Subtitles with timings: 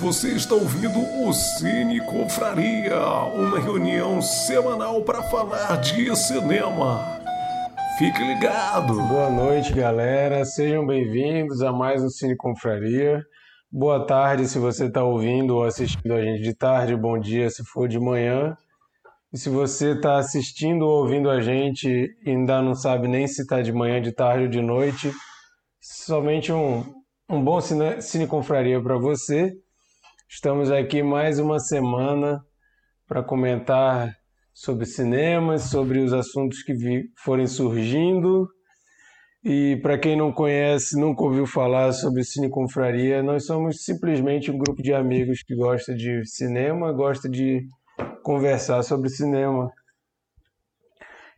[0.00, 3.00] Você está ouvindo o Cine Confraria,
[3.34, 7.04] uma reunião semanal para falar de cinema.
[7.98, 8.94] Fique ligado!
[8.94, 10.44] Boa noite, galera.
[10.44, 13.20] Sejam bem-vindos a mais um Cine Confraria.
[13.72, 17.64] Boa tarde se você está ouvindo ou assistindo a gente de tarde, bom dia se
[17.64, 18.56] for de manhã.
[19.32, 21.88] E se você está assistindo ou ouvindo a gente
[22.24, 25.10] e ainda não sabe nem se está de manhã, de tarde ou de noite,
[25.80, 26.84] somente um,
[27.28, 29.58] um bom cine, confraria para você.
[30.30, 32.44] Estamos aqui mais uma semana
[33.06, 34.14] para comentar
[34.52, 36.74] sobre cinemas, sobre os assuntos que
[37.16, 38.46] forem surgindo.
[39.42, 44.58] E para quem não conhece, nunca ouviu falar sobre Cine Confraria, nós somos simplesmente um
[44.58, 47.66] grupo de amigos que gosta de cinema, gosta de
[48.22, 49.72] conversar sobre cinema.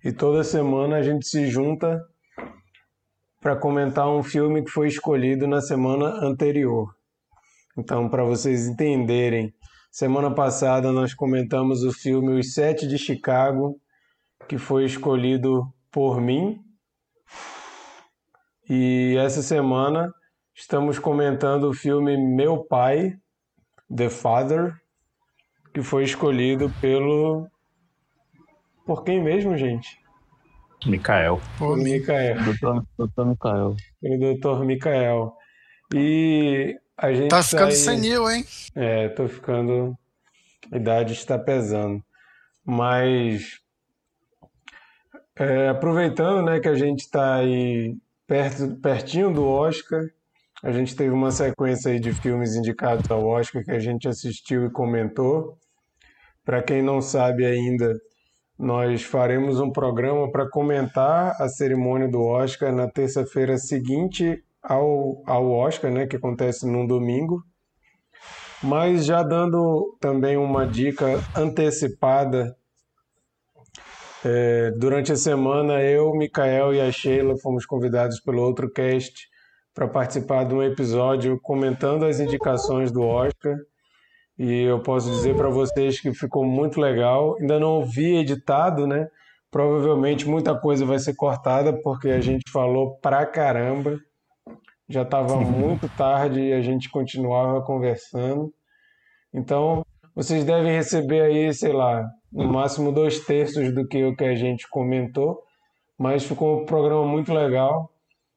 [0.04, 2.04] E toda semana a gente se junta
[3.40, 6.99] para comentar um filme que foi escolhido na semana anterior.
[7.80, 9.54] Então, para vocês entenderem,
[9.90, 13.80] semana passada nós comentamos o filme Os Sete de Chicago,
[14.46, 16.60] que foi escolhido por mim.
[18.68, 20.12] E essa semana
[20.54, 23.14] estamos comentando o filme Meu Pai,
[23.96, 24.74] The Father,
[25.72, 27.48] que foi escolhido pelo.
[28.84, 29.98] Por quem mesmo, gente?
[30.84, 31.40] Mikael.
[31.58, 32.44] Por Mikael.
[32.44, 33.76] Doutor, doutor Mikael.
[34.02, 35.32] Pelo doutor Mikael.
[35.94, 37.30] E a gente.
[37.30, 37.76] Tá ficando aí...
[37.76, 38.44] senil, hein?
[38.74, 39.96] É, tô ficando.
[40.70, 42.04] A idade está pesando.
[42.64, 43.58] Mas.
[45.34, 50.02] É, aproveitando né, que a gente está aí perto, pertinho do Oscar,
[50.62, 54.66] a gente teve uma sequência aí de filmes indicados ao Oscar que a gente assistiu
[54.66, 55.56] e comentou.
[56.44, 57.98] Para quem não sabe ainda,
[58.58, 65.50] nós faremos um programa para comentar a cerimônia do Oscar na terça-feira seguinte ao, ao
[65.50, 67.42] Oscar, né, que acontece num domingo.
[68.62, 72.56] Mas já dando também uma dica antecipada,
[74.24, 79.28] é, durante a semana eu, Mikael e a Sheila fomos convidados pelo outro cast
[79.74, 83.56] para participar de um episódio comentando as indicações do Oscar.
[84.38, 87.36] E eu posso dizer para vocês que ficou muito legal.
[87.40, 89.08] Ainda não vi editado, né?
[89.50, 93.98] Provavelmente muita coisa vai ser cortada porque a gente falou pra caramba.
[94.90, 98.52] Já estava muito tarde e a gente continuava conversando.
[99.32, 99.86] Então,
[100.16, 104.34] vocês devem receber aí, sei lá, no máximo dois terços do que o que a
[104.34, 105.44] gente comentou.
[105.96, 107.88] Mas ficou um programa muito legal,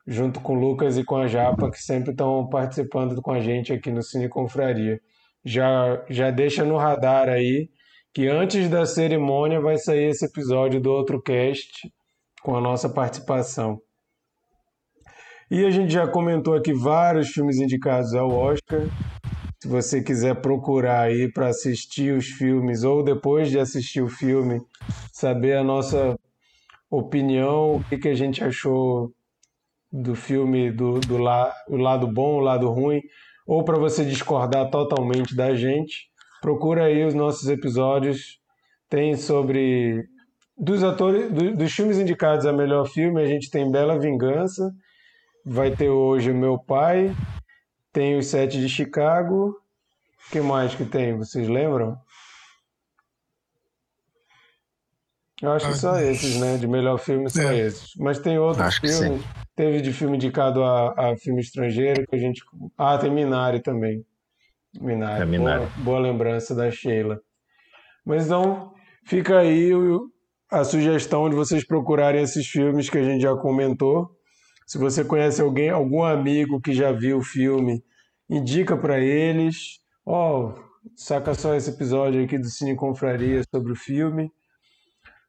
[0.06, 3.74] junto com o Lucas e com a Japa, que sempre estão participando com a gente
[3.74, 5.00] aqui no Cine Confraria.
[5.44, 7.68] Já, já deixa no radar aí
[8.14, 11.92] que antes da cerimônia vai sair esse episódio do outro cast
[12.44, 13.82] com a nossa participação.
[15.54, 18.88] E a gente já comentou aqui vários filmes indicados ao Oscar.
[19.62, 24.60] Se você quiser procurar aí para assistir os filmes ou depois de assistir o filme,
[25.12, 26.18] saber a nossa
[26.90, 29.14] opinião, o que, que a gente achou
[29.92, 33.00] do filme, do, do la, o lado bom, o lado ruim,
[33.46, 36.08] ou para você discordar totalmente da gente,
[36.42, 38.40] procura aí os nossos episódios.
[38.90, 40.04] Tem sobre
[40.58, 44.74] dos atores, do, dos filmes indicados a melhor filme, a gente tem Bela Vingança,
[45.46, 47.16] vai ter hoje o Meu Pai,
[47.92, 49.56] tem os Sete de Chicago.
[50.28, 51.18] O que mais que tem?
[51.18, 51.98] Vocês lembram?
[55.42, 56.58] Eu acho que só esses, né?
[56.58, 57.58] De melhor filme são É.
[57.60, 57.94] esses.
[57.98, 59.24] Mas tem outros Acho que filmes.
[59.56, 62.42] Teve de filme indicado a, a filme estrangeiro que a gente.
[62.78, 64.06] Ah, tem Minari também.
[64.80, 65.22] Minari.
[65.22, 65.60] É, Minari.
[65.60, 67.20] Boa, boa lembrança da Sheila.
[68.06, 68.74] Mas então,
[69.06, 70.10] fica aí o-
[70.50, 74.10] a sugestão de vocês procurarem esses filmes que a gente já comentou.
[74.74, 77.84] Se você conhece alguém, algum amigo que já viu o filme,
[78.28, 79.80] indica para eles.
[80.04, 80.56] Ó,
[80.96, 84.32] saca só esse episódio aqui do Cine Confraria sobre o filme.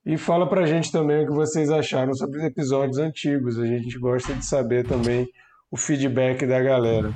[0.06, 3.58] E fala pra gente também o que vocês acharam sobre os episódios antigos.
[3.58, 5.28] A gente gosta de saber também
[5.70, 7.14] o feedback da galera.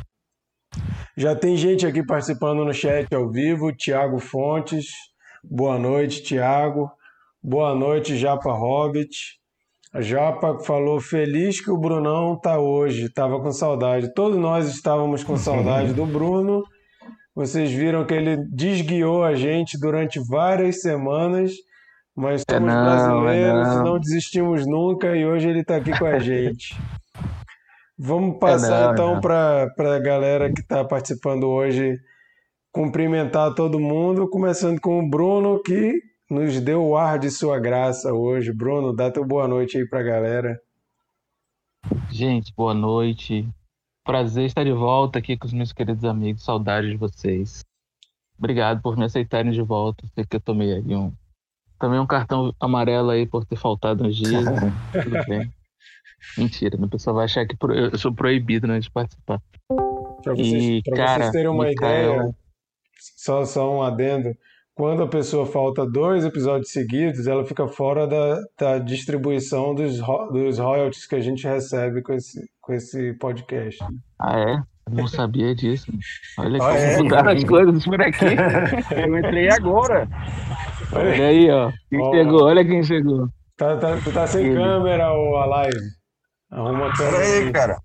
[1.17, 3.73] Já tem gente aqui participando no chat ao vivo.
[3.73, 4.89] Tiago Fontes.
[5.43, 6.91] Boa noite, Tiago.
[7.43, 9.39] Boa noite, Japa Hobbit.
[9.93, 13.09] A Japa falou feliz que o Brunão tá hoje.
[13.13, 14.13] Tava com saudade.
[14.15, 16.63] Todos nós estávamos com saudade do Bruno.
[17.35, 21.53] Vocês viram que ele desguiou a gente durante várias semanas.
[22.15, 23.85] Mas É somos não, brasileiros, é não.
[23.85, 26.77] não desistimos nunca e hoje ele está aqui com a gente.
[27.97, 29.21] Vamos passar É não, então não.
[29.21, 31.97] para a galera que está participando hoje,
[32.73, 35.95] cumprimentar todo mundo, começando com o Bruno, que
[36.31, 38.53] nos deu o ar de sua graça hoje.
[38.53, 40.61] Bruno, dá teu boa noite aí para a galera.
[42.11, 43.49] Gente, boa noite.
[44.05, 46.45] prazer estar de volta aqui com os meus queridos amigos.
[46.45, 47.65] Saudades de vocês.
[48.39, 50.07] Obrigado por me aceitarem de volta.
[50.15, 51.13] Sei que eu tomei aí um.
[51.79, 54.45] Tomei um cartão amarelo aí por ter faltado uns dias.
[54.45, 54.73] né?
[54.93, 55.53] Tudo bem.
[56.37, 56.87] Mentira, né?
[56.87, 59.41] o pessoal vai achar que eu sou proibido né, de participar.
[60.23, 62.35] Para vocês, E, pra cara, vocês terem uma ideia,
[63.17, 64.37] só, só um adendo.
[64.79, 70.31] Quando a pessoa falta dois episódios seguidos, ela fica fora da, da distribuição dos, ro-
[70.31, 73.85] dos royalties que a gente recebe com esse, com esse podcast.
[74.21, 74.53] Ah, é?
[74.89, 75.91] Eu não sabia disso.
[76.39, 76.97] Olha Ah, como é?
[77.03, 78.25] mudaram as coisas por aqui.
[78.95, 80.09] Eu entrei agora.
[80.93, 81.73] Olha aí, ó.
[81.91, 82.13] Quem Ó.
[82.13, 82.45] chegou?
[82.45, 83.29] Olha quem chegou.
[83.57, 84.55] Tá, tá, tu tá sem Ele.
[84.55, 85.77] câmera, ô, a live.
[86.53, 87.17] Arruma a câmera.
[87.19, 87.53] Pera aí, aí.
[87.53, 87.77] cara.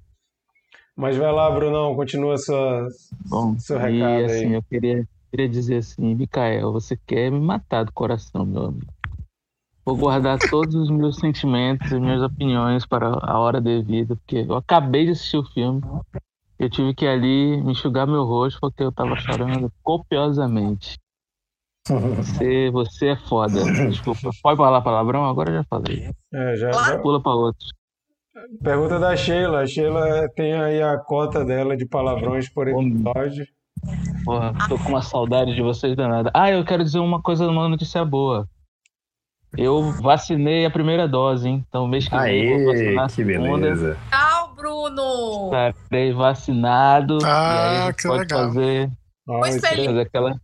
[0.96, 2.88] Mas vai lá, Brunão, continua sua.
[3.26, 4.54] Bom, Seu e recado assim, aí.
[4.54, 8.94] eu queria, queria dizer assim, Mikael, você quer me matar do coração, meu amigo.
[9.84, 14.56] Vou guardar todos os meus sentimentos e minhas opiniões para a hora devida, porque eu
[14.56, 15.82] acabei de assistir o filme.
[16.60, 20.98] Eu tive que ir ali me enxugar meu rosto porque eu tava chorando copiosamente.
[21.90, 23.60] Você, você é foda.
[23.90, 24.30] Desculpa.
[24.42, 25.26] Pode falar palavrão?
[25.26, 26.12] Agora eu já falei.
[26.32, 27.66] É, já, já- Pula para outro.
[28.64, 29.62] Pergunta da Sheila.
[29.62, 33.46] A Sheila tem aí a cota dela de palavrões por episódio.
[34.24, 36.32] Porra, tô com uma saudade de vocês danada.
[36.34, 38.48] Ah, eu quero dizer uma coisa, uma notícia boa.
[39.58, 41.64] Eu vacinei a primeira dose, hein?
[41.68, 43.58] Então mês que vem eu vou vacinar a que segunda.
[43.60, 43.98] beleza.
[44.10, 45.46] Tchau, Bruno!
[45.80, 47.18] Estarei vacinado.
[47.22, 48.40] e aí Ah, a gente que pode legal.
[48.48, 48.90] fazer,
[49.62, 49.86] feliz.
[49.86, 50.36] fazer aquela,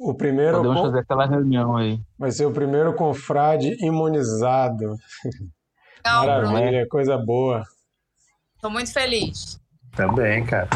[0.00, 2.00] o primeiro podemos con- fazer aquela reunião aí.
[2.18, 4.96] vai ser o primeiro confrade imunizado.
[6.04, 6.52] Tchau, Bruno.
[6.52, 7.62] Maravilha, coisa boa.
[8.60, 9.60] Tô muito feliz.
[9.94, 10.68] Também, cara.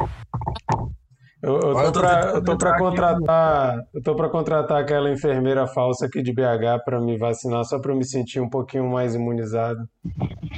[1.42, 5.10] Eu, eu Olha, tô eu pra, eu tô pra contratar, eu tô pra contratar aquela
[5.10, 8.88] enfermeira falsa aqui de BH pra me vacinar, só pra eu me sentir um pouquinho
[8.90, 9.86] mais imunizado.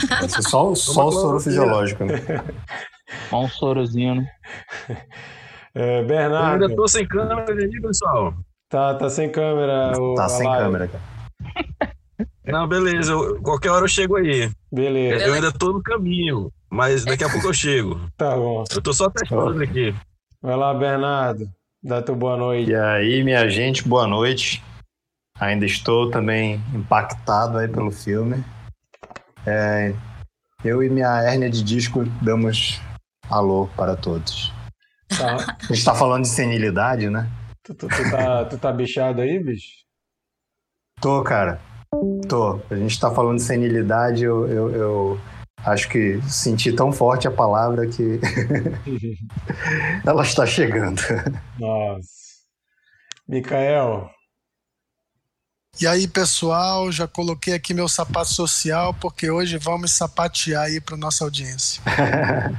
[0.09, 2.15] Vai ser só, só o soro fisiológico, né?
[3.31, 4.27] Só um sorozinho, né?
[5.75, 8.35] É, Eu Bernardo, ainda tô sem câmera aí, pessoal.
[8.69, 10.65] tá, tá sem câmera, o, Tá sem live.
[10.65, 11.03] câmera, cara.
[12.47, 13.13] Não, beleza.
[13.13, 14.51] eu- qualquer hora eu chego aí.
[14.71, 17.99] Beleza, Eu ainda tô no caminho, mas daqui a pouco eu chego.
[18.17, 18.65] tá bom.
[18.75, 19.95] Eu tô só testando aqui.
[20.49, 21.47] Vai lá, Bernardo,
[21.83, 22.71] dá tua boa noite.
[22.71, 24.65] E aí, minha gente, boa noite.
[25.39, 28.43] Ainda estou também impactado aí pelo filme.
[29.47, 29.93] É,
[30.65, 32.81] eu e minha hérnia de disco damos
[33.29, 34.51] alô para todos.
[35.19, 35.37] Tá,
[35.69, 37.31] A gente tá falando de senilidade, né?
[37.63, 39.85] tu, tu- tu tá, tu tá bichado aí, bicho?
[40.99, 41.61] Tô, cara.
[42.27, 42.59] Tô.
[42.71, 45.21] A gente tá falando de senilidade, eu, eu, eu
[45.65, 48.21] acho que senti tão forte a palavra que
[50.07, 51.01] ela está chegando.
[51.59, 52.19] Nossa.
[53.29, 54.11] Micael,
[55.79, 60.97] E aí, pessoal, já coloquei aqui meu sapato social, porque hoje vamos sapatear aí para
[60.97, 61.83] nossa audiência.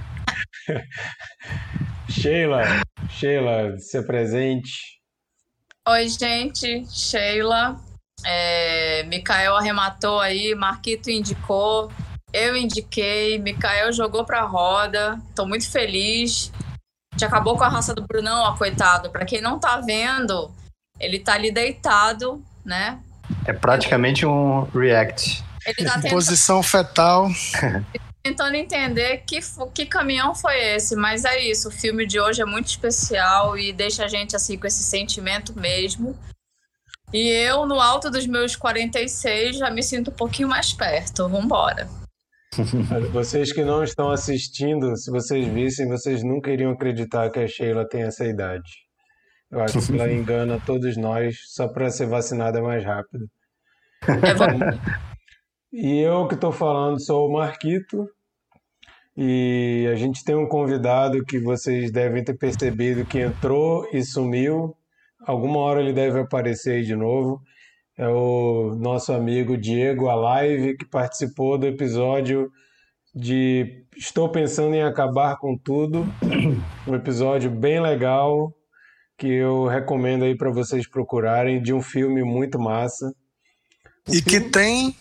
[2.10, 5.00] Sheila, Sheila, se apresente.
[5.88, 6.86] Oi, gente.
[6.88, 7.78] Sheila.
[8.25, 11.90] É, Mikael arrematou aí, Marquito indicou,
[12.34, 15.20] eu indiquei, Mikael jogou pra roda.
[15.36, 16.52] Tô muito feliz.
[17.12, 19.10] A gente acabou com a raça do Brunão, ó, coitado.
[19.10, 20.52] Pra quem não tá vendo,
[21.00, 23.00] ele tá ali deitado, né?
[23.46, 25.44] É praticamente um react.
[25.66, 27.30] Ele tá tentando Posição fetal.
[28.24, 29.40] tentando entender que,
[29.74, 31.70] que caminhão foi esse, mas é isso.
[31.70, 35.58] O filme de hoje é muito especial e deixa a gente assim com esse sentimento
[35.58, 36.18] mesmo.
[37.12, 41.28] E eu, no alto dos meus 46, já me sinto um pouquinho mais perto.
[41.28, 41.90] Vambora.
[43.12, 47.88] Vocês que não estão assistindo, se vocês vissem, vocês nunca iriam acreditar que a Sheila
[47.88, 48.70] tem essa idade.
[49.52, 53.26] Eu acho que ela engana todos nós só para ser vacinada mais rápido.
[54.08, 55.00] É,
[55.72, 58.08] E eu que estou falando sou o Marquito.
[59.16, 64.76] E a gente tem um convidado que vocês devem ter percebido que entrou e sumiu.
[65.28, 67.42] Alguma hora ele deve aparecer aí de novo.
[68.00, 72.50] É o nosso amigo Diego Alive, que participou do episódio
[73.14, 76.06] de Estou Pensando em Acabar com Tudo.
[76.88, 78.54] Um episódio bem legal
[79.18, 83.14] que eu recomendo aí para vocês procurarem, de um filme muito massa.
[84.08, 84.96] O E que filme- tem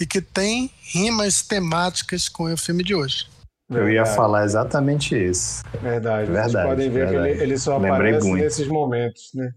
[0.00, 3.26] e que tem rimas temáticas com o filme de hoje.
[3.68, 4.16] Eu ia Verdade.
[4.16, 5.64] falar exatamente isso.
[5.82, 7.30] Verdade, Verdade, vocês podem ver que verdade.
[7.32, 8.42] ele, ele só Lembrei aparece muito.
[8.44, 9.50] nesses momentos, né?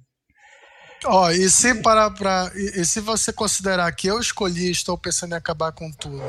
[1.05, 2.51] Ó, e se parar pra.
[2.55, 6.21] E, e se você considerar que eu escolhi, estou pensando em acabar com tudo.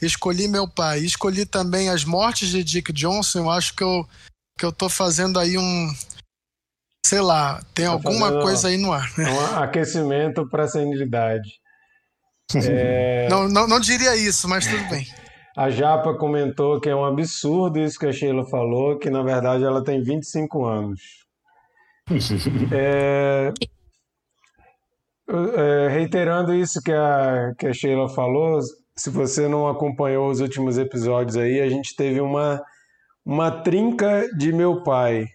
[0.00, 4.06] Escolhi meu pai, escolhi também as mortes de Dick Johnson, eu acho que eu,
[4.58, 5.92] que eu tô fazendo aí um.
[7.04, 9.10] Sei lá, tem Tá alguma fazendo- coisa aí no ar.
[9.18, 11.58] É um aquecimento para a senilidade.
[12.68, 15.06] É, Não, não, não diria isso, mas tudo bem.
[15.56, 19.62] A Japa comentou que é um absurdo isso que a Sheila falou, que na verdade
[19.62, 21.00] ela tem 25 anos.
[22.72, 23.52] é,
[25.30, 28.60] é, reiterando isso que a, que a Sheila falou,
[28.96, 32.60] se você não acompanhou os últimos episódios aí, a gente teve uma,
[33.24, 35.26] uma trinca de meu pai.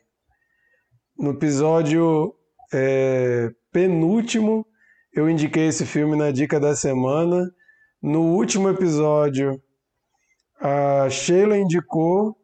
[1.18, 2.34] No episódio
[2.74, 4.66] é, penúltimo,
[5.14, 7.50] eu indiquei esse filme na dica da semana.
[8.02, 9.60] No último episódio,
[10.60, 12.36] a Sheila indicou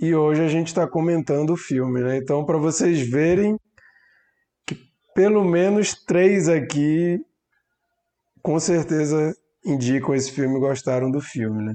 [0.00, 2.16] e hoje a gente está comentando o filme, né?
[2.16, 3.56] Então, para vocês verem
[5.14, 7.18] pelo menos três aqui
[8.42, 11.74] com certeza indicam esse filme gostaram do filme, né?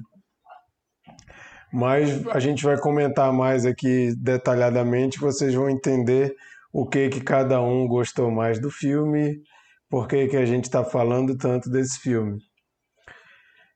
[1.72, 6.36] Mas a gente vai comentar mais aqui detalhadamente, vocês vão entender
[6.72, 9.42] o que que cada um gostou mais do filme,
[9.90, 12.40] por que que a gente está falando tanto desse filme.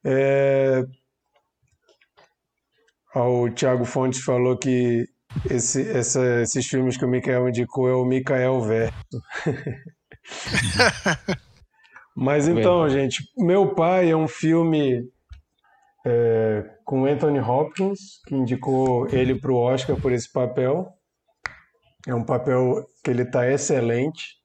[0.03, 0.83] É,
[3.15, 5.05] o Thiago Fontes falou que
[5.49, 8.93] esse, essa, esses filmes que o Mikael indicou é o Mikael Verso.
[12.15, 15.07] Mas então, gente, Meu Pai é um filme
[16.05, 20.91] é, com Anthony Hopkins, que indicou ele para o Oscar por esse papel.
[22.07, 24.37] É um papel que ele está excelente.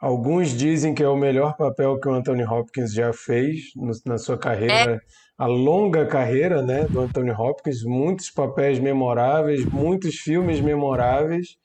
[0.00, 4.18] Alguns dizem que é o melhor papel que o Anthony Hopkins já fez no, na
[4.18, 4.98] sua carreira, é.
[5.38, 11.56] A longa carreira né, do Anthony Hopkins, muitos papéis memoráveis, muitos filmes memoráveis,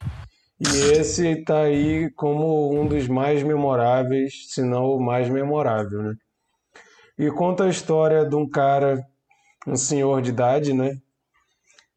[0.60, 6.02] e esse está aí como um dos mais memoráveis, se não o mais memorável.
[6.02, 6.16] Né?
[7.20, 9.06] E conta a história de um cara,
[9.68, 10.98] um senhor de idade, né,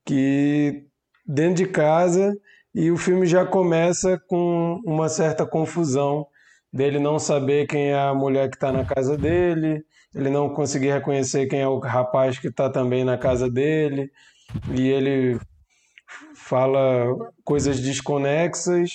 [0.04, 0.84] que
[1.26, 2.36] dentro de casa
[2.74, 6.26] e o filme já começa com uma certa confusão
[6.72, 10.92] dele não saber quem é a mulher que está na casa dele, ele não conseguir
[10.92, 14.10] reconhecer quem é o rapaz que está também na casa dele,
[14.72, 15.38] e ele
[16.34, 17.06] fala
[17.44, 18.90] coisas desconexas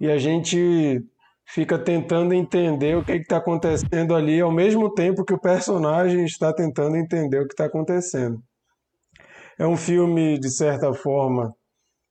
[0.00, 1.00] e a gente
[1.46, 6.52] fica tentando entender o que está acontecendo ali ao mesmo tempo que o personagem está
[6.52, 8.42] tentando entender o que está acontecendo.
[9.58, 11.54] É um filme, de certa forma,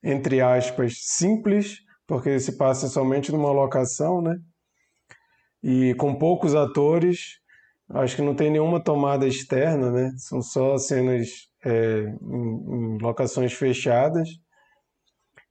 [0.01, 4.38] entre aspas, simples, porque se passa somente numa locação, né?
[5.62, 7.39] E com poucos atores,
[7.89, 10.12] acho que não tem nenhuma tomada externa, né?
[10.18, 11.27] São só cenas
[11.63, 14.27] é, em, em locações fechadas.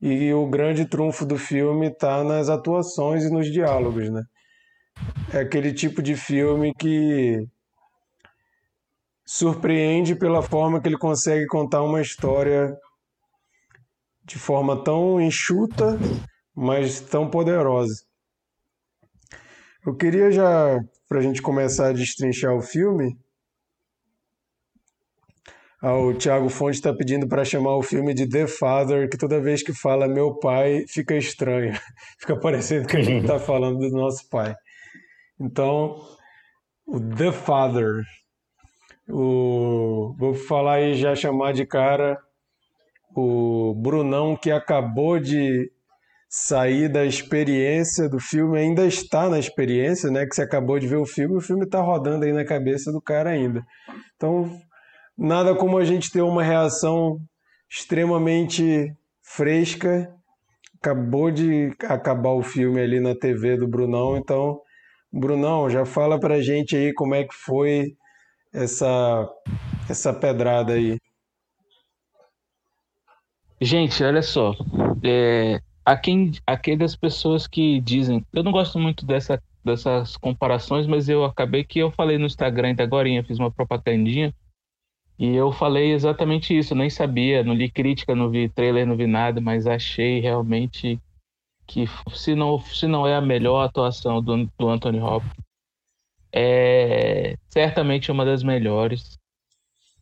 [0.01, 4.23] E o grande trunfo do filme está nas atuações e nos diálogos, né?
[5.33, 7.47] É aquele tipo de filme que
[9.25, 12.77] surpreende pela forma que ele consegue contar uma história
[14.25, 15.99] de forma tão enxuta,
[16.55, 17.95] mas tão poderosa.
[19.87, 23.17] Eu queria já, para a gente começar a destrinchar o filme,
[25.87, 29.39] ah, o Thiago Fonte está pedindo para chamar o filme de The Father, que toda
[29.39, 31.75] vez que fala meu pai fica estranho,
[32.19, 34.55] fica parecendo que a gente está falando do nosso pai.
[35.39, 36.01] Então,
[36.87, 38.03] o The Father.
[39.07, 42.19] O, vou falar aí já chamar de cara
[43.15, 45.71] o Brunão que acabou de
[46.37, 50.27] sair da experiência do filme, ainda está na experiência, né?
[50.27, 53.01] Que você acabou de ver o filme, o filme está rodando aí na cabeça do
[53.01, 53.65] cara ainda.
[54.17, 54.51] Então,
[55.17, 57.21] nada como a gente ter uma reação
[57.71, 60.13] extremamente fresca.
[60.83, 64.61] Acabou de acabar o filme ali na TV do Brunão, então,
[65.13, 67.95] Brunão, já fala pra gente aí como é que foi
[68.53, 69.29] essa
[69.89, 70.99] essa pedrada aí.
[73.61, 74.53] Gente, olha só.
[75.05, 76.33] É, há, quem,
[76.79, 78.25] das pessoas que dizem.
[78.33, 82.69] Eu não gosto muito dessa, dessas comparações, mas eu acabei que eu falei no Instagram
[82.69, 84.35] ainda agora, fiz uma propagandinha.
[85.19, 86.75] E eu falei exatamente isso.
[86.75, 91.01] Nem sabia, não li crítica, não vi trailer, não vi nada, mas achei realmente
[91.67, 95.33] que se não, se não é a melhor atuação do, do Anthony Hopkins,
[96.33, 99.19] é certamente uma das melhores.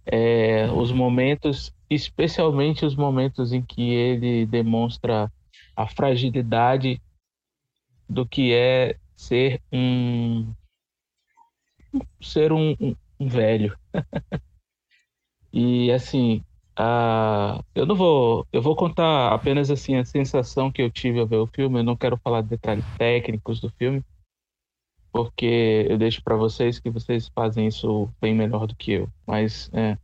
[0.04, 5.30] É, os momentos especialmente os momentos em que ele demonstra
[5.76, 7.00] a fragilidade
[8.08, 10.52] do que é ser um
[12.20, 12.76] ser um,
[13.18, 13.76] um, velho.
[15.54, 16.42] E assim
[16.74, 21.26] a, eu não vou eu vou contar apenas assim a sensação que eu tive ao
[21.26, 21.80] ver o filme.
[21.80, 24.02] Eu não quero falar de detalhes técnicos do filme
[25.12, 29.08] porque eu deixo para vocês que vocês fazem isso bem melhor do que eu.
[29.26, 29.98] Mas é,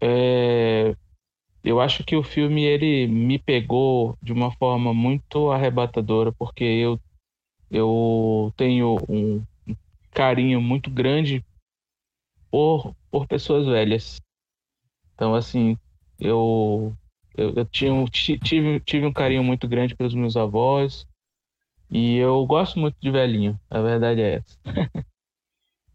[0.00, 0.96] é,
[1.66, 7.00] eu acho que o filme ele me pegou de uma forma muito arrebatadora, porque eu,
[7.68, 9.44] eu tenho um
[10.12, 11.44] carinho muito grande
[12.48, 14.20] por, por pessoas velhas.
[15.14, 15.76] Então, assim,
[16.20, 16.94] eu,
[17.36, 21.04] eu, eu tinha, tive, tive um carinho muito grande pelos meus avós
[21.90, 24.56] e eu gosto muito de velhinho, a verdade é essa.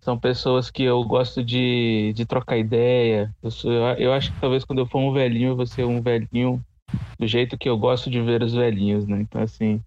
[0.02, 3.34] São pessoas que eu gosto de, de trocar ideia.
[3.42, 5.86] Eu, sou, eu, eu acho que talvez quando eu for um velhinho, eu vou ser
[5.86, 6.64] um velhinho
[7.20, 9.22] do jeito que eu gosto de ver os velhinhos, né?
[9.22, 9.82] Então, assim,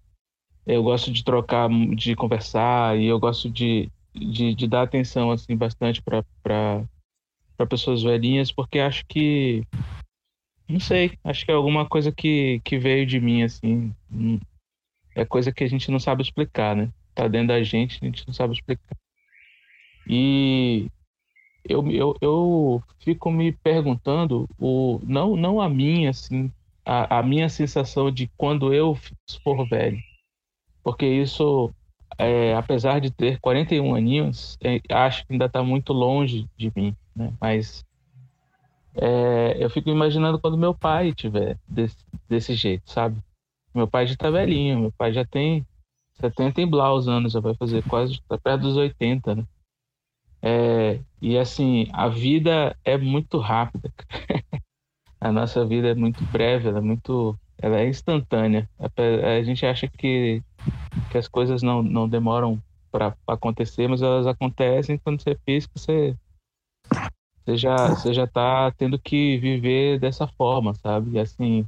[0.65, 5.55] eu gosto de trocar, de conversar e eu gosto de, de, de dar atenção, assim,
[5.55, 6.85] bastante para
[7.69, 9.63] pessoas velhinhas, porque acho que
[10.67, 13.93] não sei, acho que é alguma coisa que, que veio de mim, assim.
[14.11, 14.39] Hum,
[15.13, 16.89] é coisa que a gente não sabe explicar, né?
[17.13, 18.97] Tá dentro da gente, a gente não sabe explicar.
[20.07, 20.89] E
[21.67, 26.51] eu, eu, eu fico me perguntando, o, não, não a minha, assim,
[26.85, 28.97] a, a minha sensação de quando eu
[29.43, 29.97] for velho.
[30.83, 31.71] Porque isso,
[32.17, 36.95] é, apesar de ter 41 aninhos, é, acho que ainda está muito longe de mim,
[37.15, 37.33] né?
[37.41, 37.83] Mas
[38.93, 43.17] é, eu fico imaginando quando meu pai tiver desse, desse jeito, sabe?
[43.73, 45.65] Meu pai já tá velhinho, meu pai já tem
[46.21, 49.45] 70 e blaus anos, já vai fazer quase, tá perto dos 80, né?
[50.47, 53.91] É, e assim, a vida é muito rápida.
[55.19, 58.69] a nossa vida é muito breve, ela é muito, ela é instantânea.
[58.79, 60.43] A, gente acha que,
[61.09, 62.61] que as coisas não, não demoram
[62.91, 66.15] para acontecer, mas elas acontecem quando você pisca, você
[67.43, 71.11] você já, você já tá tendo que viver dessa forma, sabe?
[71.11, 71.67] E assim,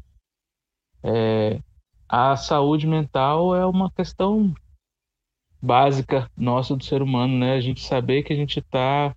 [1.04, 1.60] é,
[2.08, 4.54] a saúde mental é uma questão
[5.62, 7.54] básica nossa do ser humano, né?
[7.54, 9.16] A gente saber que a gente está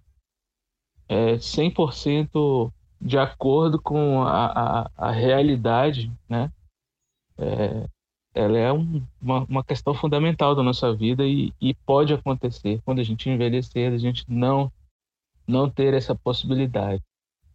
[1.08, 6.52] é, 100% de acordo com a, a, a realidade, né?
[7.38, 7.88] É,
[8.34, 13.00] ela é um, uma, uma questão fundamental da nossa vida e, e pode acontecer quando
[13.00, 14.70] a gente envelhecer, a gente não
[15.46, 17.02] não ter essa possibilidade.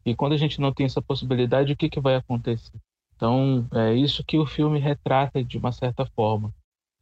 [0.05, 2.77] E quando a gente não tem essa possibilidade, o que, que vai acontecer?
[3.15, 6.53] Então, é isso que o filme retrata de uma certa forma.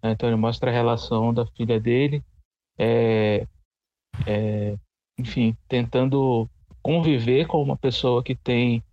[0.03, 2.23] Então, ele mostra a relação da filha dele,
[2.77, 3.47] é,
[4.27, 4.77] é,
[5.17, 6.49] enfim, tentando
[6.81, 8.83] conviver com uma pessoa que tem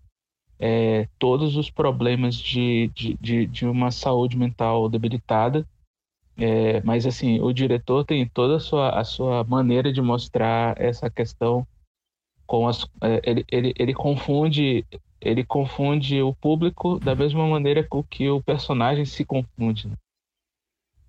[0.58, 5.66] é, todos os problemas de, de, de, de, uma saúde mental debilitada.
[6.38, 11.10] É, mas, assim, o diretor tem toda a sua, a sua maneira de mostrar essa
[11.10, 11.66] questão
[12.46, 14.86] com as, é, ele, ele, ele confunde
[15.20, 19.88] ele confunde o público da mesma maneira com que o personagem se confunde.
[19.88, 19.94] Né?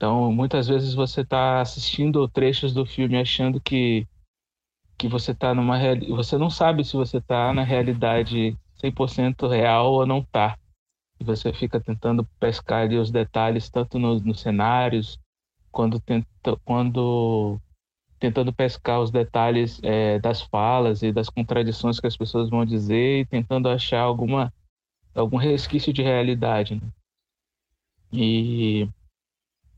[0.01, 4.07] Então, muitas vezes você está assistindo trechos do filme achando que
[4.97, 5.77] que você está numa
[6.09, 10.57] você não sabe se você está na realidade 100% real ou não está.
[11.19, 15.19] E você fica tentando pescar ali os detalhes tanto nos, nos cenários
[15.71, 17.59] quando tenta, quando
[18.17, 23.19] tentando pescar os detalhes é, das falas e das contradições que as pessoas vão dizer
[23.19, 24.51] e tentando achar alguma
[25.13, 26.73] algum resquício de realidade.
[26.73, 26.89] Né?
[28.11, 28.89] E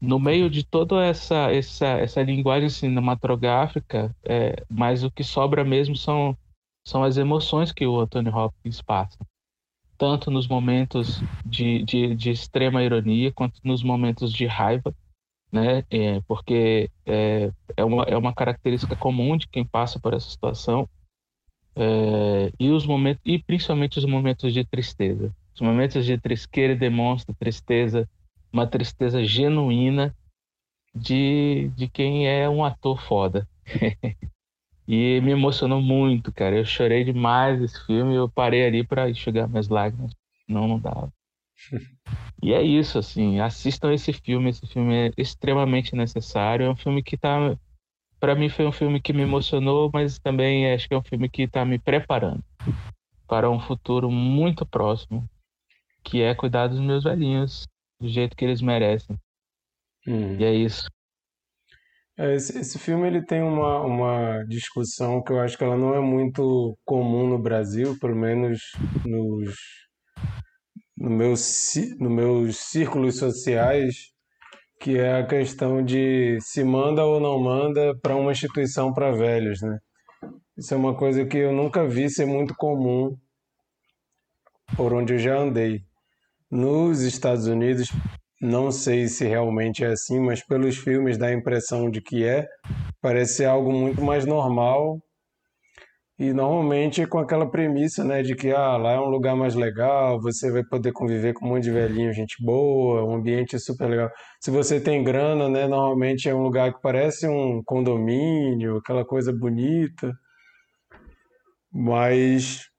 [0.04, 5.96] no meio de toda essa essa, essa linguagem cinematográfica, é, mas o que sobra mesmo
[5.96, 6.38] são
[6.86, 9.18] são as emoções que o Anthony Hopkins passa,
[9.98, 14.94] tanto nos momentos de, de, de extrema ironia quanto nos momentos de raiva
[15.54, 15.84] né?
[15.92, 20.90] É, porque é, é, uma, é uma característica comum de quem passa por essa situação.
[21.76, 25.32] É, e os momentos e principalmente os momentos de tristeza.
[25.54, 28.10] Os momentos de tristeza ele demonstra tristeza,
[28.54, 30.16] uma tristeza genuína
[30.94, 33.48] de, de quem é um ator foda.
[34.88, 36.56] e me emocionou muito, cara.
[36.56, 38.14] Eu chorei demais esse filme.
[38.14, 40.14] Eu parei ali para enxugar minhas lágrimas.
[40.48, 41.12] Não, não dava.
[42.44, 47.02] E é isso, assim, assistam esse filme, esse filme é extremamente necessário, é um filme
[47.02, 47.58] que tá,
[48.20, 51.30] para mim foi um filme que me emocionou, mas também acho que é um filme
[51.30, 52.44] que está me preparando
[53.30, 55.26] para um futuro muito próximo,
[56.04, 57.66] que é cuidar dos meus velhinhos
[58.04, 59.18] do jeito que eles merecem.
[60.06, 60.36] Hum.
[60.38, 60.90] E é isso.
[62.18, 65.96] É, esse, esse, filme ele tem uma, uma discussão que eu acho que ela não
[65.96, 68.60] é muito comum no Brasil, pelo menos
[69.06, 69.56] nos
[70.96, 71.34] no meu,
[72.00, 74.12] no meus círculos sociais,
[74.80, 79.62] que é a questão de se manda ou não manda para uma instituição para velhos,
[79.62, 79.80] né?
[80.56, 83.18] Isso é uma coisa que eu nunca vi ser muito comum
[84.76, 85.84] por onde eu já andei.
[86.54, 87.92] Nos Estados Unidos,
[88.40, 92.48] não sei se realmente é assim, mas pelos filmes dá a impressão de que é.
[93.02, 95.00] Parece ser algo muito mais normal
[96.20, 100.22] e normalmente com aquela premissa, né, de que ah, lá é um lugar mais legal,
[100.22, 104.12] você vai poder conviver com um monte de velhinho, gente boa, um ambiente super legal.
[104.40, 109.34] Se você tem grana, né, normalmente é um lugar que parece um condomínio, aquela coisa
[109.34, 110.14] bonita.
[111.74, 112.73] mas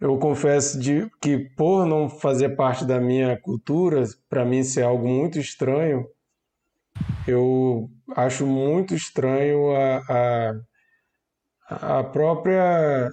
[0.00, 5.06] eu confesso de que por não fazer parte da minha cultura, para mim ser algo
[5.08, 6.06] muito estranho,
[7.26, 10.54] eu acho muito estranho a,
[11.68, 13.10] a, a própria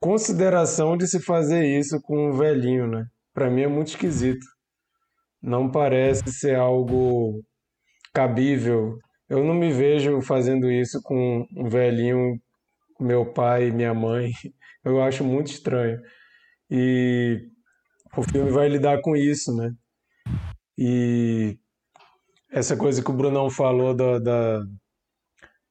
[0.00, 3.06] consideração de se fazer isso com um velhinho, né?
[3.32, 4.46] Para mim é muito esquisito.
[5.42, 7.42] Não parece ser algo
[8.12, 8.98] cabível.
[9.28, 12.38] Eu não me vejo fazendo isso com um velhinho,
[13.00, 14.30] meu pai minha mãe.
[14.84, 16.00] Eu acho muito estranho.
[16.70, 17.48] E
[18.16, 19.72] o filme vai lidar com isso, né?
[20.76, 21.56] E
[22.50, 24.62] essa coisa que o Brunão falou da, da,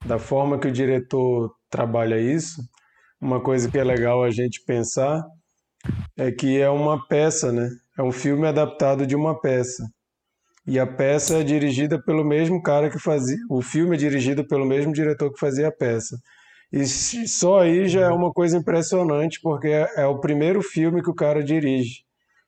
[0.05, 2.61] da forma que o diretor trabalha isso,
[3.21, 5.23] uma coisa que é legal a gente pensar
[6.17, 7.69] é que é uma peça, né?
[7.97, 9.83] É um filme adaptado de uma peça.
[10.65, 13.37] E a peça é dirigida pelo mesmo cara que fazia.
[13.49, 16.17] O filme é dirigido pelo mesmo diretor que fazia a peça.
[16.73, 21.09] E só aí já é uma coisa impressionante, porque é, é o primeiro filme que
[21.11, 22.03] o cara dirige.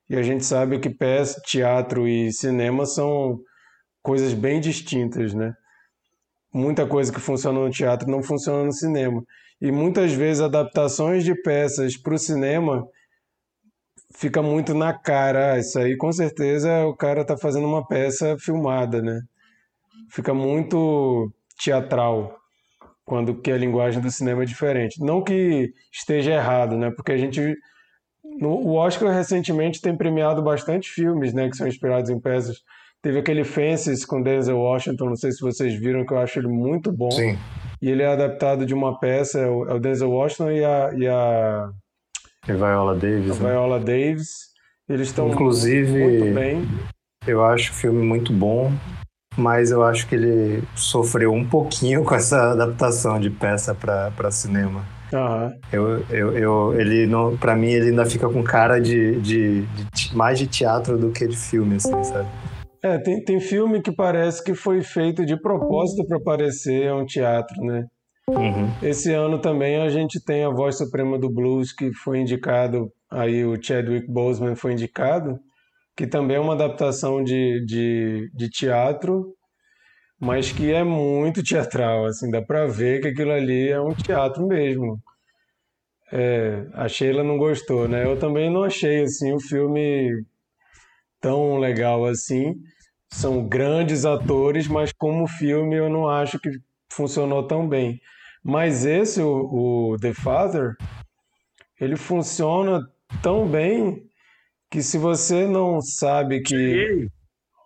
[0.10, 3.40] E a gente sabe que peça, teatro e cinema são
[4.02, 5.54] coisas bem distintas, né?
[6.52, 9.24] Muita coisa que funciona no teatro não funciona no cinema.
[9.62, 12.84] E muitas vezes adaptações de peças para o cinema
[14.16, 15.54] fica muito na cara.
[15.54, 19.22] Ah, isso aí com certeza o cara está fazendo uma peça filmada, né?
[20.10, 21.32] Fica muito
[21.64, 22.36] teatral
[23.06, 25.00] quando que a linguagem do cinema é diferente.
[25.00, 26.92] Não que esteja errado, né?
[26.92, 27.56] Porque a gente
[28.40, 32.58] no, o Oscar recentemente tem premiado bastante filmes, né, que são inspirados em peças.
[33.02, 36.48] Teve aquele Fences com Denzel Washington, não sei se vocês viram, que eu acho ele
[36.48, 37.12] muito bom.
[37.12, 37.38] Sim.
[37.80, 41.08] E ele é adaptado de uma peça, é o, é Denzel Washington e a, e
[41.08, 41.70] a,
[42.48, 43.40] E Viola Davis.
[43.40, 43.50] a né?
[43.52, 44.30] Viola Davis.
[44.90, 46.64] Eles estão Inclusive- muito bem.
[47.28, 48.72] Eu acho o filme muito bom,
[49.38, 54.84] mas eu acho que ele sofreu um pouquinho com essa adaptação de peça para cinema.
[55.14, 55.54] Aham.
[55.72, 59.62] Eu, eu, eu, ele não, para mim ele ainda fica com cara de, de,
[59.94, 62.28] de mais de teatro do que de filme, assim, sabe?
[62.84, 67.60] É, tem, tem filme que parece que foi feito de propósito para parecer um teatro,
[67.64, 67.86] né?
[68.30, 68.70] Uhum.
[68.82, 73.46] Esse ano também a gente tem a Voz Suprema do Blues, que foi indicado, aí
[73.46, 75.40] o Chadwick Boseman foi indicado,
[75.96, 79.34] que também é uma adaptação de, de, de teatro,
[80.20, 84.46] mas que é muito teatral, assim, dá pra ver que aquilo ali é um teatro
[84.46, 85.00] mesmo.
[86.12, 88.06] É, a Sheila não gostou, né?
[88.06, 90.24] Eu também não achei, assim, o filme
[91.20, 92.56] tão legal assim.
[93.12, 96.50] São grandes atores, mas como filme eu não acho que
[96.92, 98.00] funcionou tão bem.
[98.44, 100.76] Mas esse, o, o The Father,
[101.80, 102.80] ele funciona
[103.24, 104.08] tão bem
[104.76, 107.08] que se você não sabe que.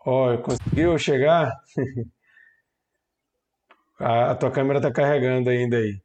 [0.06, 1.52] Ó, conseguiu chegar?
[4.00, 5.98] A, a tua câmera tá carregando ainda aí.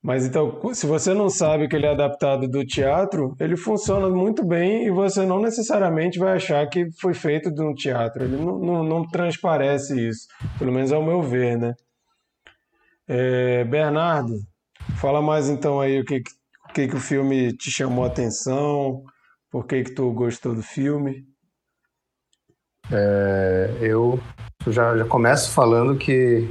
[0.00, 4.46] Mas então, se você não sabe que ele é adaptado do teatro, ele funciona muito
[4.46, 8.22] bem e você não necessariamente vai achar que foi feito de um teatro.
[8.22, 11.74] Ele não, não, não transparece isso, pelo menos ao meu ver, né?
[13.08, 14.34] É, Bernardo,
[15.00, 16.30] fala mais então aí o que, que-
[16.70, 19.02] o que, que o filme te chamou a atenção,
[19.50, 21.26] por que que tu gostou do filme.
[22.90, 24.20] É, eu
[24.68, 26.48] já, já começo falando que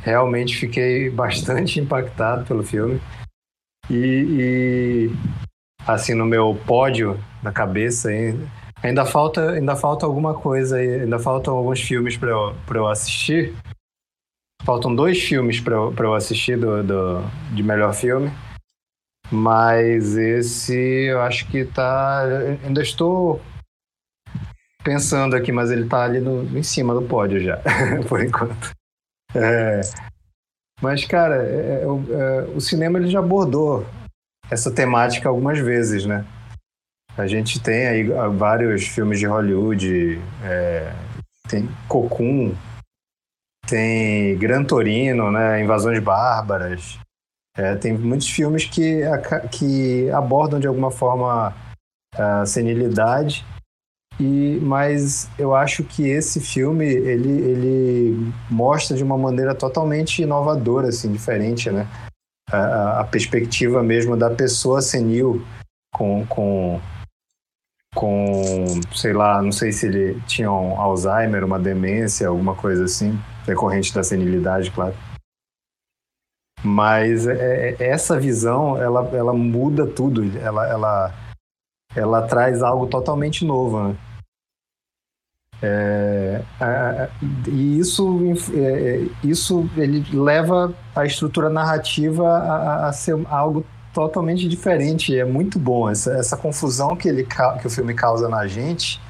[0.00, 3.00] realmente fiquei bastante impactado pelo filme.
[3.90, 5.10] E, e,
[5.86, 8.46] assim, no meu pódio na cabeça, ainda,
[8.82, 13.54] ainda falta, ainda falta alguma coisa ainda faltam alguns filmes para eu, eu assistir.
[14.64, 17.22] Faltam dois filmes para eu, eu assistir do, do,
[17.54, 18.30] de melhor filme.
[19.30, 22.22] Mas esse eu acho que tá.
[22.64, 23.40] Ainda estou
[24.82, 27.60] pensando aqui, mas ele tá ali no, em cima do pódio já,
[28.08, 28.72] por enquanto.
[29.34, 29.80] É,
[30.80, 33.84] mas, cara, é, é, o, é, o cinema ele já abordou
[34.50, 36.24] essa temática algumas vezes, né?
[37.16, 40.92] A gente tem aí ah, vários filmes de Hollywood, é,
[41.48, 42.54] tem Cocoon,
[43.66, 45.60] tem Gran Torino, né?
[45.60, 46.98] Invasões Bárbaras.
[47.58, 49.00] É, tem muitos filmes que,
[49.50, 51.52] que abordam de alguma forma
[52.14, 53.44] a senilidade
[54.20, 60.88] e, mas eu acho que esse filme ele, ele mostra de uma maneira totalmente inovadora,
[60.88, 61.86] assim, diferente, né?
[62.50, 65.44] A, a- a perspectiva mesmo da pessoa senil
[65.92, 66.80] com, com,
[67.94, 73.18] com, sei lá, não sei se ele tinha um Alzheimer, uma demência, alguma coisa assim,
[73.46, 74.94] decorrente da senilidade, claro.
[76.64, 81.14] Mas é- é- essa visão, ela, ela muda tudo, ela, ela,
[81.94, 83.96] ela traz algo totalmente novo, né?
[85.60, 87.08] É, a-
[87.48, 88.16] e isso,
[88.54, 95.18] é, é, isso ele leva a estrutura narrativa a, a- a ser algo totalmente diferente.
[95.18, 99.00] É muito bom essa, essa confusão que ele que o filme causa na gente.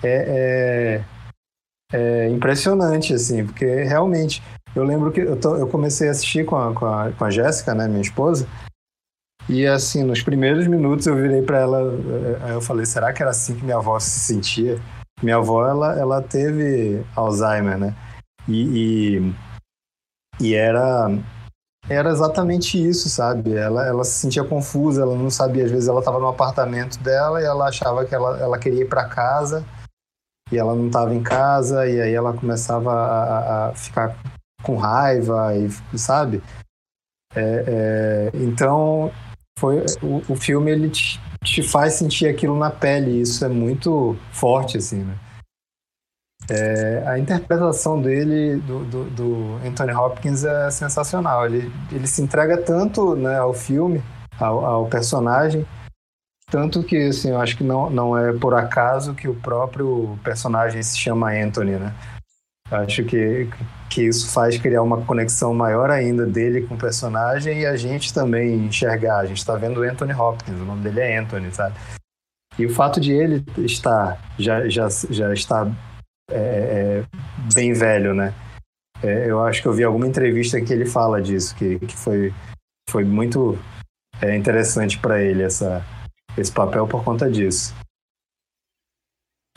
[0.00, 1.02] É,
[1.92, 1.94] é,
[2.24, 4.40] é impressionante assim, porque realmente
[4.74, 7.30] eu lembro que eu, tô, eu comecei a assistir com a, com a, com a
[7.30, 8.46] Jéssica, né, minha esposa.
[9.48, 11.80] E assim, nos primeiros minutos eu virei para ela,
[12.42, 14.78] aí eu falei, será que era assim que minha avó se sentia?
[15.22, 17.94] Minha avó, ela, ela teve Alzheimer, né?
[18.46, 19.34] E, e,
[20.40, 21.08] e era
[21.88, 23.54] era exatamente isso, sabe?
[23.54, 25.64] Ela, ela se sentia confusa, ela não sabia.
[25.64, 28.88] Às vezes ela estava no apartamento dela e ela achava que ela, ela queria ir
[28.88, 29.64] para casa
[30.52, 34.14] e ela não estava em casa e aí ela começava a, a ficar
[34.62, 35.52] com raiva
[35.92, 36.42] e sabe?
[37.34, 39.12] É, é, então
[39.58, 43.10] foi o, o filme ele te, te, faz sentir aquilo na pele.
[43.10, 45.18] E isso é muito forte assim, né?
[46.50, 51.44] É, a interpretação dele, do, do, do, Anthony Hopkins, é sensacional.
[51.44, 54.02] Ele, ele se entrega tanto né, ao filme,
[54.40, 55.66] ao, ao, personagem,
[56.50, 60.82] tanto que assim, eu acho que não, não é por acaso que o próprio personagem
[60.82, 61.94] se chama Anthony, né?
[62.70, 63.48] Acho que,
[63.88, 68.12] que isso faz criar uma conexão maior ainda dele com o personagem e a gente
[68.12, 69.20] também enxergar.
[69.20, 71.74] A gente está vendo Anthony Hopkins, o nome dele é Anthony, sabe?
[72.58, 75.66] E o fato de ele estar já, já, já está
[76.30, 77.04] é, é,
[77.54, 78.34] bem velho, né?
[79.02, 82.34] É, eu acho que eu vi alguma entrevista que ele fala disso, que, que foi,
[82.90, 83.56] foi muito
[84.20, 85.84] é, interessante para ele essa,
[86.36, 87.74] esse papel por conta disso.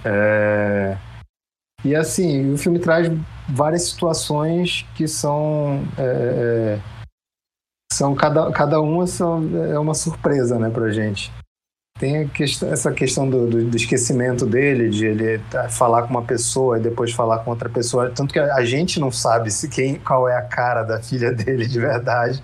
[0.06, 0.98] É,
[1.84, 3.12] e assim, o filme traz
[3.50, 5.84] várias situações que são.
[5.98, 6.80] É,
[7.92, 11.32] são cada, cada uma são, é uma surpresa né, pra gente.
[12.00, 16.80] Tem questão, essa questão do, do, do, esquecimento dele, de ele falar com uma pessoa
[16.80, 18.10] e depois falar com outra pessoa.
[18.10, 21.68] Tanto que a gente não sabe se quem, qual é a cara da filha dele
[21.68, 22.42] de verdade.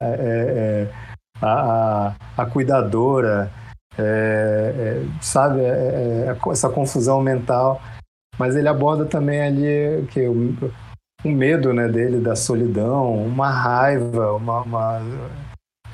[0.00, 0.92] É, é, é
[1.40, 3.50] a, a, a, cuidadora,
[3.98, 5.60] é, é sabe?
[5.62, 7.80] É, essa confusão mental.
[8.38, 10.54] Mas ele aborda também ali que o,
[11.24, 15.00] o medo né, dele da solidão, uma raiva, uma, uma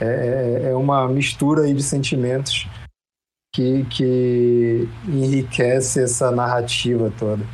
[0.00, 2.66] é, é uma mistura aí de sentimentos
[3.54, 7.44] que, que enriquece essa narrativa toda.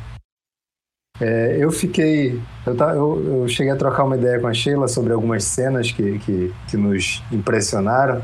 [1.21, 2.41] É, eu fiquei.
[2.65, 6.17] Eu, eu, eu, cheguei a trocar uma ideia com a Sheila sobre algumas cenas que,
[6.19, 8.23] que, que nos impressionaram.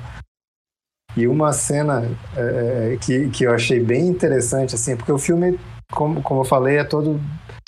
[1.17, 2.04] E uma cena
[2.36, 5.60] é, é que, que eu achei bem interessante, assim, porque o filme,
[5.91, 7.19] como, como eu falei, é todo.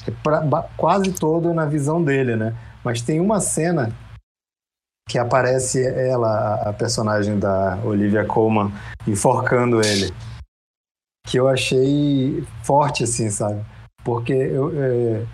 [0.07, 2.55] É pra, quase todo na visão dele, né?
[2.83, 3.91] Mas tem uma cena
[5.07, 8.71] que aparece ela, a personagem da Olivia Colman,
[9.07, 10.13] enforcando ele.
[11.25, 13.65] Que eu achei forte, assim, sabe?
[14.03, 15.25] Porque eu, é,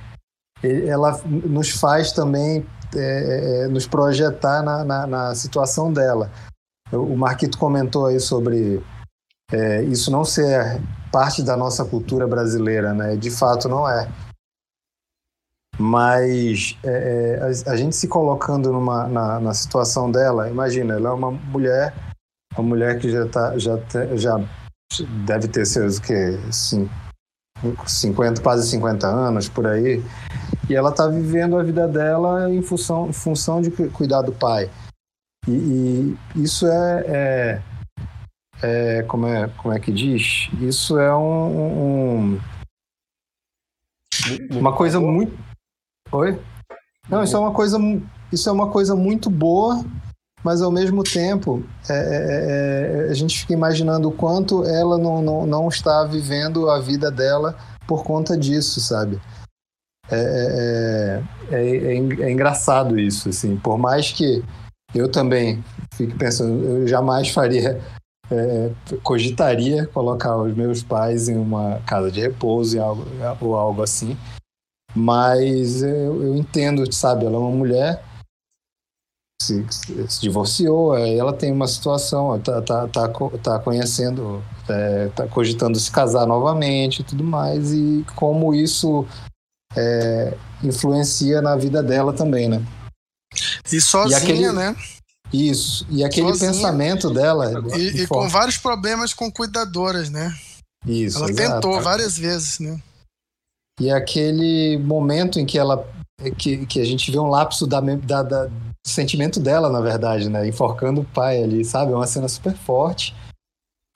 [0.87, 2.65] ela nos faz também
[2.95, 6.31] é, é, nos projetar na, na, na, situação dela.
[6.91, 8.83] O Marquito comentou aí sobre
[9.51, 10.79] é, isso não ser
[11.13, 13.15] parte da nossa cultura brasileira, né?
[13.15, 14.09] De fato, não é.
[15.77, 21.09] Mas é, é, a, a, gente se colocando numa, na, na, situação dela, imagina, ela
[21.09, 21.93] é uma mulher,
[22.57, 23.77] uma mulher que já, tá, já,
[24.15, 24.39] já
[25.25, 26.37] deve ter seus que,
[27.87, 30.03] 50, quase 50 anos por aí,
[30.69, 34.69] e ela está vivendo a vida dela em função, em função de cuidar do pai.
[35.47, 37.61] E, e isso é, é,
[38.63, 40.49] é, como é como é que diz?
[40.61, 42.41] Isso é um, um
[44.51, 45.37] uma coisa muito
[46.13, 46.39] Oi?
[47.09, 47.79] Não, isso é uma coisa,
[48.31, 49.83] isso é uma coisa muito boa,
[50.43, 55.23] mas ao mesmo tempo é, é, é, a gente fica imaginando o quanto ela não,
[55.23, 59.19] não, não está vivendo a vida dela por conta disso, sabe?
[60.11, 63.57] É, é, é, é, é engraçado isso, assim.
[63.57, 64.43] Por mais que
[64.93, 65.63] eu também
[65.95, 67.81] fique pensando, eu jamais faria,
[68.33, 68.71] é,
[69.03, 73.05] cogitaria colocar os meus pais em uma casa de repouso algo,
[73.41, 74.17] ou algo assim.
[74.95, 77.25] Mas eu, eu entendo, sabe?
[77.25, 78.03] Ela é uma mulher
[79.43, 83.09] se, se, divorciou, aí ela tem uma situação, tá, tá, tá,
[83.41, 89.05] tá conhecendo, é, tá cogitando se casar novamente e tudo mais, e como isso
[89.75, 92.65] é, influencia na vida dela também, né?
[93.71, 94.75] E sozinha, e aquele, né?
[95.33, 97.51] Isso, e aquele sozinha, pensamento dela.
[97.75, 100.37] E, e com vários problemas com cuidadoras, né?
[100.85, 101.17] Isso.
[101.17, 101.53] Ela exato.
[101.53, 102.79] tentou várias vezes, né?
[103.79, 105.87] E aquele momento em que ela.
[106.37, 108.53] que, que a gente vê um lapso da, da, da, do
[108.85, 110.47] sentimento dela, na verdade, né?
[110.47, 111.91] Enforcando o pai ali, sabe?
[111.91, 113.15] É uma cena super forte.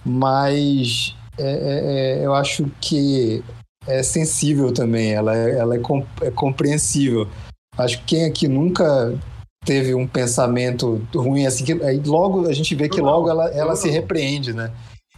[0.03, 3.43] Mas é, é, é eu acho que
[3.85, 5.79] é sensível também, ela, é, ela é,
[6.21, 7.27] é compreensível.
[7.77, 9.13] Acho que quem aqui nunca
[9.65, 13.75] teve um pensamento ruim, assim, que aí logo a gente vê que logo ela, ela
[13.75, 14.71] se repreende, né?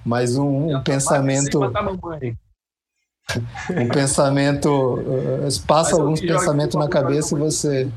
[0.06, 1.60] Mas um, um pensamento.
[3.70, 4.70] um pensamento.
[4.96, 7.92] Uh, passa alguns pensamentos na cabeça e você.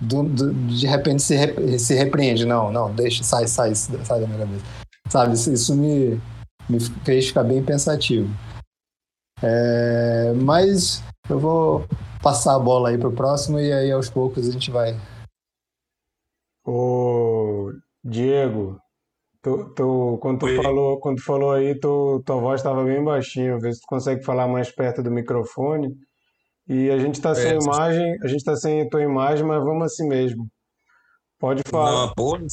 [0.00, 2.44] Do, do, de repente se, re, se repreende.
[2.44, 4.64] Não, não, deixa, sai, sai, sai da minha cabeça.
[5.08, 6.20] Sabe, isso, me,
[6.68, 8.28] me fez ficar bem pensativo.
[9.42, 11.86] É, mas eu vou
[12.22, 14.96] passar a bola aí pro próximo e aí aos poucos a gente vai.
[16.70, 17.72] Ô,
[18.04, 18.78] Diego,
[19.40, 23.58] tu, tu, quando, tu falou, quando tu falou aí, tu, tua voz estava bem baixinha.
[23.58, 25.96] Vê se tu consegue falar mais perto do microfone.
[26.68, 29.84] E a gente está sem é, imagem, a gente está sem tua imagem, mas vamos
[29.84, 30.46] assim mesmo.
[31.38, 32.08] Pode falar.
[32.08, 32.44] Não, porra,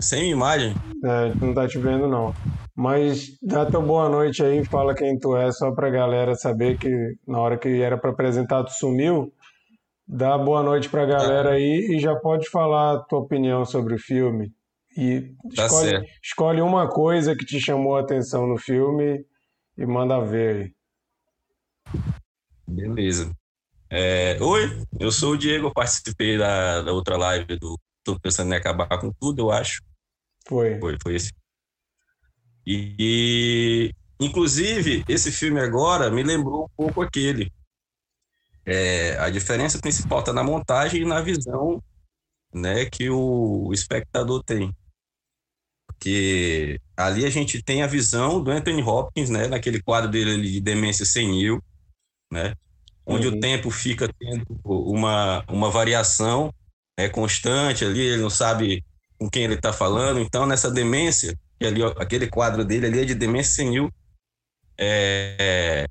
[0.00, 0.72] sem imagem.
[1.04, 2.32] É, não tá te vendo não.
[2.76, 6.88] Mas dá tua boa noite aí, fala quem tu é, só pra galera saber que
[7.26, 9.32] na hora que era para apresentar tu sumiu.
[10.06, 11.54] Dá boa noite pra galera tá.
[11.54, 14.52] aí e já pode falar a tua opinião sobre o filme.
[14.96, 16.10] E tá escolhe, certo.
[16.22, 19.24] escolhe uma coisa que te chamou a atenção no filme
[19.76, 22.02] e manda ver aí.
[22.66, 23.32] Beleza.
[23.88, 28.52] É, oi, eu sou o Diego, eu participei da, da outra live do Tô Pensando
[28.52, 29.82] em Acabar com Tudo, eu acho.
[30.46, 30.78] Foi.
[30.78, 31.32] Foi, foi esse.
[32.66, 37.52] E, e, inclusive, esse filme agora me lembrou um pouco aquele.
[38.64, 41.82] É, a diferença principal está na montagem e na visão
[42.52, 44.74] né, que o, espectador tem.
[45.86, 50.60] Porque ali a gente tem a visão do Anthony Hopkins, né, naquele quadro dele de
[50.60, 51.62] demência senil,
[52.30, 52.54] né,
[53.06, 53.36] onde uhum.
[53.36, 56.52] o tempo fica tendo uma, uma variação
[56.98, 58.84] né, constante ali, ele não sabe
[59.18, 60.20] com quem ele está falando.
[60.20, 63.92] Então, nessa demência, ali, aquele quadro dele ali é de demência senil,
[64.78, 65.86] é,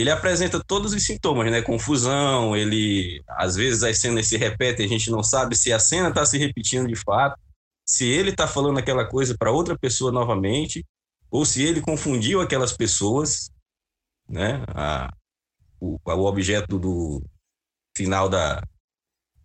[0.00, 1.62] ele apresenta todos os sintomas, né?
[1.62, 6.08] Confusão, ele às vezes as cenas se repetem, a gente não sabe se a cena
[6.08, 7.38] está se repetindo de fato,
[7.86, 10.84] se ele está falando aquela coisa para outra pessoa novamente,
[11.30, 13.50] ou se ele confundiu aquelas pessoas,
[14.28, 14.64] né?
[14.68, 15.12] A,
[15.80, 17.22] o, o objeto do
[17.96, 18.62] final da,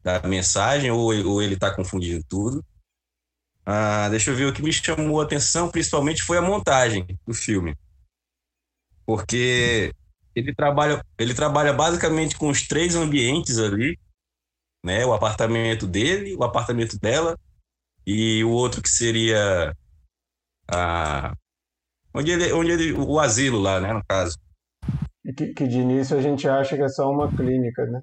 [0.03, 2.63] da mensagem, ou, ou ele está confundindo tudo.
[3.65, 7.33] Ah, deixa eu ver, o que me chamou a atenção principalmente foi a montagem do
[7.33, 7.75] filme.
[9.05, 9.91] Porque
[10.35, 13.97] ele trabalha, ele trabalha basicamente com os três ambientes ali,
[14.83, 15.05] né?
[15.05, 17.37] O apartamento dele, o apartamento dela
[18.05, 19.75] e o outro que seria
[20.67, 21.33] a
[22.13, 24.37] onde ele, onde ele, o asilo lá, né, no caso.
[25.35, 28.01] Que, que de início a gente acha que é só uma clínica, né?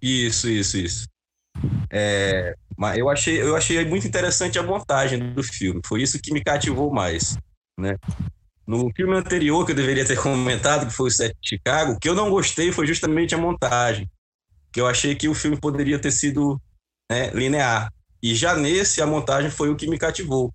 [0.00, 1.08] Isso, isso, isso.
[1.90, 5.80] É, mas eu achei, eu achei muito interessante a montagem do filme.
[5.86, 7.36] Foi isso que me cativou mais,
[7.78, 7.96] né?
[8.66, 11.98] No filme anterior que eu deveria ter comentado, que foi o Sete de Chicago, o
[11.98, 14.10] que eu não gostei foi justamente a montagem,
[14.72, 16.60] que eu achei que o filme poderia ter sido
[17.10, 17.92] né, linear.
[18.22, 20.54] E já nesse a montagem foi o que me cativou,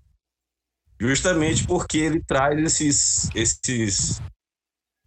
[0.98, 4.20] justamente porque ele traz esses, esses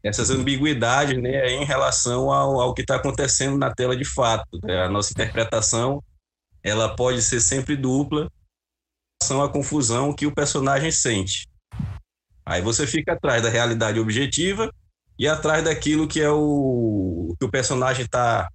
[0.03, 4.59] essas ambiguidades né, em relação ao, ao que está acontecendo na tela de fato.
[4.63, 4.83] Né?
[4.83, 6.03] A nossa interpretação
[6.63, 11.47] ela pode ser sempre dupla em relação à confusão que o personagem sente.
[12.45, 14.71] Aí você fica atrás da realidade objetiva
[15.17, 18.47] e atrás daquilo que é o que o personagem está,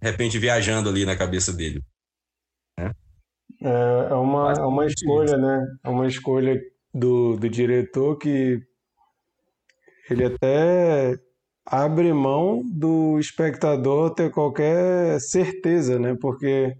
[0.00, 1.82] de repente, viajando ali na cabeça dele.
[2.78, 2.92] Né?
[3.62, 5.66] É, é, uma, é uma escolha, né?
[5.84, 6.60] É uma escolha
[6.94, 8.60] do, do diretor que
[10.10, 11.16] ele até
[11.64, 16.16] abre mão do espectador ter qualquer certeza, né?
[16.20, 16.74] Porque,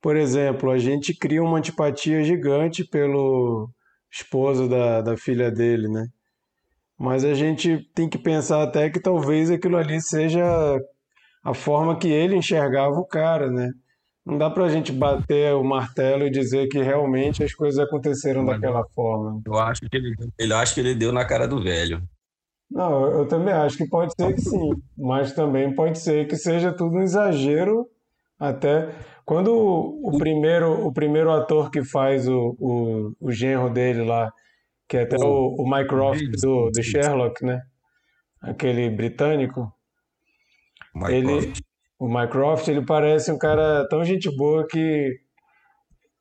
[0.00, 3.70] por exemplo, a gente cria uma antipatia gigante pelo
[4.10, 6.06] esposo da, da filha dele, né?
[6.98, 10.42] Mas a gente tem que pensar até que talvez aquilo ali seja
[11.44, 13.70] a forma que ele enxergava o cara, né?
[14.26, 18.60] Não dá pra gente bater o martelo e dizer que realmente as coisas aconteceram Mas
[18.60, 19.40] daquela forma.
[19.46, 22.02] Eu acho que ele, ele acha que ele deu na cara do velho.
[22.70, 26.70] Não, eu também acho que pode ser que sim, mas também pode ser que seja
[26.70, 27.86] tudo um exagero
[28.38, 28.90] até
[29.24, 34.32] quando o primeiro o primeiro ator que faz o, o, o genro dele lá,
[34.88, 37.60] que é até o, o Mycroft do, do Sherlock, né?
[38.40, 39.72] Aquele britânico.
[41.08, 41.52] Ele,
[41.98, 45.20] o Mycroft, ele parece um cara tão gente boa que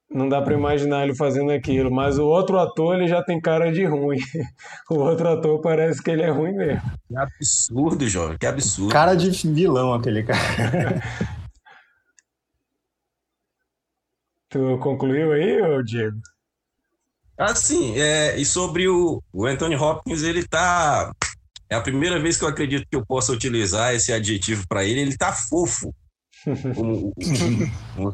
[0.09, 3.71] não dá para imaginar ele fazendo aquilo, mas o outro ator ele já tem cara
[3.71, 4.17] de ruim.
[4.89, 6.81] O outro ator parece que ele é ruim mesmo.
[7.07, 8.91] Que absurdo, jovem, que absurdo.
[8.91, 10.39] Cara de vilão aquele cara.
[14.49, 16.19] tu concluiu aí, Diego?
[17.37, 21.13] Assim, é, e sobre o, o Anthony Hopkins, ele tá.
[21.69, 25.01] É a primeira vez que eu acredito que eu possa utilizar esse adjetivo para ele.
[25.01, 25.93] Ele tá fofo.
[26.75, 28.13] como, como,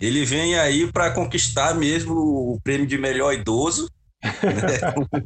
[0.00, 3.90] Ele vem aí para conquistar mesmo o prêmio de melhor idoso.
[4.22, 5.20] Né?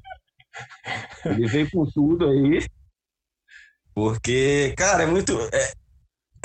[1.26, 2.66] ele vem com tudo aí.
[3.94, 5.38] Porque, cara, é muito.
[5.52, 5.72] É,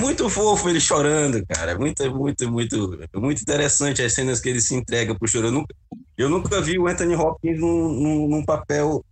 [0.00, 1.78] muito fofo ele chorando, cara.
[1.78, 5.48] Muito, muito, muito, muito interessante as cenas que ele se entrega pro choro.
[5.48, 5.74] Eu nunca,
[6.16, 9.04] eu nunca vi o Anthony Hopkins num, num, num papel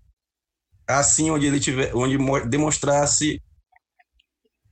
[0.86, 2.16] assim, onde ele tiver, onde
[2.49, 3.43] demonstrasse,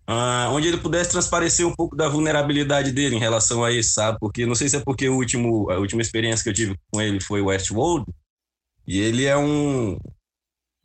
[0.09, 4.19] uh, onde ele pudesse transparecer um pouco da vulnerabilidade dele em relação a isso, sabe?
[4.19, 7.03] Porque não sei se é porque o último, a última experiência que eu tive com
[7.03, 8.07] ele foi Westworld,
[8.87, 9.99] e ele é um,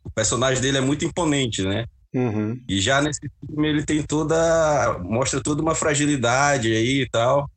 [0.04, 1.86] o personagem dele é muito imponente, né?
[2.14, 2.62] Uhum.
[2.68, 4.98] E já nesse filme ele tem toda.
[4.98, 7.50] mostra toda uma fragilidade aí e tal.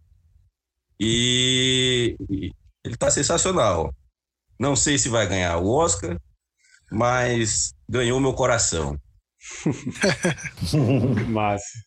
[1.00, 2.52] E, e
[2.84, 3.94] ele tá sensacional.
[4.58, 6.18] Não sei se vai ganhar o Oscar,
[6.92, 8.98] mas ganhou meu coração.
[11.28, 11.80] Massa.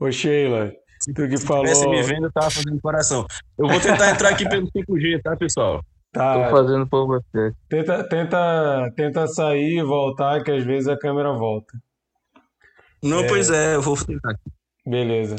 [0.00, 0.72] Ô Sheila,
[1.14, 1.66] tu que se falou.
[1.66, 3.26] Se me vendo, eu tava fazendo coração.
[3.58, 5.84] Eu vou tentar entrar aqui pelo 5G, tá, pessoal?
[6.12, 7.52] Tá, Tô fazendo por você.
[7.68, 11.76] tenta, tenta, tenta sair e voltar, que às vezes a câmera volta.
[13.02, 14.34] Não, pois é, eu vou tentar.
[14.86, 15.36] Beleza.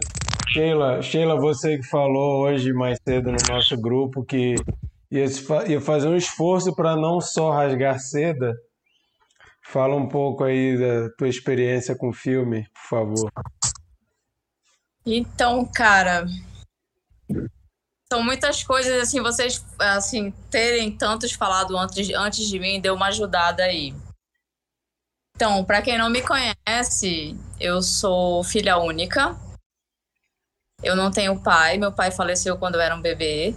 [0.48, 4.56] Sheila, Sheila, você que falou hoje mais cedo no nosso grupo que
[5.12, 5.26] ia,
[5.68, 8.56] ia fazer um esforço para não só rasgar seda.
[9.64, 13.32] Fala um pouco aí da tua experiência com o filme, por favor.
[15.06, 16.26] Então, cara,
[18.12, 23.08] são muitas coisas assim, vocês assim terem tantos falado antes, antes de mim deu uma
[23.08, 23.94] ajudada aí.
[25.36, 29.36] Então, para quem não me conhece, eu sou filha única.
[30.82, 33.54] Eu não tenho pai, meu pai faleceu quando eu era um bebê.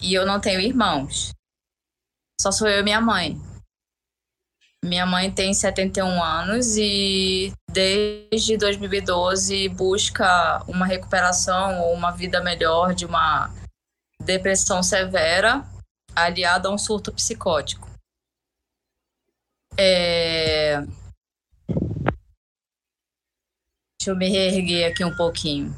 [0.00, 1.32] E eu não tenho irmãos.
[2.40, 3.40] Só sou eu e minha mãe.
[4.84, 12.94] Minha mãe tem 71 anos e desde 2012 busca uma recuperação ou uma vida melhor
[12.94, 13.50] de uma
[14.20, 15.64] depressão severa
[16.14, 17.90] aliada a um surto psicótico.
[19.76, 20.55] É...
[24.06, 25.74] Deixa eu me reerguer aqui um pouquinho.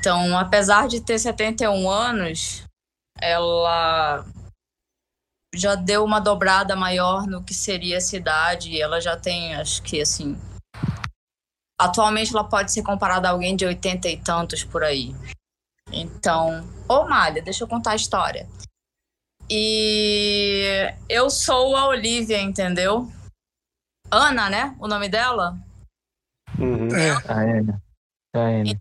[0.00, 2.64] Então, apesar de ter 71 anos,
[3.20, 4.24] ela
[5.54, 8.80] já deu uma dobrada maior no que seria a cidade.
[8.80, 10.38] Ela já tem, acho que assim.
[11.78, 15.14] Atualmente ela pode ser comparada a alguém de 80 e tantos por aí.
[15.92, 16.66] Então.
[16.88, 18.48] Ô, Malha, deixa eu contar a história.
[19.50, 23.12] E eu sou a Olivia, entendeu?
[24.10, 24.74] Ana, né?
[24.80, 25.60] O nome dela?
[26.62, 26.94] Uhum.
[26.94, 27.82] É, A Ana.
[28.34, 28.80] A Ana.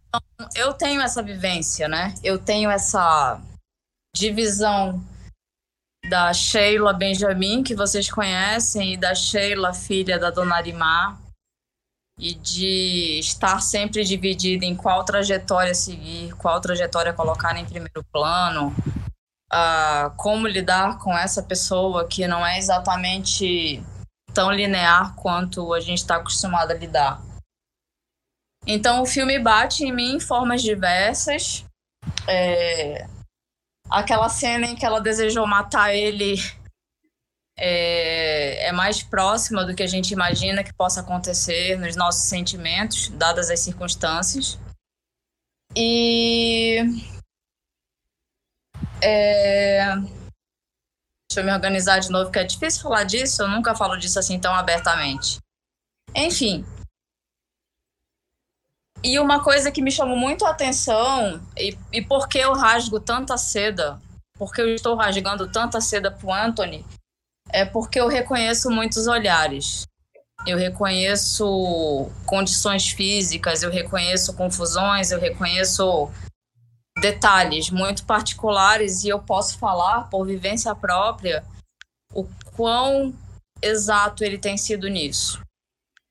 [0.55, 2.13] eu tenho essa vivência, né?
[2.23, 3.41] Eu tenho essa
[4.15, 5.03] divisão
[6.09, 11.19] da Sheila Benjamin, que vocês conhecem, e da Sheila, filha da Dona Arimar,
[12.19, 18.75] e de estar sempre dividida em qual trajetória seguir, qual trajetória colocar em primeiro plano,
[19.51, 23.83] ah, como lidar com essa pessoa que não é exatamente
[24.33, 27.30] tão linear quanto a gente está acostumado a lidar.
[28.65, 31.65] Então o filme bate em mim em formas diversas.
[32.27, 33.07] É,
[33.91, 36.35] Aquela cena em que ela desejou matar ele
[37.59, 43.09] é, é mais próxima do que a gente imagina que possa acontecer nos nossos sentimentos,
[43.09, 44.57] dadas as circunstâncias.
[45.75, 46.77] E.
[49.03, 49.93] é,
[51.29, 54.19] Deixa eu me organizar de novo, porque é difícil falar disso, eu nunca falo disso
[54.19, 55.37] assim tão abertamente.
[56.15, 56.65] Enfim,
[59.03, 62.99] e uma coisa que me chamou muito a atenção, e, e por que eu rasgo
[62.99, 63.99] tanta seda,
[64.37, 66.85] porque eu estou rasgando tanta seda pro Anthony,
[67.49, 69.85] é porque eu reconheço muitos olhares.
[70.47, 76.09] Eu reconheço condições físicas, eu reconheço confusões, eu reconheço
[76.99, 81.43] detalhes muito particulares e eu posso falar por vivência própria
[82.13, 82.25] o
[82.55, 83.13] quão
[83.61, 85.39] exato ele tem sido nisso.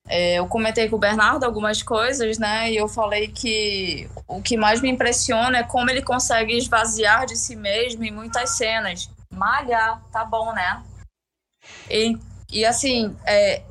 [0.07, 2.71] É, eu comentei com o Bernardo algumas coisas, né?
[2.71, 7.35] E eu falei que o que mais me impressiona é como ele consegue esvaziar de
[7.35, 9.09] si mesmo em muitas cenas.
[9.31, 10.83] Malha, tá bom, né?
[11.89, 12.17] E,
[12.51, 13.63] e assim, é,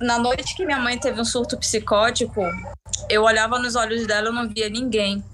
[0.00, 2.42] na noite que minha mãe teve um surto psicótico,
[3.08, 5.24] eu olhava nos olhos dela e não via ninguém.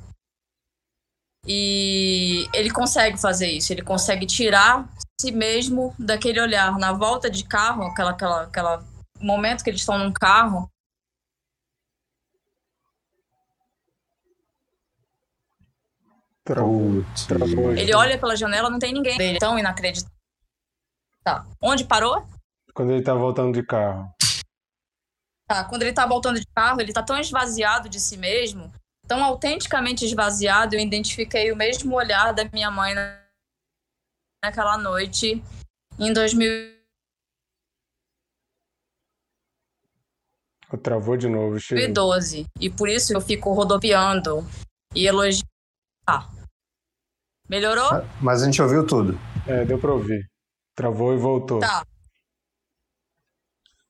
[1.47, 4.87] E ele consegue fazer isso, ele consegue tirar
[5.21, 6.79] si mesmo daquele olhar.
[6.79, 8.85] Na volta de carro, aquela, aquela, aquela
[9.21, 10.71] momento que eles estão num carro,
[16.45, 17.73] Travou, travou.
[17.77, 19.15] ele olha pela janela, não tem ninguém.
[19.21, 20.11] Ele é tão inacreditável.
[21.23, 21.47] Tá.
[21.63, 22.27] Onde parou?
[22.75, 24.13] Quando ele tá voltando de carro.
[25.47, 25.65] Tá.
[25.65, 28.73] Quando ele tá voltando de carro, ele tá tão esvaziado de si mesmo,
[29.07, 32.95] tão autenticamente esvaziado, eu identifiquei o mesmo olhar da minha mãe
[34.43, 35.43] naquela noite
[35.99, 36.80] em 2000
[40.79, 41.87] Travou de novo, Sheila.
[41.87, 42.47] 2012.
[42.61, 44.47] E por isso eu fico rodopiando
[44.95, 45.49] e elogiando.
[46.07, 46.29] Ah.
[47.49, 47.91] Melhorou?
[48.21, 49.19] Mas a gente ouviu tudo.
[49.47, 50.29] É, deu pra ouvir.
[50.75, 51.59] Travou e voltou.
[51.59, 51.85] Tá.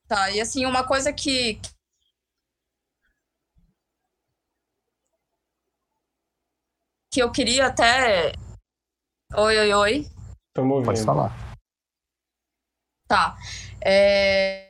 [0.09, 1.61] Tá, e assim, uma coisa que.
[7.13, 8.33] Que eu queria até.
[9.37, 10.07] Oi, oi, oi.
[10.49, 10.87] Estamos ouvindo.
[10.87, 11.33] Pode falar.
[13.07, 13.37] Tá.
[13.85, 14.70] É,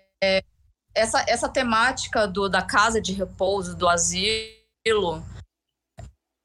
[1.01, 5.25] essa, essa temática do, da casa de repouso, do asilo,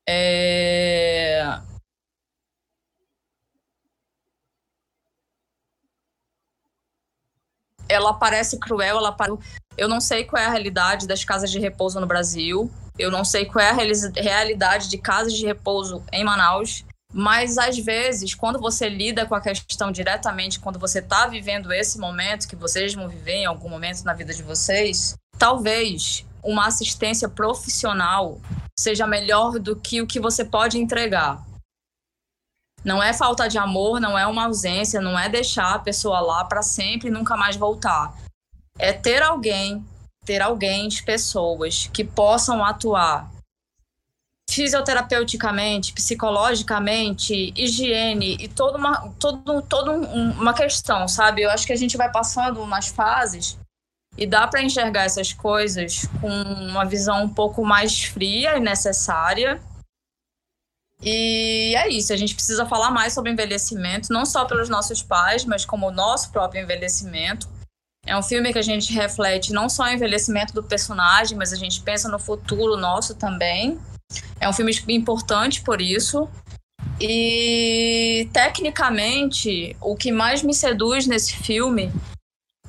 [0.07, 1.43] é,
[7.89, 9.15] ela parece cruel, ela
[9.77, 13.25] eu não sei qual é a realidade das casas de repouso no Brasil, eu não
[13.25, 16.85] sei qual é a realidade de casas de repouso em Manaus,
[17.17, 21.97] mas às vezes, quando você lida com a questão diretamente, quando você está vivendo esse
[21.97, 27.29] momento que vocês vão viver em algum momento na vida de vocês, talvez uma assistência
[27.29, 28.41] profissional
[28.77, 31.41] seja melhor do que o que você pode entregar.
[32.83, 36.43] Não é falta de amor, não é uma ausência, não é deixar a pessoa lá
[36.43, 38.13] para sempre e nunca mais voltar.
[38.77, 39.87] É ter alguém,
[40.25, 43.31] ter alguém, pessoas que possam atuar
[44.49, 51.41] fisioterapeuticamente, psicologicamente, higiene e toda uma, todo, todo um, uma questão, sabe?
[51.41, 53.57] Eu acho que a gente vai passando umas fases
[54.17, 59.61] e dá para enxergar essas coisas com uma visão um pouco mais fria e necessária.
[61.01, 65.43] E é isso, a gente precisa falar mais sobre envelhecimento, não só pelos nossos pais,
[65.43, 67.49] mas como o nosso próprio envelhecimento.
[68.05, 71.55] É um filme que a gente reflete não só o envelhecimento do personagem, mas a
[71.55, 73.79] gente pensa no futuro nosso também.
[74.39, 76.29] É um filme importante por isso.
[76.99, 81.91] E tecnicamente, o que mais me seduz nesse filme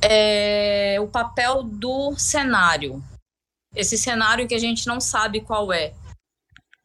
[0.03, 3.03] é o papel do cenário.
[3.75, 5.93] Esse cenário que a gente não sabe qual é.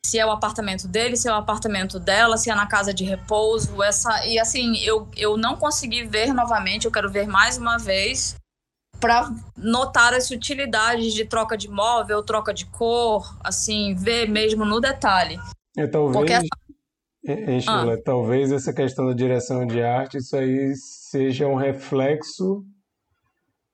[0.05, 3.03] Se é o apartamento dele, se é o apartamento dela, se é na casa de
[3.03, 7.77] repouso, essa e assim, eu, eu não consegui ver novamente, eu quero ver mais uma
[7.77, 8.35] vez
[9.01, 14.79] para notar as sutilidades de troca de móvel, troca de cor, assim, ver mesmo no
[14.79, 15.37] detalhe.
[15.75, 17.71] É, talvez, Porque essa...
[17.71, 17.97] ah.
[18.05, 22.63] talvez essa questão da direção de arte, isso aí seja um reflexo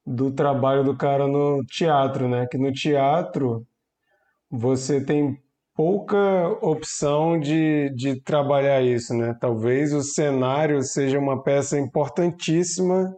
[0.06, 2.48] do trabalho do cara no teatro, né?
[2.50, 3.68] Que no teatro
[4.50, 5.38] você tem
[5.76, 6.18] pouca
[6.62, 9.36] opção de, de trabalhar isso, né?
[9.40, 13.14] Talvez o cenário seja uma peça importantíssima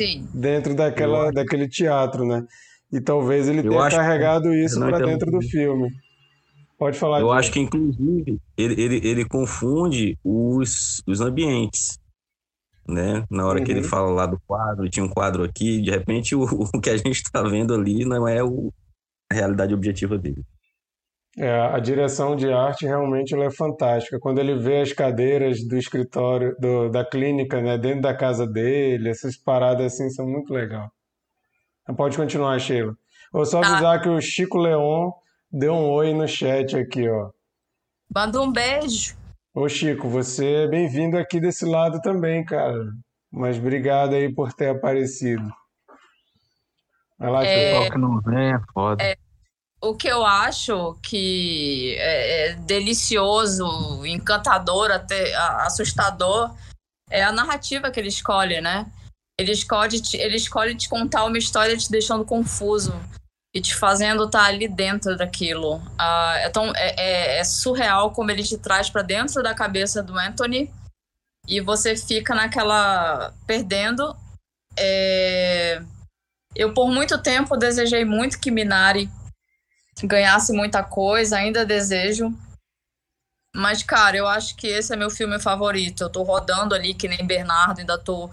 [0.00, 0.28] Sim.
[0.34, 2.44] dentro daquela, daquele teatro, né?
[2.92, 4.64] E talvez ele tenha carregado que...
[4.64, 5.90] isso para dentro do filme.
[6.78, 7.20] Pode falar.
[7.20, 11.98] Eu acho que, inclusive, ele, ele, ele confunde os, os ambientes.
[12.88, 13.24] Né?
[13.30, 13.64] Na hora uhum.
[13.64, 13.88] que ele uhum.
[13.88, 16.42] fala lá do quadro, tinha um quadro aqui, de repente o,
[16.72, 18.72] o que a gente está vendo ali não é o,
[19.30, 20.44] a realidade objetiva dele.
[21.38, 24.18] É, a direção de arte realmente ela é fantástica.
[24.18, 29.10] Quando ele vê as cadeiras do escritório, do, da clínica, né, dentro da casa dele,
[29.10, 30.88] essas paradas assim são muito legais.
[31.94, 32.96] Pode continuar, Sheila.
[33.30, 33.68] Vou só tá.
[33.68, 35.10] avisar que o Chico Leon
[35.52, 37.30] deu um oi no chat aqui, ó.
[38.12, 39.14] Manda um beijo.
[39.54, 42.92] Ô Chico, você é bem-vindo aqui desse lado também, cara.
[43.30, 45.52] Mas obrigado aí por ter aparecido.
[47.18, 47.82] Vai lá, é...
[47.82, 47.92] Chico.
[47.92, 49.02] que não vem é foda.
[49.02, 49.25] É
[49.88, 56.54] o que eu acho que é, é delicioso, encantador, até assustador,
[57.10, 58.86] é a narrativa que ele escolhe, né?
[59.38, 62.92] Ele escolhe, ele escolhe te contar uma história te deixando confuso
[63.54, 65.80] e te fazendo estar tá ali dentro daquilo.
[65.98, 70.02] Ah, é, tão, é, é, é surreal como ele te traz para dentro da cabeça
[70.02, 70.70] do Anthony
[71.46, 74.16] e você fica naquela perdendo.
[74.76, 75.82] É...
[76.54, 79.10] Eu por muito tempo desejei muito que Minari
[80.02, 82.32] ganhasse muita coisa, ainda desejo.
[83.54, 86.02] Mas, cara, eu acho que esse é meu filme favorito.
[86.02, 88.30] Eu tô rodando ali que nem Bernardo, ainda tô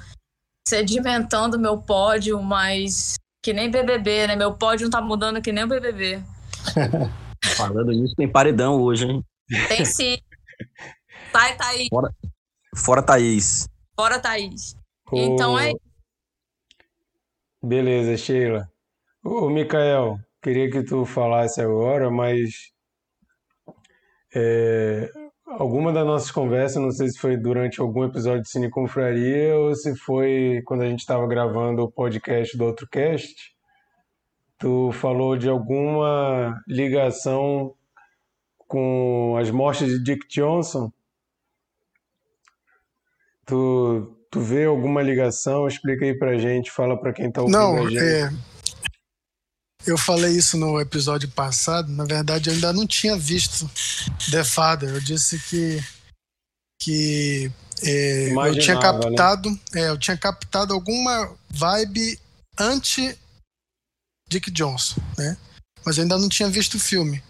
[0.67, 4.35] sedimentando meu pódio, mas que nem BBB, né?
[4.35, 6.21] Meu pódio não tá mudando que nem o BBB.
[7.55, 9.23] Falando nisso, tem paredão hoje, hein?
[9.67, 10.17] Tem sim.
[11.31, 11.87] Tá, Thaís.
[11.89, 12.15] Fora,
[12.75, 13.67] fora Thaís.
[13.95, 14.75] Fora Thaís.
[15.11, 15.71] Então é.
[17.61, 18.69] Beleza, Sheila.
[19.23, 22.73] Ô, Mikael, queria que tu falasse agora, mas
[24.35, 25.09] é,
[25.47, 29.73] alguma das nossas conversas, não sei se foi durante algum episódio de Cine Confraria ou
[29.73, 33.33] se foi quando a gente estava gravando o podcast do outro cast,
[34.57, 37.73] tu falou de alguma ligação
[38.67, 40.91] com as mortes de Dick Johnson?
[43.45, 45.67] Tu, tu vê alguma ligação?
[45.67, 47.97] Explica aí pra gente, fala pra quem tá ouvindo Não, a gente.
[47.99, 48.29] é,
[49.85, 51.91] eu falei isso no episódio passado.
[51.91, 53.69] Na verdade, eu ainda não tinha visto
[54.31, 54.89] The Father.
[54.89, 55.83] Eu disse que
[56.81, 58.81] que é, eu tinha né?
[58.81, 62.19] captado, é, eu tinha captado alguma vibe
[62.59, 63.17] anti
[64.29, 65.37] Dick Johnson, né?
[65.85, 67.23] Mas eu ainda não tinha visto o filme.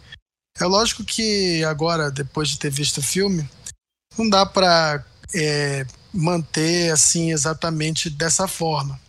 [0.60, 3.47] É lógico que agora, depois de ter visto o filme,
[4.18, 8.99] não dá pra é, manter assim exatamente dessa forma.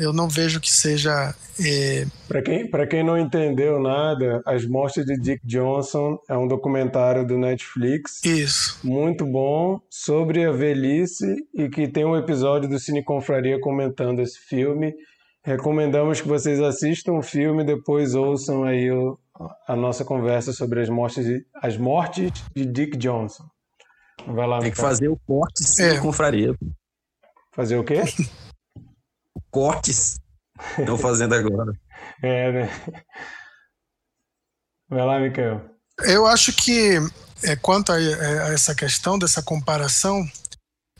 [0.00, 5.04] Eu não vejo que seja é, Para quem, pra quem não entendeu nada, As Mortes
[5.04, 8.78] de Dick Johnson é um documentário do Netflix isso.
[8.82, 14.38] muito bom sobre a velhice e que tem um episódio do Cine Confraria comentando esse
[14.38, 14.92] filme.
[15.42, 19.18] Recomendamos que vocês assistam o filme e depois ouçam aí o-
[19.66, 23.44] a nossa conversa sobre as mortes de, as mortes de Dick Johnson.
[24.26, 24.88] Vai lá, Tem que Micael.
[24.88, 25.98] fazer o corte sim, É.
[25.98, 26.54] confraria.
[27.54, 28.02] Fazer o quê?
[29.50, 30.18] Cortes
[30.78, 31.72] estão fazendo agora.
[32.22, 32.70] É, né?
[34.88, 35.62] Vai lá, Micael.
[36.02, 36.98] Eu acho que
[37.42, 40.26] é, quanto a, a essa questão dessa comparação,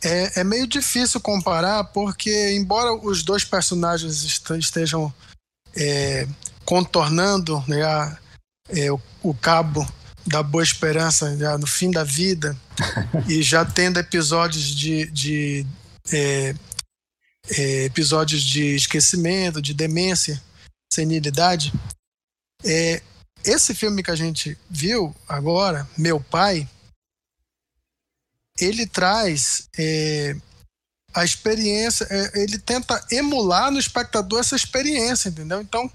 [0.03, 5.13] é, é meio difícil comparar, porque embora os dois personagens est- estejam
[5.77, 6.27] é,
[6.65, 8.17] contornando né, a-
[8.69, 9.87] é, o, o cabo
[10.27, 12.57] da boa esperança já no fim da vida
[13.29, 15.67] e já tendo episódios de, de
[16.13, 16.55] é,
[17.49, 20.43] é, episódios de esquecimento, de demência,
[20.93, 21.73] senilidade,
[22.65, 23.03] é,
[23.45, 26.69] esse filme que a gente viu agora, Meu Pai,
[28.59, 30.37] ele traz é,
[31.15, 35.61] a experiência, é, ele tenta emular no espectador essa experiência, entendeu?
[35.61, 35.91] Então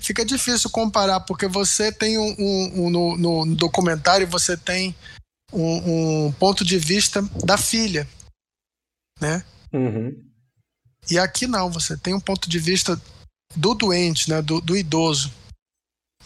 [0.00, 4.94] fica difícil comparar, porque você tem um, um- um- no, no- documentário você tem
[5.52, 8.06] um, um ponto de vista da filha,
[9.20, 9.44] né?
[9.72, 10.25] Uhum.
[11.10, 13.00] E aqui não, você tem um ponto de vista
[13.54, 15.32] do doente, né, do, do idoso.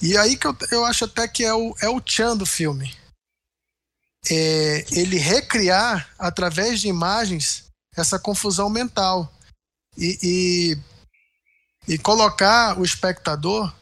[0.01, 2.97] E aí que eu, eu acho até que é o, é o tchan do filme.
[4.31, 7.64] É ele recriar, através de imagens,
[7.97, 9.33] essa confusão mental.
[9.97, 10.18] E,
[11.87, 13.72] e, e colocar o espectador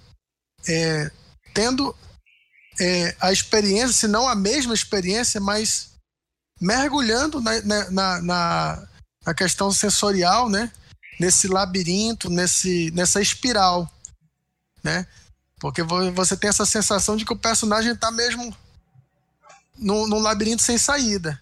[0.66, 1.10] é,
[1.54, 1.94] tendo
[2.80, 5.90] é, a experiência, se não a mesma experiência, mas
[6.60, 8.20] mergulhando na, na, na,
[9.24, 10.72] na- questão sensorial, né?
[11.18, 13.90] Nesse labirinto, nesse, nessa espiral,
[14.82, 15.06] né?
[15.58, 18.54] Porque vo- você tem essa sensação de que o personagem está mesmo
[19.76, 21.40] num, num labirinto sem saída.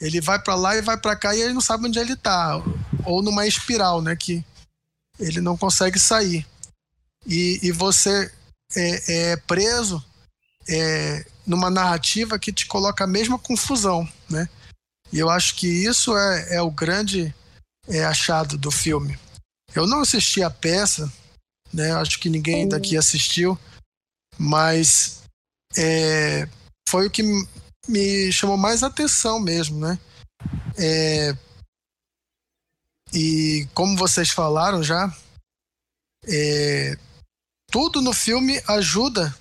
[0.00, 2.56] Ele vai para lá e vai para cá e ele não sabe onde ele está,
[3.04, 4.16] ou numa espiral, né?
[4.16, 4.42] Que
[5.18, 6.46] ele não consegue sair.
[7.26, 8.32] E, e você
[8.74, 10.02] é, é preso
[10.66, 14.48] é, numa narrativa que te coloca a mesma confusão, né?
[15.12, 17.34] E eu acho que isso é, é o grande
[17.90, 19.18] é, achado do filme.
[19.74, 21.12] Eu não assisti a peça,
[21.72, 21.92] né?
[21.92, 23.58] Acho que ninguém daqui assistiu,
[24.38, 25.22] mas
[25.76, 26.48] é,
[26.88, 27.22] foi o que
[27.88, 29.98] me chamou mais atenção mesmo, né?
[30.78, 31.36] É,
[33.12, 35.12] e como vocês falaram já,
[36.26, 36.96] é,
[37.70, 39.34] tudo no filme ajuda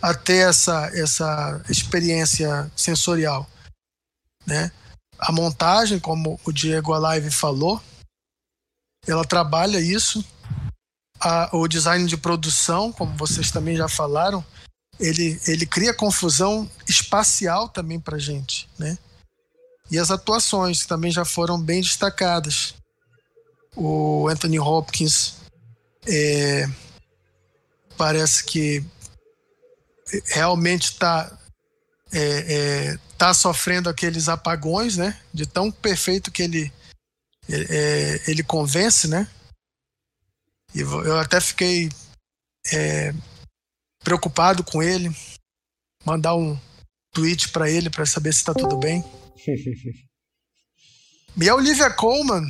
[0.00, 3.48] a ter essa, essa experiência sensorial,
[4.46, 4.72] né?
[5.24, 7.80] A montagem, como o Diego Alive falou,
[9.06, 10.24] ela trabalha isso.
[11.20, 14.44] A- o design de produção, como vocês também já falaram,
[14.98, 18.98] ele, ele cria confusão espacial também para gente, né?
[19.88, 22.74] E as atuações também já foram bem destacadas.
[23.76, 25.34] O Anthony Hopkins
[26.06, 26.68] é,
[27.96, 28.84] parece que
[30.26, 31.38] realmente está
[32.12, 32.18] é,
[32.92, 35.16] é, tá sofrendo aqueles apagões, né?
[35.32, 36.72] De tão perfeito que ele
[37.48, 39.30] é, ele convence, né?
[40.74, 41.88] E eu até fiquei
[42.72, 43.14] é,
[44.02, 45.08] preocupado com ele,
[46.04, 46.58] mandar um
[47.12, 49.04] tweet para ele para saber se tá tudo bem.
[51.34, 52.44] E a Olivia Colman,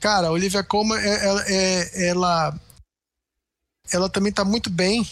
[0.00, 2.60] cara, a Olivia Colman, é- ela, é- ela,
[3.92, 5.06] ela também tá muito bem.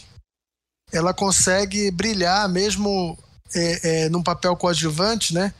[0.90, 3.22] Ela consegue brilhar mesmo
[3.54, 5.52] é, é, num papel coadjuvante, né?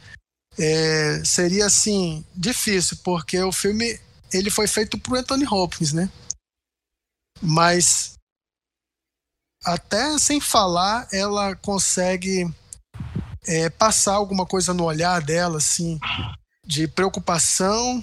[0.58, 3.98] É, seria assim difícil porque o filme
[4.32, 6.08] ele foi feito por Anthony Hopkins, né?
[7.42, 8.14] Mas
[9.64, 12.48] até sem falar ela consegue
[13.46, 15.98] é, passar alguma coisa no olhar dela, assim,
[16.64, 18.02] de preocupação,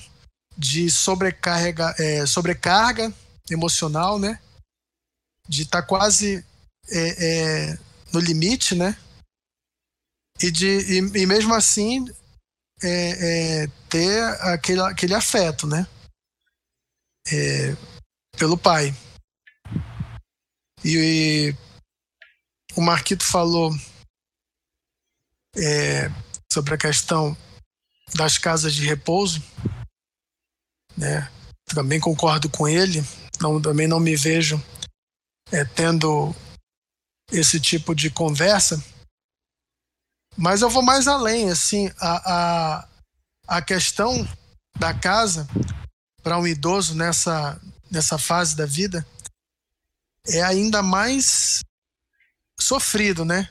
[0.57, 3.13] de sobrecarga, é, sobrecarga
[3.49, 4.39] emocional, né?
[5.47, 6.45] De estar quase
[6.89, 7.79] é, é,
[8.13, 8.95] no limite, né?
[10.41, 12.05] E, de, e, e mesmo assim
[12.81, 15.87] é, é, ter aquele, aquele afeto, né?
[17.31, 17.75] É,
[18.37, 18.93] pelo pai.
[20.83, 21.55] E, e,
[22.75, 23.71] o Marquito falou
[25.55, 26.09] é,
[26.51, 27.37] sobre a questão
[28.15, 29.43] das casas de repouso,
[30.97, 31.31] né?
[31.65, 33.01] Também concordo com ele.
[33.39, 34.61] Não, também não me vejo
[35.51, 36.35] é, tendo
[37.31, 38.83] esse tipo de conversa.
[40.37, 42.87] Mas eu vou mais além, assim, a, a,
[43.47, 44.27] a questão
[44.77, 45.47] da casa
[46.23, 47.59] para um idoso nessa,
[47.89, 49.05] nessa fase da vida
[50.27, 51.61] é ainda mais
[52.59, 53.49] sofrido, né?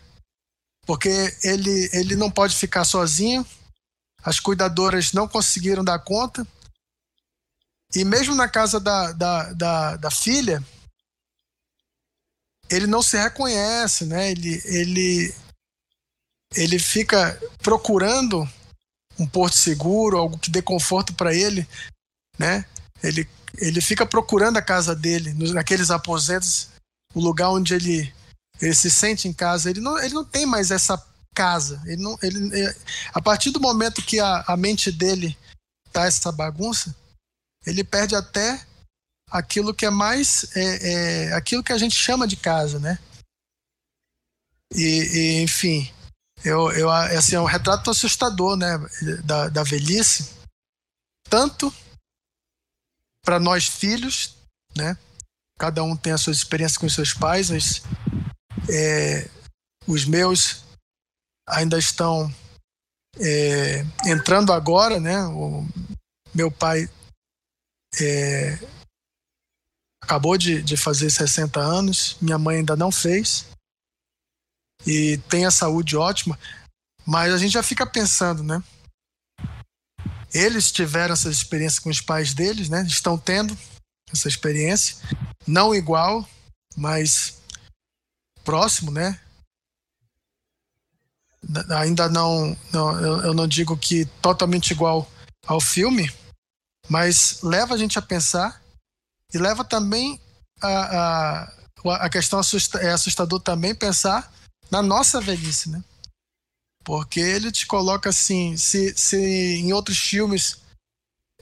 [0.86, 3.46] Porque ele, ele não pode ficar sozinho,
[4.22, 6.46] as cuidadoras não conseguiram dar conta,
[7.94, 10.64] e mesmo na casa da, da, da, da filha,
[12.70, 14.30] ele não se reconhece, né?
[14.30, 15.34] Ele, ele,
[16.54, 18.48] ele fica procurando
[19.18, 21.68] um porto seguro, algo que dê conforto para ele,
[22.38, 22.64] né?
[23.02, 23.28] Ele,
[23.58, 26.68] ele fica procurando a casa dele, naqueles aposentos,
[27.14, 28.12] o lugar onde ele,
[28.60, 29.70] ele se sente em casa.
[29.70, 31.02] Ele não, ele não tem mais essa
[31.34, 31.82] casa.
[31.86, 32.76] Ele não, ele, é,
[33.12, 35.36] a partir do momento que a, a mente dele
[35.92, 36.94] tá essa bagunça,
[37.66, 38.64] ele perde até
[39.30, 42.98] aquilo que é mais é, é, aquilo que a gente chama de casa, né?
[44.74, 45.92] E, e, enfim,
[46.44, 48.78] eu, eu assim é um retrato assustador, né,
[49.24, 50.30] da, da velhice,
[51.28, 51.72] tanto
[53.22, 54.34] para nós filhos,
[54.76, 54.96] né?
[55.58, 57.82] Cada um tem a sua experiência com os seus pais, mas
[58.68, 59.28] é,
[59.86, 60.64] os meus
[61.46, 62.32] ainda estão
[63.18, 65.22] é, entrando agora, né?
[65.26, 65.66] O
[66.34, 66.88] meu pai
[68.00, 68.58] é,
[70.02, 73.49] acabou de, de fazer 60 anos, minha mãe ainda não fez
[74.86, 76.38] e tem a saúde ótima,
[77.06, 78.62] mas a gente já fica pensando, né?
[80.32, 82.82] Eles tiveram essa experiência com os pais deles, né?
[82.86, 83.56] Estão tendo
[84.12, 84.96] essa experiência,
[85.46, 86.28] não igual,
[86.76, 87.40] mas
[88.44, 89.20] próximo, né?
[91.70, 95.10] Ainda não, não eu não digo que totalmente igual
[95.46, 96.12] ao filme,
[96.88, 98.62] mas leva a gente a pensar
[99.32, 100.20] e leva também
[100.60, 104.32] a, a, a questão assusta, é assustador também pensar
[104.70, 105.82] na nossa velhice, né?
[106.84, 110.58] Porque ele te coloca assim, se, se em outros filmes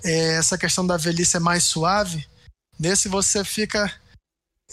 [0.04, 2.26] é, essa questão da velhice é mais suave,
[2.78, 3.92] nesse você fica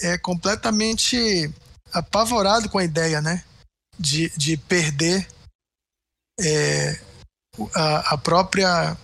[0.01, 1.53] é, completamente
[1.93, 3.43] apavorado com a ideia, né?
[3.97, 5.27] De, de perder
[6.39, 6.99] é,
[7.73, 8.97] a, a, própria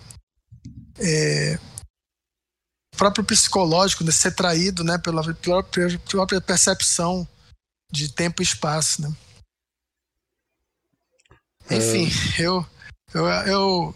[0.98, 1.58] é,
[2.96, 7.26] próprio psicológico, de ser traído né, pela própria, própria percepção
[7.90, 9.02] de tempo e espaço.
[9.02, 9.12] Né?
[11.70, 12.08] Enfim,
[12.38, 12.42] é...
[12.42, 12.66] eu,
[13.14, 13.94] eu, eu,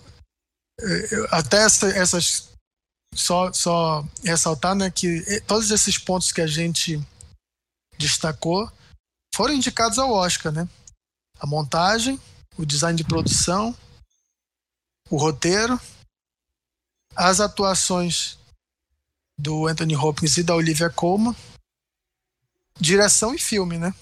[1.11, 2.51] eu, até essa, essas
[3.15, 7.01] só, só ressaltar né, que todos esses pontos que a gente
[7.99, 8.71] destacou
[9.35, 10.69] foram indicados ao Oscar, né?
[11.39, 12.21] A montagem,
[12.57, 13.77] o design de produção,
[15.11, 15.79] o roteiro,
[17.15, 18.39] as atuações
[19.39, 21.37] do Anthony Hopkins e da Olivia Colman,
[22.79, 23.95] direção e filme, né?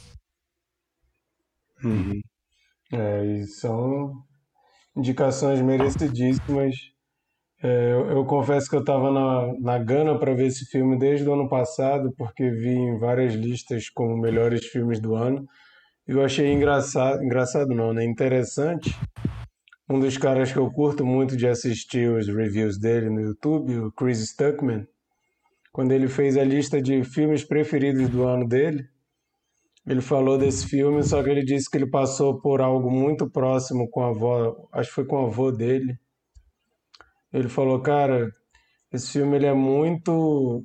[1.82, 2.20] Uhum.
[2.96, 4.22] É, e são
[4.96, 6.76] indicações merecidíssimas.
[7.62, 11.28] É, eu, eu, confesso que eu estava na, na gana para ver esse filme desde
[11.28, 15.46] o ano passado, porque vi em várias listas como melhores filmes do ano.
[16.06, 18.04] E eu achei engraçado, engraçado não, né?
[18.04, 18.94] Interessante.
[19.88, 23.92] Um dos caras que eu curto muito de assistir os reviews dele no YouTube, o
[23.92, 24.86] Chris Stuckman,
[25.72, 28.86] quando ele fez a lista de filmes preferidos do ano dele,
[29.86, 33.88] ele falou desse filme, só que ele disse que ele passou por algo muito próximo
[33.90, 35.98] com a avó, acho que foi com a avó dele.
[37.32, 38.30] Ele falou, cara,
[38.92, 40.64] esse filme ele é muito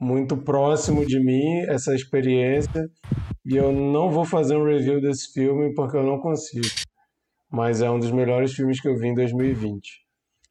[0.00, 2.88] muito próximo de mim, essa experiência,
[3.44, 6.66] e eu não vou fazer um review desse filme porque eu não consigo.
[7.50, 10.06] Mas é um dos melhores filmes que eu vi em 2020.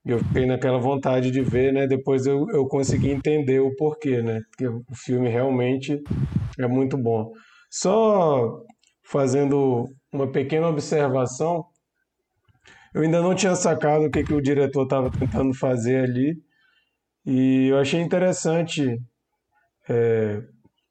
[0.06, 1.86] E eu fiquei naquela vontade de ver, né?
[1.86, 4.42] Depois eu, eu consegui entender o porquê, né?
[4.50, 6.02] Porque o filme realmente
[6.60, 7.32] é muito bom.
[7.80, 8.64] Só
[9.04, 11.64] fazendo uma pequena observação,
[12.92, 16.42] eu ainda não tinha sacado o que, que o diretor estava tentando fazer ali.
[17.24, 19.00] E eu achei interessante.
[19.88, 20.42] É,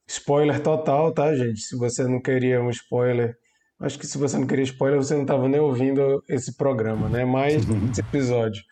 [0.06, 1.58] spoiler total, tá, gente?
[1.60, 3.34] Se você não queria um spoiler,
[3.80, 7.24] acho que se você não queria spoiler, você não estava nem ouvindo esse programa, né?
[7.24, 8.62] Mais esse episódio.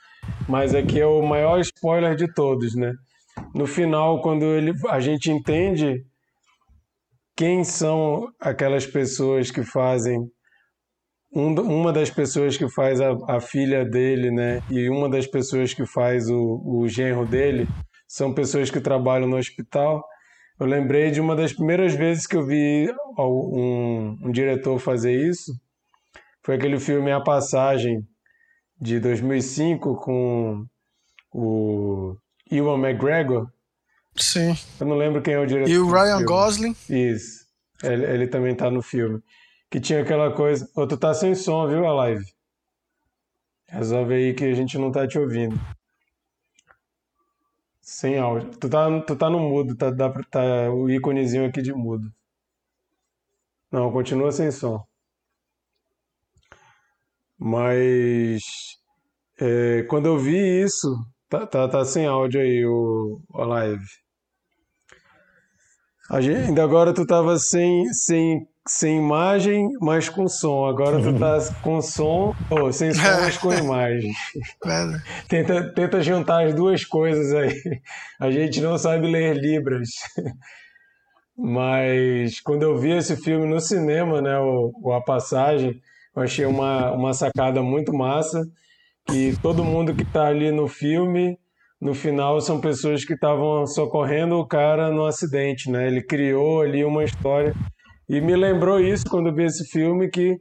[0.48, 2.92] Mas aqui é o maior spoiler de todos, né?
[3.52, 6.06] No final, quando ele, a gente entende
[7.36, 10.18] quem são aquelas pessoas que fazem
[11.34, 15.74] um, uma das pessoas que faz a, a, filha dele, né, e uma das pessoas
[15.74, 17.66] que faz o, o genro dele
[18.06, 20.04] são pessoas que trabalham no hospital.
[20.60, 25.52] Eu lembrei de uma das primeiras vezes que eu vi um, um diretor fazer isso.
[26.44, 28.06] Foi aquele filme A Passagem,
[28.80, 30.64] de 2005, com
[31.32, 32.14] o
[32.50, 33.48] Ewan McGregor.
[34.16, 34.56] Sim.
[34.80, 35.70] Eu não lembro quem é o diretor.
[35.70, 36.76] E o Ryan Gosling.
[36.88, 37.44] Isso.
[37.82, 39.20] Ele, ele também tá no filme.
[39.70, 40.68] Que tinha aquela coisa.
[40.74, 42.24] Ô, tu tá sem som, viu, a live?
[43.66, 45.58] Resolve aí que a gente não tá te ouvindo.
[47.80, 48.50] Sem áudio.
[48.56, 52.10] Tu tá, tu tá no mudo, tá, dá, tá o íconezinho aqui de mudo.
[53.70, 54.84] Não, continua sem som.
[57.36, 58.42] Mas
[59.40, 60.88] é, quando eu vi isso,
[61.28, 64.03] tá, tá, tá sem áudio aí o, a live.
[66.10, 70.66] Ainda agora tu tava sem, sem, sem imagem, mas com som.
[70.66, 74.12] Agora tu tá com som, ou sem som, mas com imagem.
[75.28, 77.80] tenta, tenta juntar as duas coisas aí.
[78.20, 79.88] A gente não sabe ler Libras.
[81.36, 85.80] Mas quando eu vi esse filme no cinema, né, o, o A Passagem,
[86.14, 88.46] eu achei uma, uma sacada muito massa.
[89.06, 91.38] Que todo mundo que está ali no filme,
[91.80, 95.86] no final, são pessoas que estavam socorrendo o cara no acidente, né?
[95.86, 97.54] Ele criou ali uma história.
[98.08, 100.36] E me lembrou isso quando vi esse filme, que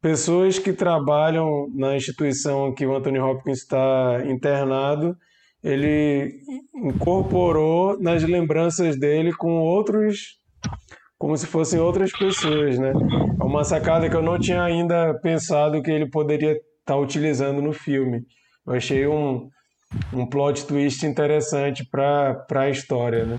[0.00, 5.16] pessoas que trabalham na instituição que o Anthony Hopkins está internado,
[5.62, 6.38] ele
[6.74, 10.38] incorporou nas lembranças dele com outros
[11.18, 12.92] como se fossem outras pessoas, né?
[13.40, 17.60] É uma sacada que eu não tinha ainda pensado que ele poderia estar tá utilizando
[17.60, 18.22] no filme.
[18.64, 19.48] Eu achei um,
[20.12, 23.38] um plot twist interessante para a história, né?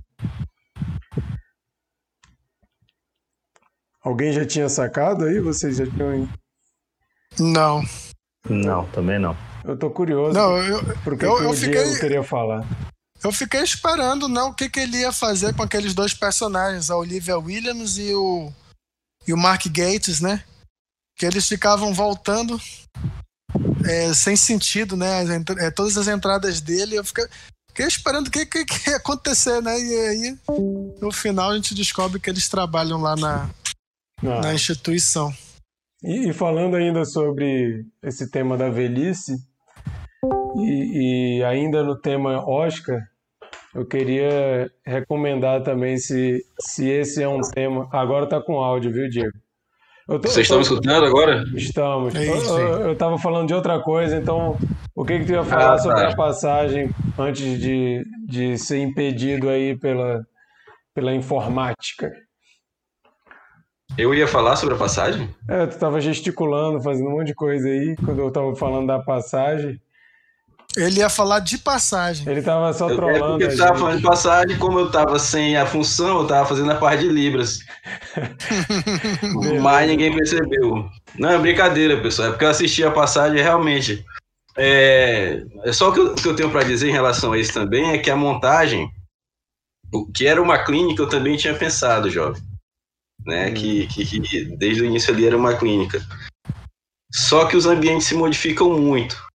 [4.01, 5.39] Alguém já tinha sacado aí?
[5.39, 6.27] Vocês já tinham...
[7.37, 7.83] Não.
[8.49, 9.35] Não, também não.
[9.63, 10.33] Eu tô curioso.
[10.33, 11.83] Não, eu, porque eu, que eu o fiquei...
[11.83, 12.65] Diego queria falar.
[13.21, 16.95] Eu fiquei esperando, né, o que, que ele ia fazer com aqueles dois personagens, a
[16.95, 18.49] Olivia Williams e o,
[19.27, 20.43] e o Mark Gates, né?
[21.17, 22.59] Que eles ficavam voltando
[23.89, 25.23] é, sem sentido, né?
[25.59, 27.25] É, todas as entradas dele, eu fiquei,
[27.69, 29.79] fiquei esperando o que, que, que, ia acontecer, né?
[29.79, 30.37] E aí,
[31.01, 33.49] no final, a gente descobre que eles trabalham lá na,
[34.23, 34.41] ah.
[34.41, 35.33] na instituição.
[36.03, 39.35] E, e falando ainda sobre esse tema da velhice,
[40.57, 42.99] e, e, ainda no tema Oscar,
[43.73, 47.87] eu queria recomendar também se, se esse é um tema.
[47.91, 49.37] Agora tá com áudio, viu, Diego?
[50.09, 50.63] Tô, Vocês estão tô...
[50.63, 51.43] escutando agora?
[51.55, 52.15] Estamos.
[52.15, 54.57] É eu estava falando de outra coisa, então
[54.95, 55.77] o que, que tu ia falar ah, tá.
[55.77, 60.25] sobre a passagem antes de, de ser impedido aí pela,
[60.95, 62.11] pela informática?
[63.95, 65.29] Eu ia falar sobre a passagem?
[65.47, 68.97] É, tu estava gesticulando, fazendo um monte de coisa aí, quando eu estava falando da
[68.97, 69.79] passagem.
[70.77, 72.29] Ele ia falar de passagem.
[72.29, 73.17] Ele tava só trolando.
[73.17, 76.47] É porque eu tava falando de passagem, como eu tava sem a função, eu tava
[76.47, 77.59] fazendo a parte de Libras.
[79.61, 80.87] Mas ninguém percebeu.
[81.17, 82.27] Não, é brincadeira, pessoal.
[82.27, 84.05] É porque eu assisti a passagem realmente.
[84.55, 87.53] É, é só o que eu, que eu tenho para dizer em relação a isso
[87.53, 88.91] também é que a montagem,
[90.13, 92.41] que era uma clínica, eu também tinha pensado, jovem.
[93.25, 93.49] Né?
[93.49, 93.53] Hum.
[93.55, 95.99] Que, que, que desde o início ali era uma clínica.
[97.11, 99.28] Só que os ambientes se modificam muito.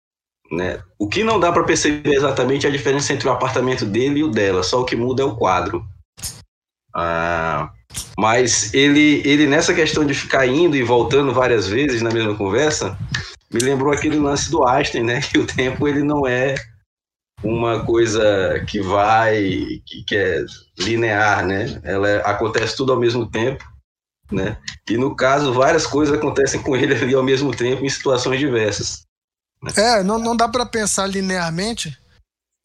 [0.51, 0.81] Né?
[0.99, 4.23] O que não dá para perceber exatamente é a diferença entre o apartamento dele e
[4.23, 5.85] o dela, só o que muda é o quadro.
[6.93, 7.71] Ah,
[8.17, 12.97] mas ele, ele, nessa questão de ficar indo e voltando várias vezes na mesma conversa,
[13.51, 15.21] me lembrou aquele lance do Einstein, né?
[15.31, 16.55] Que o tempo ele não é
[17.43, 19.41] uma coisa que vai,
[19.85, 20.45] que, que é
[20.77, 21.79] linear, né?
[21.83, 23.63] Ela é, acontece tudo ao mesmo tempo,
[24.31, 24.57] né?
[24.89, 29.05] E no caso, várias coisas acontecem com ele ali ao mesmo tempo em situações diversas.
[29.77, 31.97] É, não, não dá para pensar linearmente.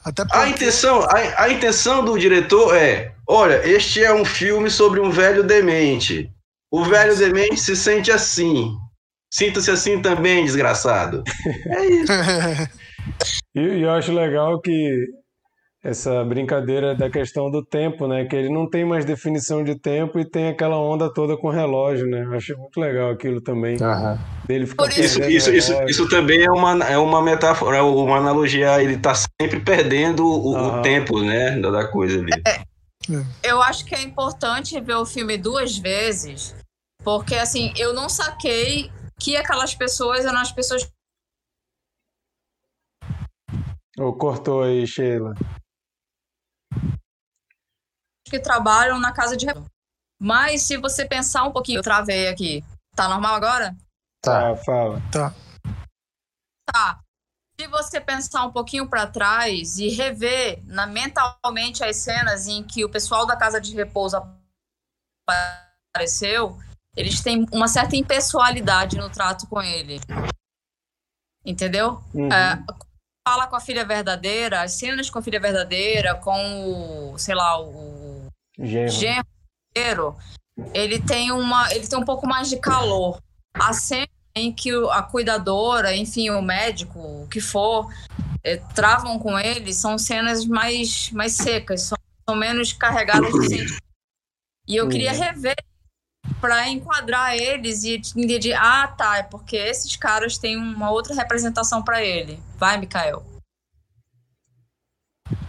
[0.03, 0.37] Até porque...
[0.37, 5.11] a, intenção, a, a intenção do diretor é: olha, este é um filme sobre um
[5.11, 6.31] velho demente.
[6.71, 8.75] O velho demente se sente assim.
[9.33, 11.23] Sinta-se assim também, desgraçado.
[11.67, 12.11] É isso.
[13.55, 15.05] e, e eu acho legal que
[15.87, 18.25] essa brincadeira da questão do tempo, né?
[18.25, 22.05] Que ele não tem mais definição de tempo e tem aquela onda toda com relógio,
[22.05, 22.25] né?
[22.25, 23.77] Eu achei muito legal aquilo também.
[23.81, 24.17] Uhum.
[24.45, 28.83] Dele ficar isso, isso, isso, isso, também é uma, é uma metáfora, é uma analogia.
[28.83, 31.57] Ele tá sempre perdendo o, o tempo, né?
[31.57, 32.33] Da coisa ali.
[32.45, 32.63] É,
[33.41, 36.53] eu acho que é importante ver o filme duas vezes,
[37.01, 40.85] porque assim, eu não saquei que aquelas pessoas eram as pessoas.
[43.97, 45.33] Oh, cortou aí, Sheila
[48.29, 49.45] que trabalham na casa de
[50.19, 52.63] Mas se você pensar um pouquinho, eu travei aqui.
[52.95, 53.75] Tá normal agora?
[54.21, 55.01] Tá, fala.
[55.11, 55.33] Tá.
[56.71, 56.99] Tá.
[57.59, 62.85] Se você pensar um pouquinho para trás e rever na, mentalmente as cenas em que
[62.85, 64.17] o pessoal da casa de repouso
[65.27, 66.57] apareceu,
[66.95, 69.99] eles têm uma certa impessoalidade no trato com ele.
[71.45, 72.03] Entendeu?
[72.13, 72.31] Uhum.
[72.31, 72.63] É,
[73.27, 77.59] fala com a filha verdadeira, as cenas com a filha verdadeira, com o, sei lá,
[77.59, 77.96] o
[78.59, 78.91] Genro.
[79.75, 80.17] genro,
[80.73, 83.21] ele tem uma, ele tem um pouco mais de calor.
[83.53, 87.91] A cena em que o- a cuidadora, enfim, o médico, o que for,
[88.43, 91.97] eh, travam com ele, são cenas mais, mais secas, são,
[92.27, 93.81] são menos carregadas de sentimento.
[94.67, 95.19] E eu queria Uhum.
[95.19, 95.55] rever
[96.41, 101.81] para enquadrar eles e entender, ah, tá, é porque esses caras têm uma outra representação
[101.81, 102.39] para ele.
[102.57, 103.25] Vai, Mikael.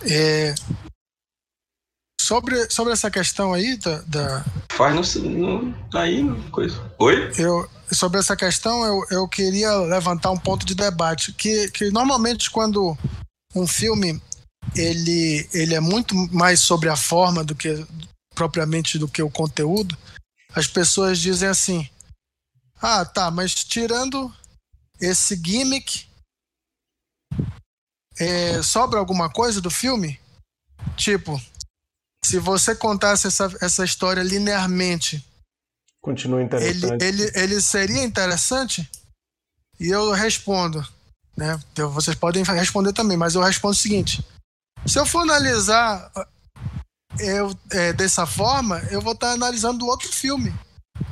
[0.02, 0.54] É,
[2.28, 6.78] sobre, sobre essa questão aí da, da- Faz no, no, aí, coisa.
[6.98, 7.32] Oi?
[7.38, 12.50] eu, sobre essa questão eu, eu queria levantar um ponto de debate que, que normalmente
[12.50, 12.96] quando
[13.54, 14.20] um filme
[14.76, 17.86] ele, ele é muito mais sobre a forma do que
[18.34, 19.96] propriamente do que o conteúdo
[20.54, 21.88] as pessoas dizem assim
[22.80, 24.30] ah tá mas tirando
[25.00, 26.06] esse gimmick
[28.20, 30.20] é, sobra alguma coisa do filme
[30.94, 31.40] tipo
[32.24, 35.24] se você contasse essa, essa história linearmente
[36.00, 37.04] Continua ele, interessante.
[37.04, 38.88] ele, ele seria interessante?
[39.78, 40.86] E eu respondo,
[41.36, 41.58] né?
[41.72, 44.24] Então, Vocês podem responder também, mas eu respondo o seguinte:
[44.86, 46.10] se eu for analisar
[47.18, 50.54] eu, é, dessa forma, eu vou estar analisando outro filme,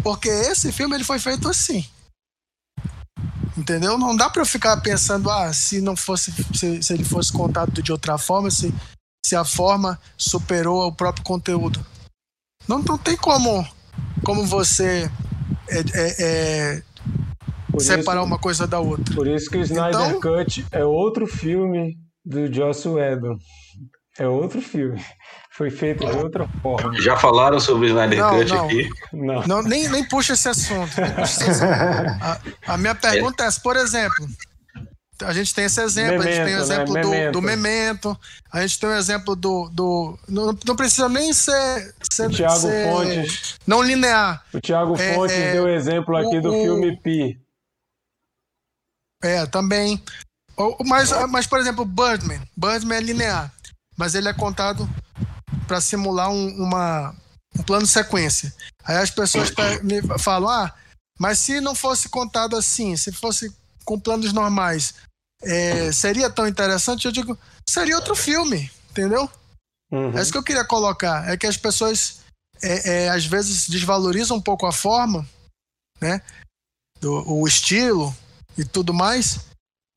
[0.03, 1.87] porque esse filme ele foi feito assim.
[3.57, 3.97] Entendeu?
[3.99, 7.83] Não dá para eu ficar pensando, ah, se não fosse, se, se ele fosse contado
[7.83, 8.73] de outra forma, se,
[9.27, 11.85] se a forma superou o próprio conteúdo.
[12.69, 13.67] Não, não tem como,
[14.25, 15.11] como você
[15.69, 16.83] é, é, é,
[17.81, 19.13] separar isso, uma coisa da outra.
[19.17, 23.37] por isso que o Snyder Então- Cut é outro filme do Joss Whedon.
[24.17, 25.05] É outro filme.
[25.51, 26.95] Foi feito de outra forma.
[27.01, 28.65] Já falaram sobre o Snyder Não, Cut não.
[28.65, 28.89] aqui?
[29.13, 29.47] Não.
[29.47, 30.93] Não, nem, nem puxa esse assunto.
[31.17, 31.65] puxa esse assunto.
[31.67, 32.41] A,
[32.75, 34.25] a minha pergunta é essa, por exemplo,
[35.23, 36.63] a gente tem esse exemplo, a gente tem o Memento, né?
[36.75, 37.33] exemplo do, Memento.
[37.33, 38.21] do Memento,
[38.53, 39.69] a gente tem o exemplo do.
[39.71, 44.45] do não, não precisa nem ser, ser, O Thiago ser Fontes, não linear.
[44.53, 47.41] o Thiago É, Fontes é, deu exemplo aqui o- do o- filme Pi.
[49.23, 50.03] É, também.
[50.87, 52.41] Mas, mas, por exemplo, Birdman.
[52.57, 53.53] Birdman é linear,
[53.97, 54.89] mas ele é contado
[55.67, 57.15] para simular um, uma,
[57.59, 58.55] um plano sequência.
[58.85, 60.73] Aí as pessoas pe- me falam: ah,
[61.19, 63.55] mas se não fosse contado assim, se fosse
[63.85, 64.95] com planos normais,
[65.43, 67.05] é, seria tão interessante?
[67.07, 69.29] Eu digo: seria outro filme, entendeu?
[69.93, 70.17] Uhum.
[70.17, 71.29] É isso que eu queria colocar.
[71.29, 72.21] É que as pessoas
[72.63, 75.27] é, é, às vezes desvalorizam um pouco a forma,
[76.01, 76.21] né?
[77.01, 78.15] Do, o estilo
[78.57, 79.41] e tudo mais.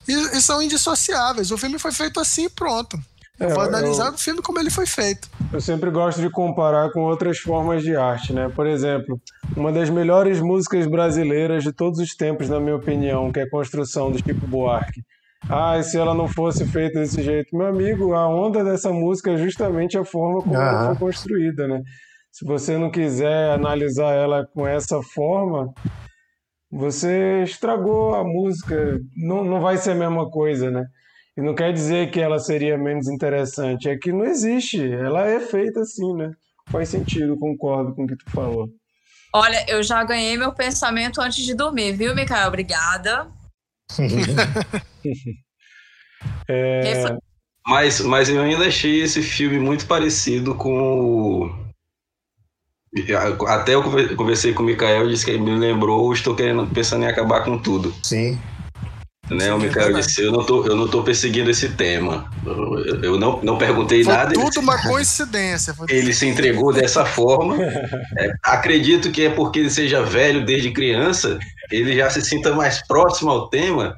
[0.07, 1.51] E, e são indissociáveis.
[1.51, 2.99] O filme foi feito assim e pronto.
[3.39, 5.29] Eu É, vou eu- analisar o filme como ele foi feito.
[5.53, 8.49] Eu sempre gosto de comparar com outras formas de arte, né?
[8.49, 9.19] Por exemplo,
[9.55, 13.49] uma das melhores músicas brasileiras de todos os tempos, na minha opinião, que é a
[13.49, 15.01] construção do Chico Buarque.
[15.47, 17.55] Ah, e se ela não fosse feita desse jeito?
[17.55, 20.87] Meu amigo, a onda dessa música é justamente a forma como ela Aham.
[20.87, 21.81] foi construída, né?
[22.31, 25.73] Se você não quiser analisar ela com essa forma,
[26.71, 28.99] você estragou a música.
[29.17, 30.85] Não, não vai ser a mesma coisa, né?
[31.37, 34.91] E não quer dizer que ela seria menos interessante, é que não existe.
[34.91, 36.31] Ela é feita assim, né?
[36.71, 38.67] Faz sentido, concordo com o que tu falou.
[39.33, 42.47] Olha, eu já ganhei meu pensamento antes de dormir, viu, Mikael?
[42.47, 43.27] Obrigada.
[46.47, 47.17] É,
[47.65, 51.69] Mas, mas eu ainda achei esse filme muito parecido com o.
[53.47, 56.65] Até eu conver- conversei com o Mikael e disse que ele me lembrou Estou querendo,
[56.73, 57.93] pensando em acabar com tudo.
[58.03, 58.39] Sim.
[59.29, 59.51] Né?
[59.53, 60.07] O é Mikael verdade.
[60.07, 62.29] disse: Eu não tô, eu não tô perseguindo esse tema.
[62.45, 64.33] Eu, eu não, não perguntei Foi nada.
[64.33, 65.73] ele tudo uma coincidência.
[65.73, 67.55] Foi ele se entregou dessa forma.
[68.17, 71.37] É, acredito que é porque ele seja velho desde criança,
[71.71, 73.95] ele já se sinta mais próximo ao tema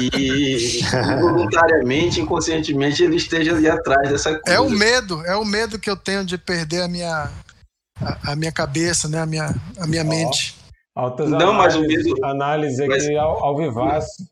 [0.00, 0.80] e
[1.20, 4.56] voluntariamente, inconscientemente, ele esteja ali atrás dessa coisa.
[4.56, 7.30] É o medo, é o medo que eu tenho de perder a minha,
[8.00, 9.20] a, a minha cabeça, né?
[9.20, 10.56] A minha, a minha mente.
[10.94, 14.31] altas Não, mas o análises, medo- análise mas- aqui ao, ao vivaço.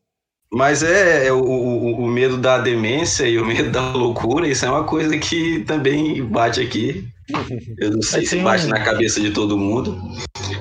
[0.52, 4.64] Mas é, é o, o, o medo da demência e o medo da loucura, isso
[4.64, 7.06] é uma coisa que também bate aqui.
[7.78, 9.96] Eu não sei se bate um- na cabeça de todo mundo.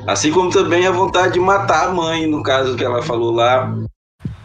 [0.08, 3.74] Assim como também a vontade de matar a mãe, no caso que ela falou lá.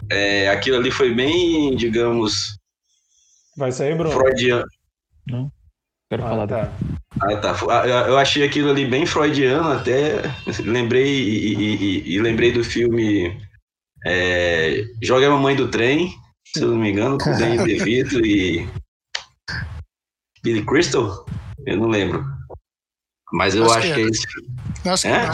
[0.09, 2.57] É, aquilo ali foi bem, digamos,
[3.57, 4.11] Vai sair, Bruno?
[4.11, 4.65] freudiano.
[6.09, 6.71] Quero Ah, falar tá.
[7.21, 7.55] Ah, tá.
[7.69, 10.21] Ah, Eu eu achei aquilo ali bem freudiano, até
[10.63, 13.35] lembrei e, e- e- e lembrei do filme
[14.05, 16.13] é, Joga a Mamãe do Trem,
[16.55, 18.69] se eu não me engano, com Danny DeVito e
[20.43, 21.25] Billy Crystal?
[21.65, 22.23] Eu não lembro.
[23.33, 24.03] Mas eu Acho acho, que é.
[24.03, 24.27] é esse.
[24.27, 25.29] Que É?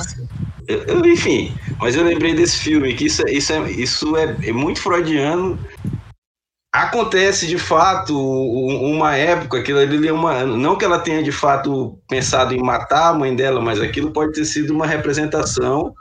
[0.67, 4.37] Eu- eu- enfim, mas eu lembrei desse filme, que isso, é- isso, é, isso é,
[4.47, 5.59] é muito freudiano.
[6.73, 10.45] Acontece de fato uma época, aquilo ali é uma.
[10.45, 14.31] Não que ela tenha de fato pensado em matar a mãe dela, mas aquilo pode
[14.31, 15.93] ter sido uma representação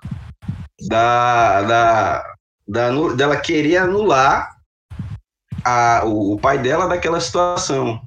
[0.89, 2.30] da, da,
[2.71, 4.57] da dela querer anular
[5.65, 8.01] a, o, o pai dela daquela situação.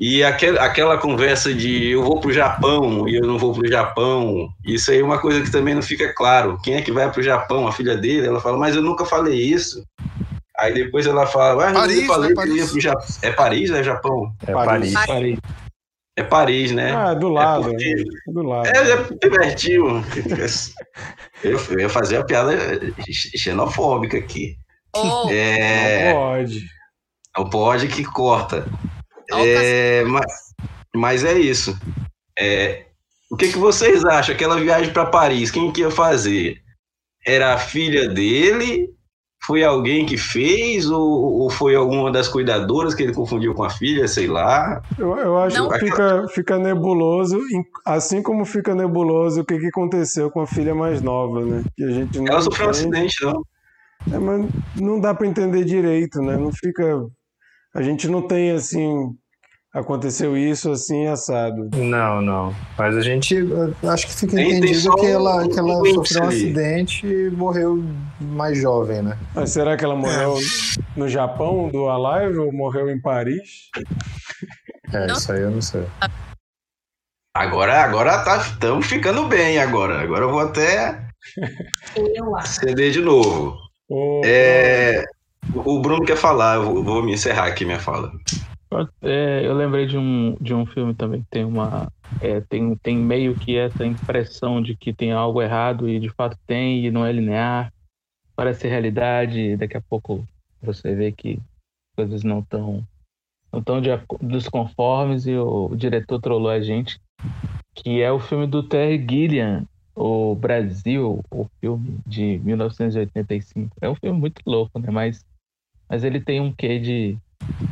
[0.00, 4.48] E aquel, aquela conversa de eu vou pro Japão e eu não vou pro Japão,
[4.64, 6.58] isso aí é uma coisa que também não fica claro.
[6.64, 7.68] Quem é que vai pro Japão?
[7.68, 8.26] A filha dele?
[8.26, 9.84] Ela fala, mas eu nunca falei isso.
[10.58, 12.70] Aí depois ela fala, ah, Paris, eu falei né, que eu ia Paris.
[12.70, 13.06] pro Japão.
[13.20, 14.32] É Paris, é Japão?
[14.46, 14.92] É Paris.
[14.94, 15.06] Paris.
[15.06, 15.38] Parei.
[16.16, 16.92] É Paris, né?
[16.92, 17.64] Ah, do lado.
[17.70, 18.04] porque- né?
[18.26, 18.66] Do lado.
[18.66, 19.06] É, é.
[21.42, 22.52] Eu, eu ia fazer a piada
[23.36, 24.56] xenofóbica aqui.
[24.94, 26.64] Ou É, Não pode.
[27.38, 28.66] não pode que corta.
[29.32, 30.26] É, mas,
[30.94, 31.78] mas é isso.
[32.38, 32.84] É,
[33.30, 34.34] o que, que vocês acham?
[34.34, 36.60] Aquela viagem para Paris, quem que ia fazer?
[37.26, 38.90] Era a filha dele?
[39.42, 40.90] Foi alguém que fez?
[40.90, 44.06] Ou, ou foi alguma das cuidadoras que ele confundiu com a filha?
[44.06, 44.82] Sei lá.
[44.98, 45.70] Eu, eu acho Não.
[45.70, 47.40] que fica, fica nebuloso,
[47.84, 51.64] assim como fica nebuloso o que, que aconteceu com a filha mais nova, né?
[51.76, 53.42] Que a gente não Ela sofreu um acidente, não.
[54.12, 56.36] É, mas não dá para entender direito, né?
[56.36, 57.06] Não fica.
[57.74, 59.14] A gente não tem assim.
[59.72, 61.70] Aconteceu isso assim assado.
[61.76, 62.52] Não, não.
[62.76, 63.36] Mas a gente
[63.88, 67.30] acho que fica Tem- entendido que um- ela, que ela um sofreu um acidente e
[67.30, 67.80] morreu
[68.20, 69.16] mais jovem, né?
[69.32, 70.34] Mas será que ela morreu
[70.96, 73.70] no Japão do Alive ou morreu em Paris?
[74.92, 75.84] É, isso aí eu não sei.
[77.36, 80.00] Agora, agora tá, estamos ficando bem agora.
[80.00, 81.00] Agora eu vou até
[82.38, 83.56] acender de novo.
[83.88, 85.04] Ou- É,
[85.54, 88.10] o Bruno quer falar, eu vou, vou me encerrar aqui minha fala.
[89.02, 91.90] É, eu lembrei de um, de um filme também que tem uma.
[92.20, 96.38] é, tem, tem meio que essa impressão de que tem algo errado e de fato
[96.46, 97.72] tem, e não é linear.
[98.36, 100.26] Parece realidade, e daqui a pouco
[100.62, 101.40] você vê que
[101.96, 102.86] coisas não estão
[103.52, 103.90] não tão de,
[104.22, 107.00] desconformes e o, o diretor trollou a gente.
[107.74, 113.76] Que é o filme do Terry Gilliam, O Brasil, o filme de 1985.
[113.80, 114.90] É um filme muito louco, né?
[114.90, 115.24] Mas,
[115.88, 117.18] mas ele tem um quê de,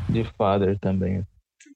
[0.09, 1.25] de father também.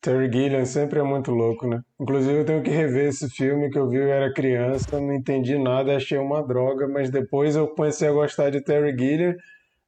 [0.01, 1.80] Terry Gilliam sempre é muito louco, né?
[2.01, 5.57] Inclusive eu tenho que rever esse filme que eu vi, eu era criança, não entendi
[5.57, 9.34] nada, achei uma droga, mas depois eu comecei a gostar de Terry Gilliam,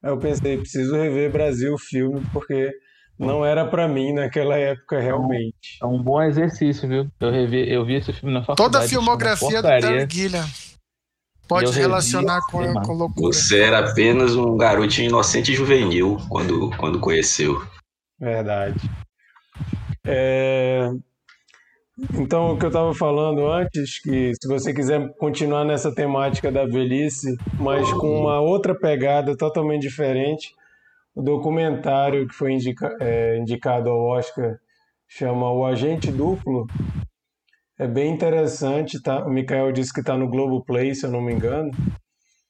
[0.01, 2.71] aí eu pensei, preciso rever Brasil o filme, porque
[3.19, 5.77] não era pra mim naquela época realmente.
[5.81, 7.07] É um bom exercício, viu?
[7.19, 8.71] Eu, revi, eu vi esse filme na faculdade.
[8.71, 9.67] Toda a filmografia do.
[9.67, 10.45] Terry Gilliam
[11.47, 13.33] pode relacionar com, com loucura.
[13.33, 17.61] Você era apenas um garotinho inocente e juvenil quando, quando conheceu.
[18.19, 18.79] Verdade.
[20.05, 20.89] É,
[22.13, 26.65] Então, o que eu estava falando antes, que se você quiser continuar nessa temática da
[26.65, 30.53] velhice, mas com uma outra pegada totalmente diferente,
[31.15, 34.57] o documentário que foi indica- é, indicado ao Oscar
[35.07, 36.67] chama O Agente Duplo.
[37.79, 39.25] É bem interessante, tá?
[39.25, 41.71] O Mikael disse que está no Globoplay, se eu não me engano.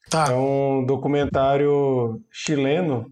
[0.10, 0.32] Tá.
[0.32, 3.12] É um documentário chileno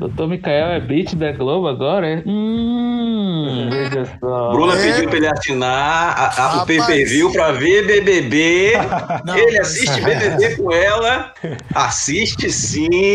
[0.00, 2.08] Doutor Micael é beat da Globo agora?
[2.08, 2.22] É?
[2.26, 4.50] Hum, veja só.
[4.50, 4.82] Bruna É.
[4.94, 8.72] pediu pra ele assinar a, a, o pay-per-view pra ver BBB.
[9.26, 11.32] Não, ele mas- assiste BBB com ela.
[11.74, 13.14] Assiste sim.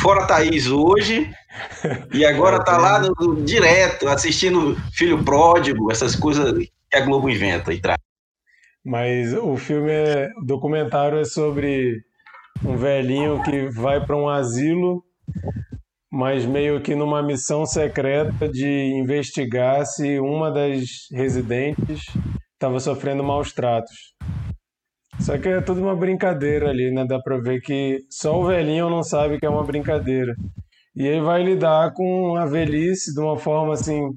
[0.00, 1.30] Fora Thaís hoje.
[2.12, 6.52] E agora tá lá no, no- direto, assistindo Filho Pródigo, essas coisas
[6.90, 7.98] que a Globo inventa e traz.
[8.84, 12.02] Mas o filme é, o documentário é sobre
[12.64, 15.04] um velhinho que vai para um asilo,
[16.12, 22.04] mas meio que numa missão secreta de investigar se uma das residentes
[22.52, 24.12] estava sofrendo maus tratos.
[25.18, 27.06] Só que é tudo uma brincadeira ali, né?
[27.06, 30.34] Dá pra ver que só o velhinho não sabe que é uma brincadeira.
[30.94, 34.10] E ele vai lidar com a velhice de uma forma assim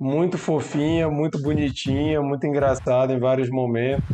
[0.00, 4.04] muito fofinha, muito bonitinha, muito engraçada em vários momentos.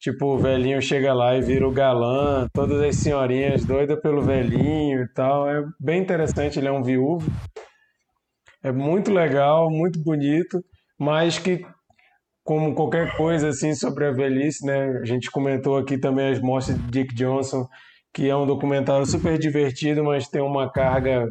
[0.00, 5.02] Tipo, o velhinho chega lá e vira o galã, todas as senhorinhas doidas pelo velhinho
[5.02, 5.48] e tal.
[5.48, 7.28] É bem interessante, ele é um viúvo.
[8.62, 10.62] É muito legal, muito bonito,
[10.98, 11.64] mas que,
[12.44, 14.98] como qualquer coisa assim sobre a velhice, né?
[15.00, 17.66] A gente comentou aqui também as mortes de Dick Johnson,
[18.12, 21.26] que é um documentário super divertido, mas tem uma carga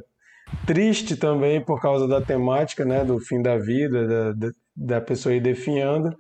[0.65, 5.34] triste também por causa da temática, né, do fim da vida, da, da- da pessoa
[5.35, 6.15] ir definhando.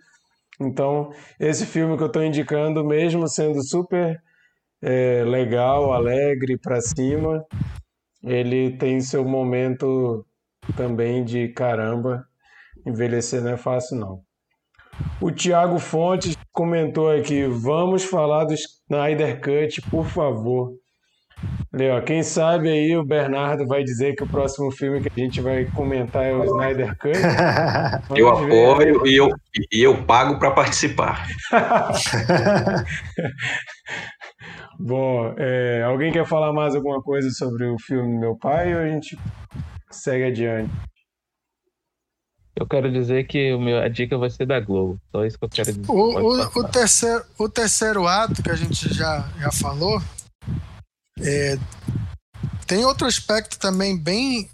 [0.59, 4.19] Então, esse filme que eu estou indicando, mesmo sendo super
[4.81, 7.45] é, legal, alegre, para cima,
[8.23, 10.25] ele tem seu momento
[10.75, 12.25] também de caramba,
[12.85, 14.21] envelhecer não é fácil não.
[15.21, 20.73] O Tiago Fontes comentou aqui, vamos falar do Snyder Cut, por favor.
[21.73, 25.41] Leo, quem sabe aí o Bernardo vai dizer que o próximo filme que a gente
[25.41, 27.17] vai comentar é o Snyder Cut.
[28.15, 29.29] eu apoio e eu,
[29.71, 31.27] e eu pago para participar.
[34.79, 38.87] Bom, é, alguém quer falar mais alguma coisa sobre o filme Meu Pai ou a
[38.87, 39.17] gente
[39.91, 40.71] segue adiante?
[42.55, 44.99] Eu quero dizer que o meu, a dica vai ser da Globo.
[45.11, 45.91] Só isso que eu quero dizer.
[45.91, 50.01] O, o, o terceiro, o terceiro ato que a gente já, já falou
[51.19, 51.57] é,
[52.65, 54.49] tem outro aspecto também bem,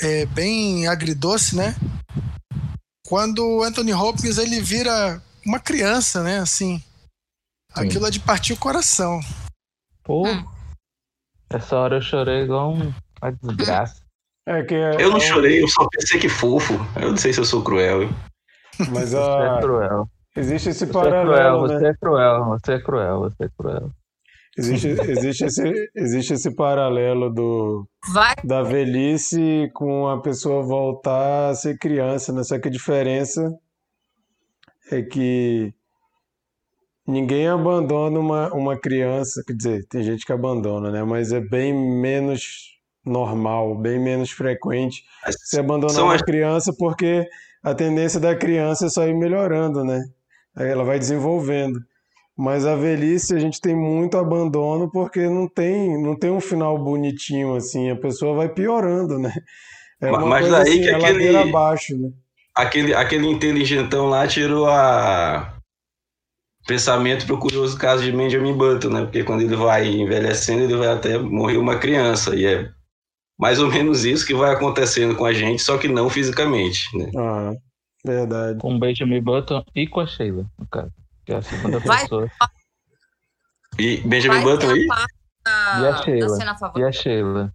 [0.00, 1.74] é, bem agridoce, né?
[3.06, 6.38] Quando o Anthony Hopkins ele vira uma criança, né?
[6.38, 6.84] Assim, Sim.
[7.74, 9.20] aquilo é de partir o coração.
[10.04, 10.24] Pô,
[11.50, 14.02] essa hora eu chorei igual um, uma desgraça.
[14.46, 16.74] É que é, eu não chorei, eu só pensei que fofo.
[16.96, 18.08] Eu não sei se eu sou cruel.
[18.90, 19.20] Mas a...
[19.20, 20.10] Você é cruel.
[20.36, 21.34] Existe esse você paralelo.
[21.34, 21.78] É cruel, né?
[21.78, 23.92] Você é cruel, você é cruel, você é cruel.
[24.58, 28.34] Existe, existe, esse, existe esse paralelo do, Vai.
[28.44, 32.42] da velhice com a pessoa voltar a ser criança, né?
[32.42, 33.56] Só que a diferença
[34.90, 35.72] é que
[37.06, 41.04] ninguém abandona uma, uma criança, quer dizer, tem gente que abandona, né?
[41.04, 47.26] Mas é bem menos normal, bem menos frequente você abandonar uma criança porque
[47.62, 50.04] a tendência da criança é só ir melhorando, né?
[50.56, 51.80] Ela vai desenvolvendo.
[52.38, 56.78] Mas a velhice a gente tem muito abandono porque não tem, não tem um final
[56.78, 59.34] bonitinho assim, a pessoa vai piorando, né?
[60.00, 62.10] É uma mas daí assim, que aquele abaixo, né?
[62.54, 65.52] Aquele aquele inteligentão lá tirou a
[66.64, 69.02] pensamento para o curioso caso de Benjamin Button, né?
[69.02, 72.70] Porque quando ele vai envelhecendo, ele vai até morrer uma criança e é
[73.36, 77.10] mais ou menos isso que vai acontecendo com a gente, só que não fisicamente, né?
[77.16, 77.52] Ah,
[78.06, 78.60] verdade.
[78.60, 80.92] Com Benjamin Button e com a Sheila, no caso
[81.28, 82.00] que é a segunda Vai.
[82.00, 82.30] pessoa.
[83.78, 84.86] E Benjamin Vai Button aí?
[84.86, 86.38] E a Sheila.
[86.74, 87.54] E a Sheila.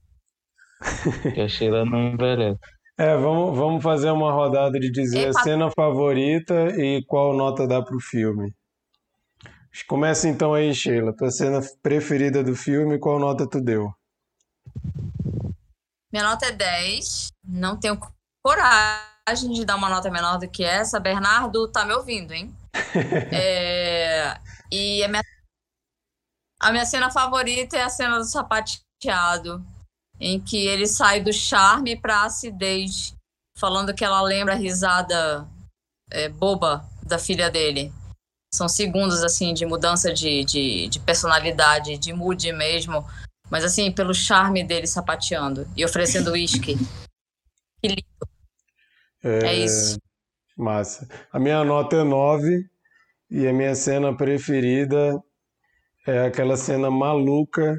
[1.35, 2.59] e a Sheila não envelhece.
[2.99, 5.39] É, vamos, vamos fazer uma rodada de dizer Epa.
[5.39, 8.53] a cena favorita e qual nota dá pro filme.
[9.87, 11.11] Começa então aí, Sheila.
[11.15, 13.91] Tua cena preferida do filme, qual nota tu deu?
[16.11, 17.29] Minha nota é 10.
[17.43, 17.99] Não tenho
[18.43, 20.99] coragem de dar uma nota menor do que essa.
[20.99, 22.53] Bernardo, tá me ouvindo, hein?
[23.31, 24.37] é,
[24.71, 25.23] e a minha,
[26.59, 29.65] a minha cena favorita é a cena do sapateado,
[30.19, 33.15] em que ele sai do charme para acidez,
[33.57, 35.47] falando que ela lembra a risada
[36.11, 37.93] é, boba da filha dele.
[38.53, 43.03] São segundos, assim, de mudança de, de, de personalidade, de mood mesmo.
[43.49, 46.75] Mas, assim, pelo charme dele sapateando e oferecendo uísque.
[47.81, 48.32] Que lindo.
[49.23, 49.99] É, é isso.
[50.57, 51.07] Massa.
[51.31, 52.65] A minha nota é 9
[53.31, 55.19] e a minha cena preferida
[56.05, 57.75] é aquela cena maluca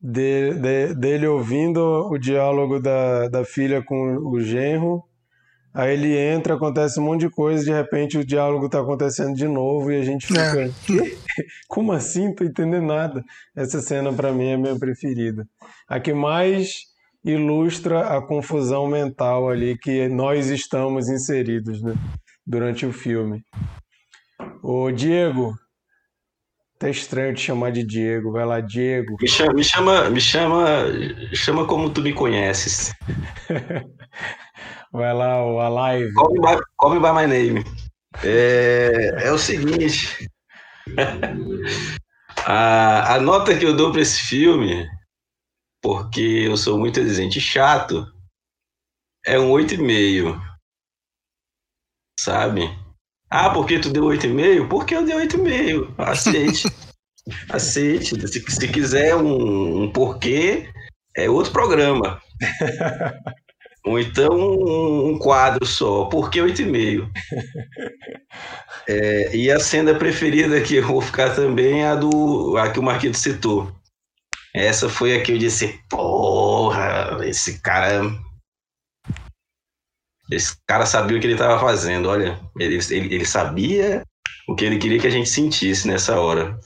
[0.00, 5.04] de, de, dele ouvindo o diálogo da, da filha com o genro.
[5.74, 9.46] Aí ele entra, acontece um monte de coisa, de repente o diálogo está acontecendo de
[9.46, 10.62] novo e a gente fica.
[10.62, 10.70] É.
[11.68, 12.28] Como assim?
[12.28, 13.22] Não tô entendendo nada.
[13.54, 15.46] Essa cena para mim é a minha preferida.
[15.86, 16.86] A que mais
[17.30, 21.94] ilustra a confusão mental ali que nós estamos inseridos né,
[22.46, 23.42] durante o filme.
[24.62, 25.54] O Diego,
[26.78, 29.16] tá estranho te chamar de Diego, vai lá, Diego.
[29.20, 30.66] Me chama, me chama, me chama,
[31.34, 32.94] chama como tu me conheces.
[34.92, 36.12] vai lá, o Alive.
[36.14, 37.64] Call me by, call me by my name.
[38.24, 40.28] É, é o seguinte.
[42.46, 44.86] a, a nota que eu dou para esse filme
[45.88, 48.06] porque eu sou muito exigente e chato,
[49.24, 50.38] é um 8,5.
[52.20, 52.68] Sabe?
[53.30, 54.68] Ah, porque tu deu 8,5?
[54.68, 55.94] Porque eu dei 8,5.
[55.96, 56.68] Aceite.
[57.48, 58.28] Aceite.
[58.28, 60.70] Se, se quiser um, um porquê,
[61.16, 62.20] é outro programa.
[63.86, 66.04] Ou então um, um quadro só.
[66.04, 67.10] Por que 8,5?
[68.86, 72.78] É, e a cena preferida que eu vou ficar também é a, do, a que
[72.78, 73.77] o Marquito citou
[74.58, 78.02] essa foi a que eu disse, porra, esse cara.
[80.30, 82.38] Esse cara sabia o que ele estava fazendo, olha.
[82.58, 84.02] Ele, ele, ele sabia
[84.46, 86.58] o que ele queria que a gente sentisse nessa hora.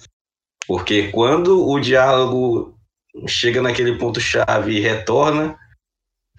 [0.66, 2.76] Porque quando o diálogo
[3.26, 5.58] chega naquele ponto-chave e retorna,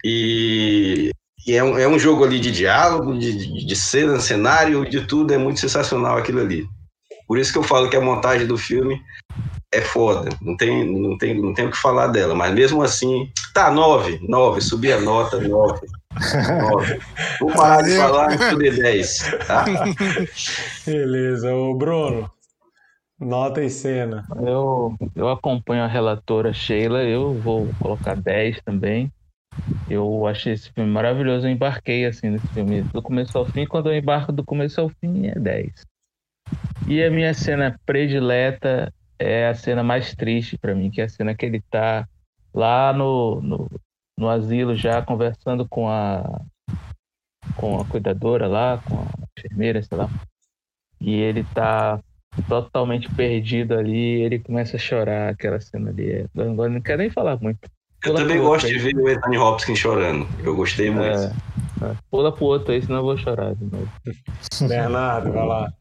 [0.04, 1.10] e,
[1.46, 5.32] E é um, é um jogo ali de diálogo, de, de, cena, cenário, de tudo,
[5.32, 6.66] é muito sensacional aquilo ali.
[7.26, 9.00] Por isso que eu falo que a montagem do filme
[9.74, 10.30] é foda.
[10.40, 12.34] Não tem, não tem, não tem o que falar dela.
[12.34, 15.86] Mas mesmo assim, tá, nove, nove, subi a nota, nove.
[16.60, 17.00] nove.
[17.40, 19.18] Vou parar de falar e subir dez.
[19.46, 19.64] Tá?
[20.86, 21.54] Beleza.
[21.54, 22.30] Ô, Bruno,
[23.18, 24.24] nota e cena.
[24.40, 29.12] Eu, eu acompanho a relatora Sheila, eu vou colocar 10 também.
[29.88, 33.66] Eu achei esse filme maravilhoso, eu embarquei assim nesse filme do começo ao fim.
[33.66, 35.72] Quando eu embarco do começo ao fim, é 10.
[36.88, 38.92] E a minha cena predileta
[39.24, 42.08] é a cena mais triste para mim, que é a cena que ele tá
[42.52, 43.70] lá no, no,
[44.18, 46.42] no asilo já conversando com a
[47.56, 50.08] com a cuidadora lá, com a enfermeira, sei lá.
[51.00, 52.00] E ele tá
[52.48, 56.28] totalmente perdido ali, ele começa a chorar aquela cena ali.
[56.34, 57.68] Eu não, não quero nem falar muito.
[58.04, 60.28] Eu Pula também gosto de ver o Anthony Hopkins chorando.
[60.42, 61.16] Eu gostei muito.
[61.16, 61.26] É,
[61.90, 61.96] é.
[62.10, 63.88] Pula pro outro aí, senão eu vou chorar de novo.
[64.68, 65.72] Bernardo, vai lá.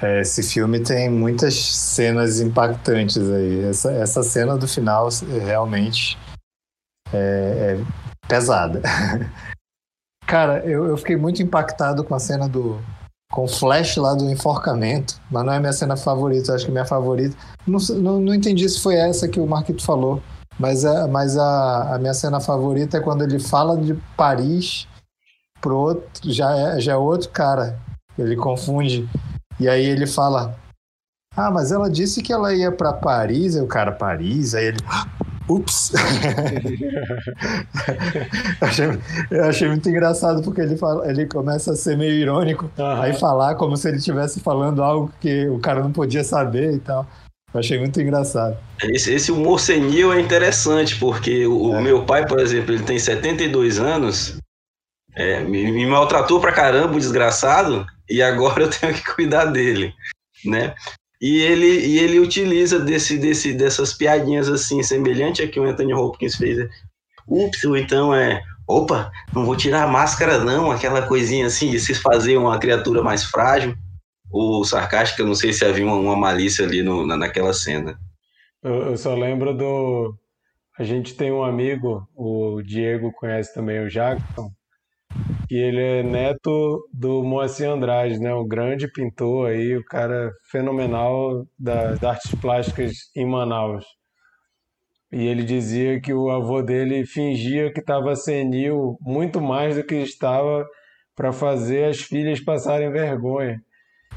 [0.00, 3.64] É, esse filme tem muitas cenas impactantes aí.
[3.64, 5.08] Essa, essa cena do final
[5.44, 6.18] realmente
[7.12, 7.84] é, é
[8.28, 8.82] pesada.
[10.26, 12.80] Cara, eu, eu fiquei muito impactado com a cena do.
[13.30, 16.84] com o flash lá do enforcamento, mas não é minha cena favorita, acho que minha
[16.84, 17.36] favorita.
[17.66, 20.20] Não, não, não entendi se foi essa que o Marquito falou,
[20.58, 24.88] mas, é, mas a, a minha cena favorita é quando ele fala de Paris
[25.60, 27.78] pro outro, já é, já é outro cara.
[28.18, 29.08] Ele confunde.
[29.58, 30.56] E aí ele fala:
[31.36, 33.56] Ah, mas ela disse que ela ia para Paris.
[33.56, 34.54] Aí o cara, Paris?
[34.54, 34.78] Aí ele.
[35.48, 35.92] Ups!
[38.60, 38.86] eu, achei,
[39.30, 43.00] eu, achei, muito engraçado porque ele, fala, ele começa a ser meio irônico, uhum.
[43.00, 46.80] aí falar como se ele estivesse falando algo que o cara não podia saber e
[46.80, 47.06] tal.
[47.54, 48.58] Eu achei muito engraçado.
[48.82, 51.80] Esse, esse humor senil é interessante, porque o, é.
[51.80, 54.38] meu pai, por exemplo, ele tem 72 anos,
[55.14, 59.92] é, me, me maltratou pra caramba, o desgraçado, e agora eu tenho que cuidar dele,
[60.44, 60.74] né?
[61.20, 65.94] E ele, e ele utiliza desse, desse, dessas piadinhas assim, semelhante a que o Anthony
[65.94, 66.68] Hopkins fez.
[67.26, 71.80] Ups, ou então é, opa, não vou tirar a máscara não, aquela coisinha assim, de
[71.80, 73.74] se fazer uma criatura mais frágil,
[74.30, 77.98] ou sarcástica, não sei se havia uma, uma malícia ali no, na, naquela cena.
[78.62, 80.14] Eu, eu só lembro do...
[80.78, 84.50] A gente tem um amigo, o Diego conhece também o Jackson,
[85.50, 88.32] e ele é neto do Moacir Andrade, né?
[88.34, 93.84] O grande pintor aí, o cara fenomenal das artes plásticas em Manaus.
[95.12, 99.94] E ele dizia que o avô dele fingia que estava senil muito mais do que
[99.94, 100.66] estava
[101.14, 103.60] para fazer as filhas passarem vergonha.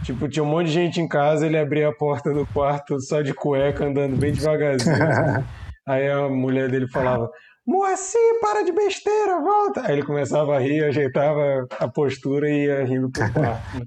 [0.03, 3.22] Tipo, tinha um monte de gente em casa, ele abria a porta do quarto só
[3.22, 4.95] de cueca, andando bem devagarzinho.
[5.88, 7.30] Aí a mulher dele falava:
[7.70, 9.86] Moacir, para de besteira, volta!
[9.86, 13.62] Aí ele começava a rir, ajeitava a postura e ia rindo pro quarto.
[13.78, 13.86] Né?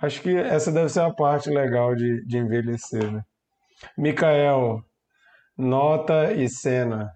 [0.00, 3.22] Acho que essa deve ser a parte legal de, de envelhecer, né?
[3.98, 4.82] Mikael,
[5.58, 7.10] nota e cena.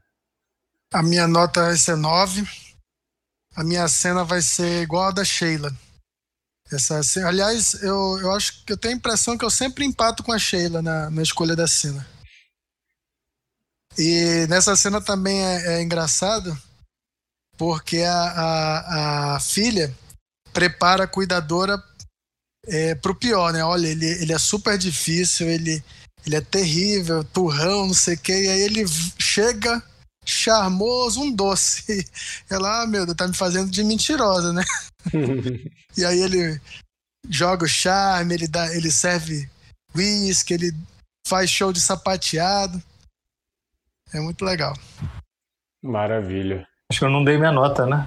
[0.92, 2.44] A minha nota vai ser 9.
[3.56, 5.70] A minha cena vai ser igual a da Sheila.
[6.70, 10.32] Essa, aliás, eu, eu acho que eu tenho a impressão que eu sempre empato com
[10.32, 12.04] a Sheila na, na escolha da cena.
[13.98, 16.56] E nessa cena também é, é engraçado
[17.56, 19.94] porque a, a, a, filha
[20.52, 21.82] prepara a cuidadora
[22.66, 23.62] é, pro pior, né?
[23.64, 25.82] Olha, ele, ele é super difícil, ele,
[26.26, 28.84] ele é terrível, turrão, não sei o quê, e aí ele
[29.18, 29.82] chega
[30.24, 32.04] charmoso, um doce.
[32.50, 34.64] Ela, ah, meu Deus, tá me fazendo de mentirosa, né?
[35.96, 36.60] e aí ele
[37.28, 39.48] joga o charme, ele, dá, ele serve
[39.94, 40.74] whisky, ele
[41.26, 42.82] faz show de sapateado.
[44.14, 44.72] É muito legal.
[45.82, 46.66] Maravilha.
[46.88, 48.06] Acho que eu não dei minha nota, né?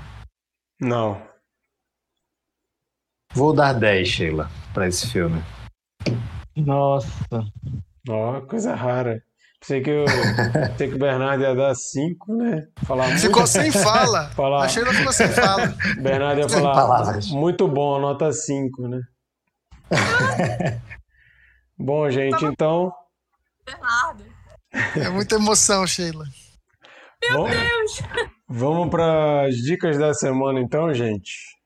[0.79, 1.21] Não.
[3.34, 5.43] Vou dar 10, Sheila, para esse filme.
[6.55, 7.09] Nossa.
[8.07, 9.21] Ó, oh, coisa rara.
[9.59, 10.05] Pensei que, eu,
[10.69, 12.67] pensei que o Bernardo ia dar 5, né?
[12.85, 13.47] Falar ficou muito...
[13.47, 14.29] sem fala.
[14.34, 14.63] falar...
[14.63, 15.75] A Sheila ficou sem fala.
[16.01, 16.73] Bernardo ia falar.
[16.73, 17.27] Palavras.
[17.31, 19.01] Muito bom, nota 5, né?
[21.77, 22.93] bom, gente, então.
[23.65, 24.36] Bernardo.
[24.95, 26.25] É muita emoção, Sheila.
[27.29, 28.01] Meu Bom, Deus!
[28.47, 31.57] Vamos para as dicas da semana, então, gente.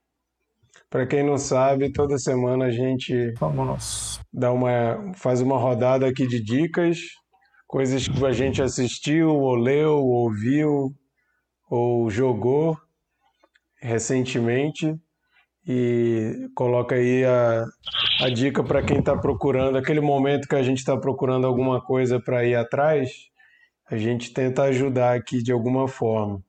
[0.90, 4.20] Para quem não sabe, toda semana a gente Vamos.
[4.34, 7.00] dá uma, faz uma rodada aqui de dicas,
[7.68, 10.94] coisas que a gente assistiu, ou leu, ou ouviu,
[11.70, 12.78] ou jogou
[13.82, 14.94] recentemente
[15.68, 17.66] e coloca aí a,
[18.22, 22.20] a dica para quem está procurando, aquele momento que a gente está procurando alguma coisa
[22.20, 23.12] para ir atrás,
[23.90, 26.42] a gente tenta ajudar aqui de alguma forma.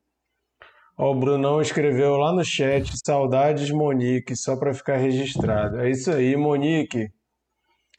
[0.97, 5.80] Ó, o Brunão escreveu lá no chat, saudades Monique, só para ficar registrado.
[5.80, 7.09] É isso aí, Monique.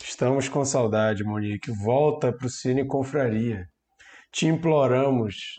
[0.02, 1.72] Estamos com saudade, Monique.
[1.72, 3.68] Volta pro Cine Confraria.
[4.32, 5.56] Te imploramos.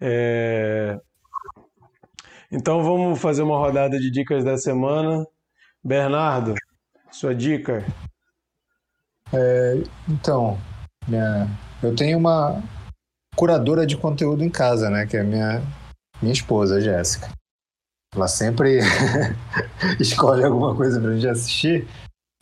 [0.00, 0.98] É,
[2.50, 5.26] Então vamos fazer uma rodada de dicas da semana.
[5.82, 6.54] Bernardo,
[7.10, 7.84] sua dica?
[10.08, 10.58] Então,
[11.06, 11.46] minha-
[11.82, 12.62] eu tenho uma
[13.36, 15.06] curadora de conteúdo em casa, né?
[15.06, 15.62] Que é minha,
[16.20, 17.28] minha esposa, Jéssica.
[18.14, 18.80] Ela sempre
[20.00, 21.86] escolhe alguma coisa pra gente assistir.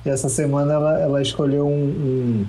[0.04, 1.88] E essa semana ela, ela escolheu um,
[2.42, 2.46] um-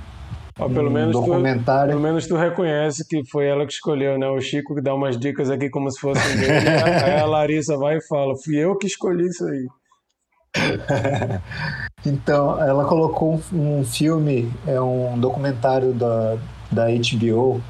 [0.59, 1.89] Ó, pelo um menos tu, documentário.
[1.91, 4.27] pelo menos tu reconhece que foi ela que escolheu, né?
[4.27, 6.67] O Chico que dá umas dicas aqui como se fossem dele.
[7.05, 9.67] Aí a Larissa vai e fala: fui eu que escolhi isso aí.
[12.05, 16.37] Então, ela colocou um, um filme, é um documentário da,
[16.71, 17.61] da HBO,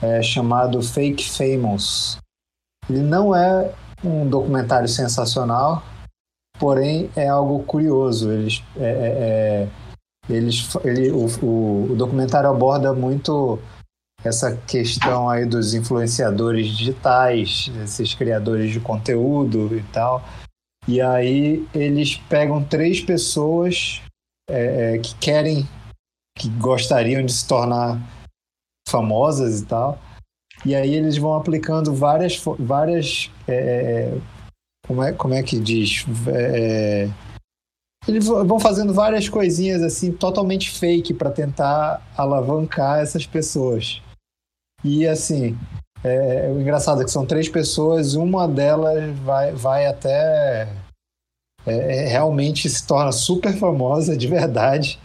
[0.00, 2.16] é, chamado Fake Famous.
[2.88, 3.70] Ele não é
[4.02, 5.82] um documentário sensacional,
[6.58, 8.32] porém é algo curioso.
[8.32, 9.68] Eles, é, é, é,
[10.28, 13.58] eles, ele, o, o, o documentário aborda muito
[14.24, 20.22] essa questão aí dos influenciadores digitais, esses criadores de conteúdo e tal.
[20.86, 24.00] E aí eles pegam três pessoas
[24.48, 25.68] é, é, que querem,
[26.38, 28.00] que gostariam de se tornar
[28.88, 29.98] famosas e tal.
[30.64, 34.20] E aí eles vão aplicando várias, várias é, é,
[34.86, 36.04] como, é, como é que diz?
[38.06, 44.02] Eles vão vão fazendo várias coisinhas assim totalmente fake para tentar alavancar essas pessoas.
[44.84, 45.56] E assim,
[46.04, 50.68] é, o engraçado é que são três pessoas, uma delas vai, vai até.
[51.64, 54.98] é, é, realmente se torna super famosa de verdade.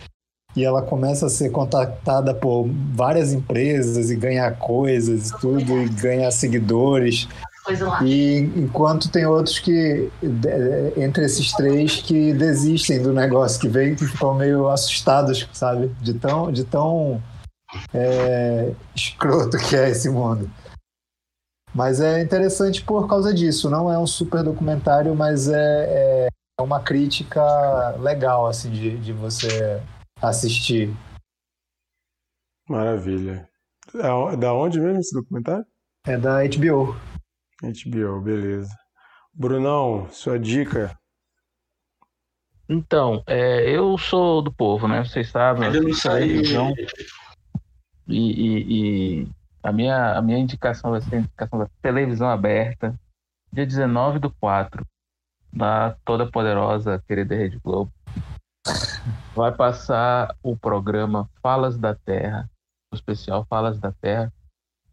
[0.56, 5.90] E ela começa a ser contactada por várias empresas e ganhar coisas e tudo, e
[5.90, 7.28] ganhar seguidores.
[7.68, 8.02] Coisa lá.
[8.02, 13.94] E enquanto tem outros que, de- entre esses três, que desistem do negócio, que vem
[13.94, 15.88] que ficam meio assustados, sabe?
[16.02, 17.22] De tão, de tão
[17.94, 20.50] é, escroto que é esse mundo.
[21.76, 23.70] Mas é interessante por causa disso.
[23.70, 27.42] Não é um super documentário, mas é, é uma crítica
[28.00, 29.82] legal, assim, de, de você
[30.22, 30.96] assistir.
[32.70, 33.50] Maravilha.
[33.94, 35.66] Da da onde mesmo esse documentário?
[36.06, 36.96] É da HBO.
[37.62, 38.76] HBO, beleza.
[39.34, 40.98] Brunão, sua dica?
[42.70, 45.04] Então, é, eu sou do povo, né?
[45.06, 46.28] Vocês sabem, eu Ainda não saiu.
[46.28, 46.74] televisão.
[48.08, 49.28] E, e- e
[49.64, 52.98] a minha, a minha indicação vai ser a indicação da televisão aberta,
[53.52, 54.86] dia 19 do 4,
[55.52, 57.92] da toda poderosa querida Rede Globo.
[59.34, 62.50] Vai passar o programa Falas da Terra,
[62.92, 64.32] o especial Falas da Terra,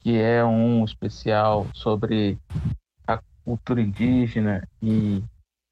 [0.05, 2.39] que é um especial sobre
[3.07, 5.25] a cultura indígena e,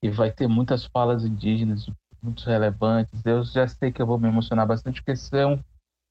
[0.03, 1.87] e vai ter muitas falas indígenas
[2.23, 3.25] muito relevantes.
[3.27, 5.63] Eu já sei que eu vou me emocionar bastante, porque esse é um,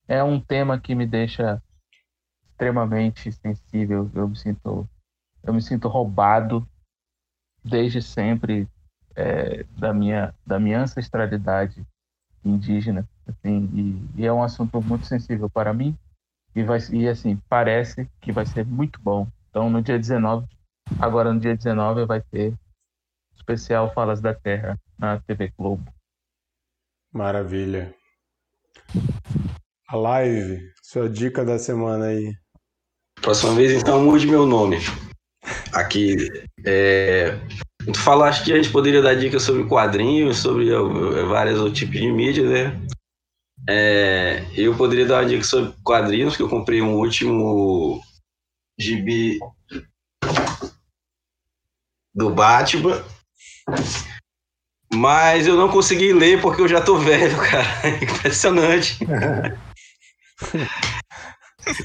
[0.08, 1.60] é um tema que me deixa
[2.48, 4.08] extremamente sensível.
[4.14, 4.88] Eu me sinto,
[5.42, 6.68] eu me sinto roubado
[7.64, 8.68] desde sempre
[9.16, 11.84] é, da minha da minha ancestralidade
[12.46, 15.98] indígena, assim, e, e é um assunto muito sensível para mim
[16.56, 19.28] e vai e assim parece que vai ser muito bom.
[19.50, 20.48] Então no dia 19,
[21.00, 22.54] agora no dia 19 vai ter
[23.36, 25.84] especial Falas da Terra na TV Globo.
[27.14, 27.94] Maravilha.
[29.88, 32.34] A live, sua dica da semana aí.
[33.22, 34.78] Próxima vez, então, mude meu nome.
[35.74, 36.16] Aqui.
[36.66, 37.38] É...
[37.86, 40.70] Tu falaste que a gente poderia dar dicas sobre quadrinhos, sobre
[41.28, 42.82] vários outros tipos de mídia, né?
[43.70, 48.02] É, eu poderia dar uma dica sobre quadrinhos, que eu comprei um último
[48.80, 49.40] gibi
[52.14, 53.04] do Batman.
[54.94, 57.98] Mas eu não consegui ler porque eu já tô velho, cara.
[58.02, 59.00] Impressionante.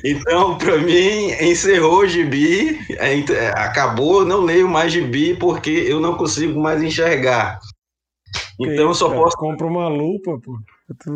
[0.02, 6.00] Então, pra mim, encerrou o gibi, é, é, acabou, não leio mais gibi porque eu
[6.00, 7.60] não consigo mais enxergar.
[8.58, 9.36] Então, eu só posso.
[9.36, 10.58] Compra uma lupa, pô.
[11.00, 11.10] Tu-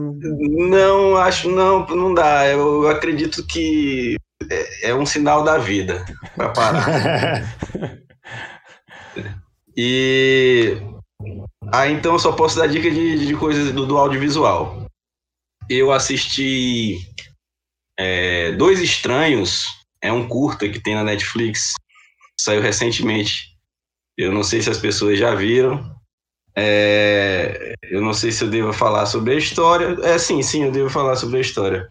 [0.68, 2.46] Não, acho, não, não dá.
[2.48, 4.16] Eu acredito que
[4.50, 7.42] é, é um sinal da vida pra parar.
[9.76, 10.76] E.
[11.72, 14.84] Ah, então eu só posso dar dica de, de coisas do, do audiovisual.
[15.68, 16.98] Eu assisti
[17.98, 19.64] é, Dois Estranhos,
[20.02, 21.74] é um curta que tem na Netflix,
[22.38, 23.56] saiu recentemente.
[24.18, 25.94] Eu não sei se as pessoas já viram.
[26.56, 29.96] É, eu não sei se eu devo falar sobre a história.
[30.02, 31.88] É, sim, sim, eu devo falar sobre a história.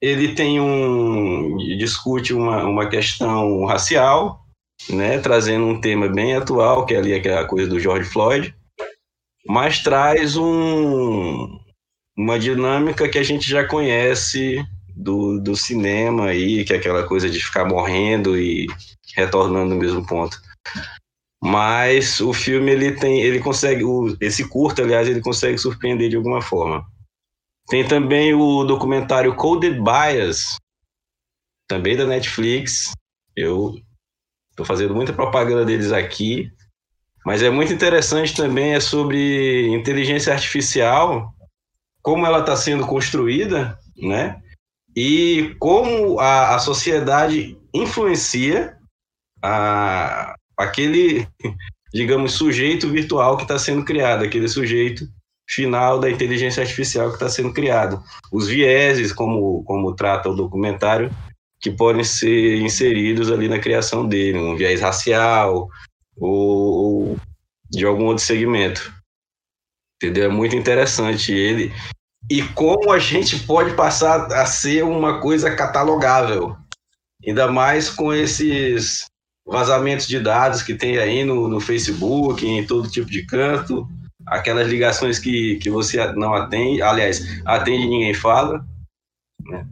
[0.00, 1.56] Ele tem um.
[1.78, 4.44] discute uma, uma questão racial
[4.90, 8.54] né, trazendo um tema bem atual, que é ali aquela coisa do George Floyd,
[9.46, 11.58] mas traz um,
[12.16, 17.28] uma dinâmica que a gente já conhece do, do cinema aí, que é aquela coisa
[17.28, 18.66] de ficar morrendo e
[19.16, 20.38] retornando no mesmo ponto.
[21.44, 26.16] Mas o filme ele tem, ele consegue, o, esse curto, aliás, ele consegue surpreender de
[26.16, 26.82] alguma forma.
[27.68, 30.56] Tem também o documentário Coded Bias,
[31.68, 32.92] também da Netflix.
[33.36, 33.74] Eu
[34.52, 36.50] estou fazendo muita propaganda deles aqui,
[37.26, 41.30] mas é muito interessante também é sobre inteligência artificial,
[42.00, 44.40] como ela está sendo construída, né?
[44.96, 48.78] E como a, a sociedade influencia
[49.42, 51.26] a, aquele,
[51.92, 55.08] digamos, sujeito virtual que está sendo criado, aquele sujeito
[55.48, 58.02] final da inteligência artificial que está sendo criado.
[58.32, 61.10] Os vieses, como, como trata o documentário,
[61.60, 65.68] que podem ser inseridos ali na criação dele, um viés racial
[66.16, 67.16] ou,
[67.70, 68.92] de algum outro segmento.
[69.96, 70.24] Entendeu?
[70.24, 71.72] É muito interessante ele.
[72.30, 76.56] E como a gente pode passar a ser uma coisa catalogável,
[77.26, 79.06] ainda mais com esses
[79.46, 83.86] vazamentos de dados que tem aí no, no Facebook, em todo tipo de canto,
[84.26, 88.64] aquelas ligações que, que você não atende, aliás, atende e ninguém fala,
[89.40, 89.66] né?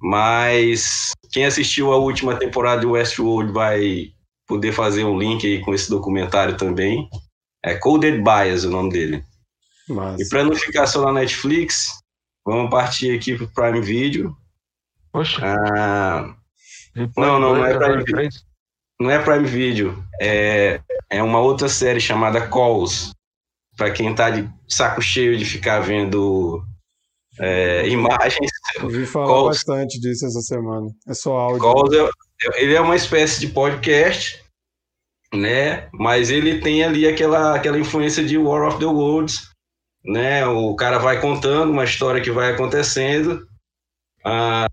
[0.00, 4.12] Mas quem assistiu a última temporada de Westworld vai
[4.46, 7.08] poder fazer um link aí com esse documentário também.
[7.64, 9.24] É Coded Bias o nome dele.
[10.18, 11.88] E para não ficar só na Netflix,
[12.44, 14.36] vamos partir aqui para o Prime Video.
[15.10, 15.40] Poxa.
[15.44, 16.34] Ah,
[17.16, 18.47] não, não, não é Prime Video.
[19.00, 20.02] Não é Prime Video.
[20.20, 23.12] É, é uma outra série chamada Calls.
[23.76, 26.64] Para quem tá de saco cheio de ficar vendo
[27.38, 28.50] é, imagens.
[28.82, 30.88] Ouvi falar Calls, bastante disso essa semana.
[31.08, 31.60] É só áudio.
[31.60, 34.42] Calls é, ele é uma espécie de podcast,
[35.32, 35.88] né?
[35.92, 39.48] Mas ele tem ali aquela, aquela influência de War of the Worlds,
[40.04, 40.44] né?
[40.46, 43.46] O cara vai contando uma história que vai acontecendo.
[44.24, 44.66] Ah,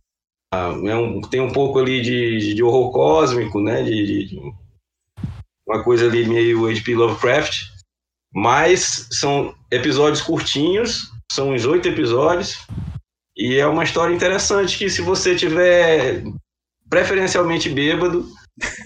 [0.88, 3.84] é um, tem um pouco ali de, de horror cósmico, né?
[3.84, 4.40] De, de,
[5.68, 6.96] uma coisa ali meio H.P.
[6.96, 7.64] Lovecraft.
[8.34, 12.58] Mas são episódios curtinhos, são uns oito episódios.
[13.36, 16.24] E é uma história interessante que se você tiver
[16.90, 18.28] preferencialmente bêbado,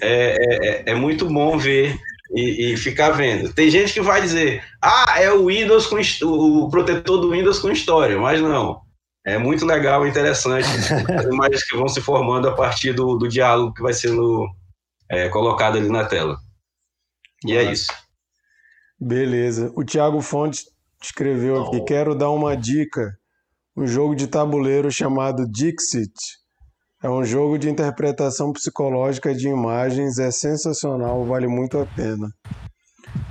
[0.02, 2.00] é, é, é muito bom ver
[2.32, 3.54] e, e, ficar vendo.
[3.54, 7.72] Tem gente que vai dizer, ah, é o Windows com o protetor do Windows com
[7.72, 8.82] história, mas não.
[9.30, 13.28] É muito legal e interessante as imagens que vão se formando a partir do, do
[13.28, 14.48] diálogo que vai sendo
[15.08, 16.36] é, colocado ali na tela.
[17.46, 17.92] E é isso.
[19.00, 19.72] Beleza.
[19.76, 20.66] O Thiago Fontes
[21.02, 23.16] escreveu aqui: quero dar uma dica.
[23.78, 26.12] Um jogo de tabuleiro chamado Dixit.
[27.04, 32.28] É um jogo de interpretação psicológica de imagens, é sensacional, vale muito a pena.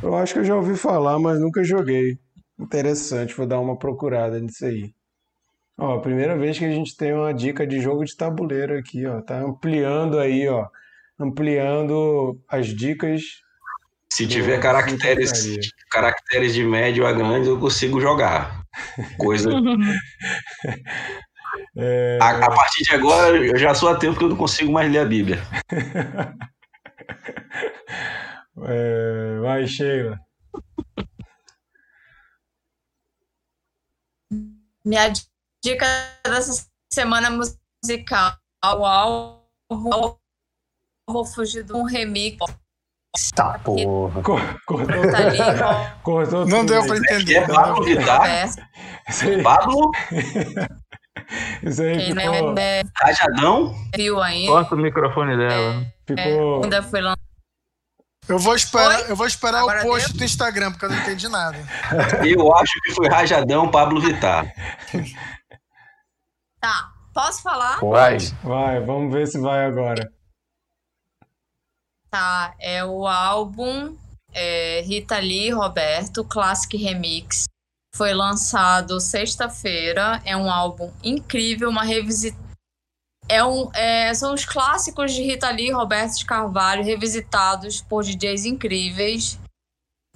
[0.00, 2.18] Eu acho que eu já ouvi falar, mas nunca joguei.
[2.58, 4.94] Interessante, vou dar uma procurada nisso aí.
[5.80, 9.22] Ó, primeira vez que a gente tem uma dica de jogo de tabuleiro aqui, ó.
[9.22, 10.66] Tá ampliando aí, ó.
[11.16, 13.22] Ampliando as dicas.
[14.12, 15.56] Se tiver caracteres,
[15.88, 18.64] caracteres de médio a grande, eu consigo jogar.
[19.18, 19.52] Coisa.
[21.76, 22.18] é...
[22.20, 24.98] a, a, partir de agora, eu já sou ateu porque eu não consigo mais ler
[24.98, 25.40] a Bíblia.
[28.66, 29.38] é...
[29.40, 30.18] Vai, Sheila.
[34.84, 35.12] Minha
[35.64, 35.86] dica
[36.24, 40.18] dessa semana musical, o álbum
[41.08, 42.36] Vou Fugir de um remix.
[43.34, 44.22] Tá, porra.
[44.22, 45.38] Cortou, tá ali,
[46.02, 47.36] Cortou não deu pra entender.
[47.36, 48.50] É Pablo Vittar?
[49.42, 49.90] Pablo?
[51.62, 52.58] Isso aí Quem ficou...
[52.58, 53.74] é, Rajadão?
[53.96, 54.52] viu ainda.
[54.52, 55.86] Corta o microfone dela.
[56.06, 56.60] Ficou...
[56.60, 57.28] É, ainda foi lançado.
[58.28, 59.10] Eu vou esperar, Oi?
[59.10, 60.18] eu vou esperar Agora o post deu?
[60.18, 61.56] do Instagram, porque eu não entendi nada.
[62.22, 64.52] Eu acho que foi Rajadão Pablo Vittar.
[66.60, 67.80] Tá, posso falar?
[67.80, 68.18] Vai.
[68.42, 70.12] Vai, vamos ver se vai agora.
[72.10, 73.96] Tá, é o álbum
[74.32, 77.44] é, Rita Lee Roberto Classic Remix.
[77.94, 80.22] Foi lançado sexta-feira.
[80.24, 82.36] É um álbum incrível, uma revisita.
[83.28, 88.02] É um, é, são os clássicos de Rita Lee e Roberto de Carvalho revisitados por
[88.02, 89.38] DJs incríveis.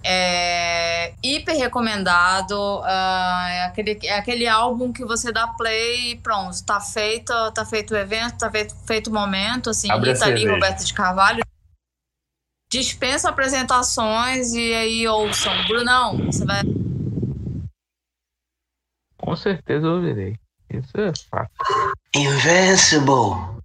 [0.03, 2.81] É hiper recomendado.
[2.83, 7.65] ah, é, aquele, é aquele álbum que você dá play e pronto, tá feito, tá
[7.65, 9.69] feito o evento, tá feito, feito o momento.
[9.69, 10.47] Assim, Abre Rita Lee.
[10.47, 11.43] Roberto de Carvalho
[12.73, 15.53] dispensa apresentações e aí ouçam.
[15.67, 16.61] Brunão, você vai.
[19.17, 20.39] Com certeza eu ouvirei.
[20.69, 21.51] Isso é fato.
[22.15, 23.61] Invincible.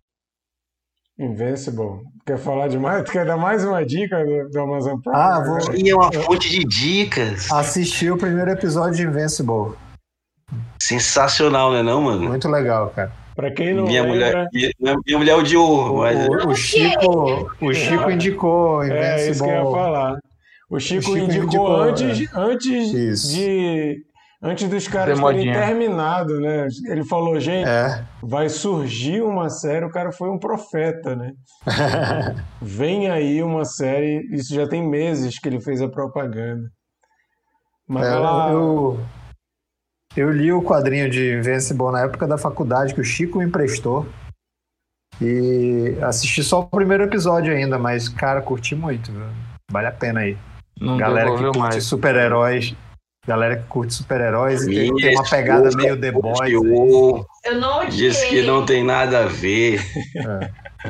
[1.18, 2.04] Invincible.
[2.28, 3.08] Quer falar de mais?
[3.08, 5.16] Quer dar mais uma dica do, do Amazon Prime?
[5.16, 7.50] Ah, vou E é uma fonte de dicas.
[7.50, 9.72] assistir o primeiro episódio de Invincible.
[10.78, 12.28] Sensacional, né não, mano?
[12.28, 13.10] Muito legal, cara.
[13.34, 17.50] Pra quem não Minha lembra, mulher, minha, minha mulher odiou, O, mas o- o Chico,
[17.62, 19.80] o Chico indicou é isso que eu ia Invincible.
[19.80, 20.18] falar.
[20.68, 23.34] O Chico, Chico indicou, indicou, antes, antes Isso.
[23.34, 24.02] de
[24.42, 26.66] antes dos caras terem terminado, né?
[26.86, 28.04] Ele falou, gente, É.
[28.22, 31.32] vai surgir uma série, o cara foi um profeta, né?
[32.62, 36.68] Vem aí uma série, isso já tem meses que ele fez a propaganda.
[37.88, 39.00] Mas É, ela, eu,
[40.16, 44.06] eu li o quadrinho de Invincible na época da faculdade que o Chico me emprestou.
[45.20, 49.10] E assisti só o primeiro episódio ainda, mas, cara, curti muito.
[49.10, 49.24] viu?
[49.70, 50.38] Vale a pena aí.
[50.80, 52.76] Não Galera que curte super-heróis.
[53.28, 56.50] Galera que curte super-heróis e tem, tem uma pegada meio The Boys.
[57.44, 57.90] Eu não odiei.
[58.10, 59.84] disse que não tem nada a ver.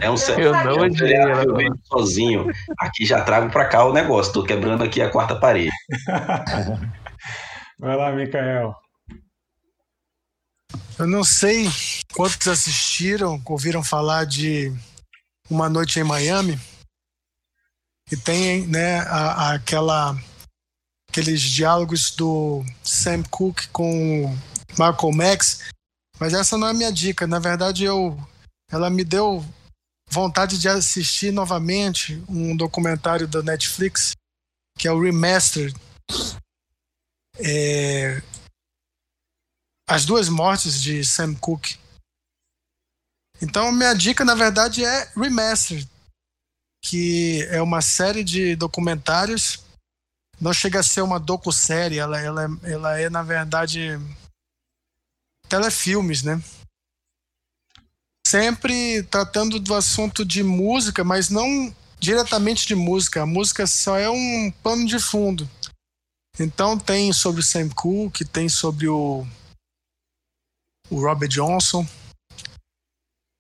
[0.01, 0.45] É um sério.
[0.47, 1.43] Eu não odiei ela.
[1.43, 2.47] Eu vejo sozinho.
[2.79, 4.33] Aqui já trago pra cá o negócio.
[4.33, 5.73] Tô quebrando aqui a quarta parede.
[7.79, 8.73] vai lá, Mikael.
[10.97, 11.69] Eu não sei
[12.15, 14.73] quantos assistiram, ouviram falar de
[15.51, 16.59] Uma Noite em Miami.
[18.13, 20.17] E tem né, a- a- aquela,
[21.19, 24.37] aqueles diálogos do Sam Cooke com
[24.79, 25.69] Malcolm X.
[26.21, 27.27] Mas essa não é a minha dica.
[27.27, 28.17] Na verdade, eu,
[28.71, 29.45] ela me deu
[30.09, 34.13] vontade de assistir novamente um documentário da Netflix,
[34.79, 35.75] que é o Remastered.
[37.41, 38.23] É,
[39.89, 41.77] as duas mortes de Sam Cooke.
[43.43, 45.89] Então, minha dica, na verdade, é Remastered,
[46.85, 49.67] que é uma série de documentários.
[50.41, 53.99] Não chega a ser uma docu-série, ela, ela, ela é, na verdade,
[55.49, 56.41] telefilmes, né?
[58.27, 63.23] Sempre tratando do assunto de música, mas não diretamente de música.
[63.23, 65.49] A música só é um pano de fundo.
[66.39, 69.27] Então tem sobre o Sam Cooke, tem sobre o
[70.91, 71.87] o Robert Johnson.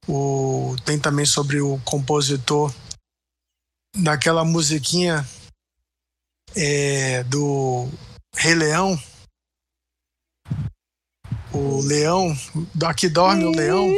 [0.06, 2.74] O, tem também sobre o compositor
[3.94, 5.26] daquela musiquinha
[6.56, 7.88] é, do
[8.34, 8.98] Rei Leão.
[11.52, 12.36] O Leão,
[12.84, 13.88] aqui dorme o Leão.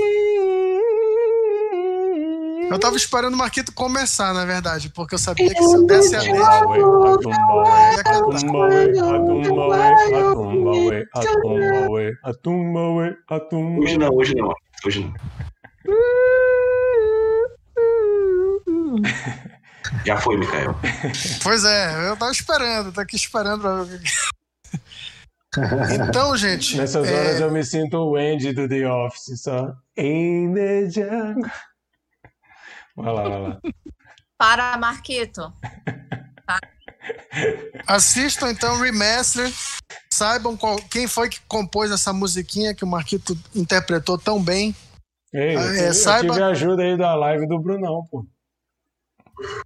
[2.71, 6.15] Eu tava esperando o Marquito começar, na verdade, porque eu sabia que se eu desse
[6.15, 6.21] a
[12.23, 13.83] atumbawe.
[13.83, 14.55] Hoje não, hoje não.
[14.87, 15.13] Hoje não.
[20.05, 20.75] Já foi, Mikael.
[21.43, 23.97] Pois é, eu tava esperando, tô aqui esperando pra ver.
[23.97, 24.11] o que-
[26.09, 29.73] Então, gente, Nessas é, horas eu me sinto o Andy do The Office, só.
[29.97, 31.51] In the jungle.
[32.97, 33.61] Vai lá, vai lá.
[34.39, 35.53] Para, Marquito.
[37.87, 39.51] assistam então o Remaster,
[40.13, 44.75] saibam qual- quem foi que compôs essa musiquinha que o Marquito interpretou tão bem.
[45.33, 48.07] Ei, eu, Ah, é, tive- eu saiba- tive a ajuda aí da live do Brunão,
[48.11, 48.25] pô.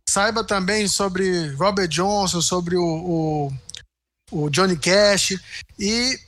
[0.09, 3.53] Saiba também sobre Robert Johnson, sobre o, o,
[4.31, 5.35] o Johnny Cash
[5.79, 6.19] e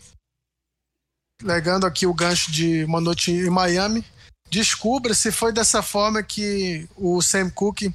[1.43, 4.05] legando aqui o gancho de Uma Noite em Miami,
[4.51, 7.95] descubra se foi dessa forma que o Sam Cooke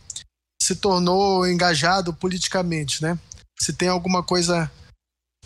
[0.61, 3.17] se tornou engajado politicamente, né?
[3.59, 4.71] Se tem alguma coisa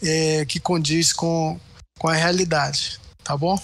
[0.01, 1.59] é, que condiz com,
[1.97, 3.57] com a realidade, tá bom?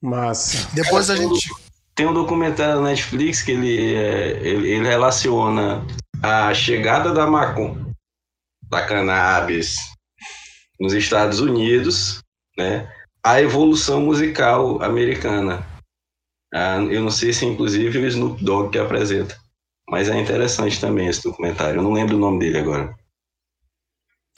[0.00, 0.68] Massa.
[0.72, 1.50] Depois a gente
[1.96, 5.82] Tem um documentário na Netflix que ele, é, ele, ele relaciona
[6.22, 7.86] a chegada da maconha,
[8.68, 9.76] da cannabis
[10.78, 12.20] nos Estados Unidos,
[12.56, 12.86] né,
[13.24, 15.66] à evolução musical americana.
[16.54, 19.36] Ah, eu não sei se inclusive o Snoop Dogg que apresenta,
[19.88, 21.78] mas é interessante também esse documentário.
[21.78, 22.94] Eu não lembro o nome dele agora.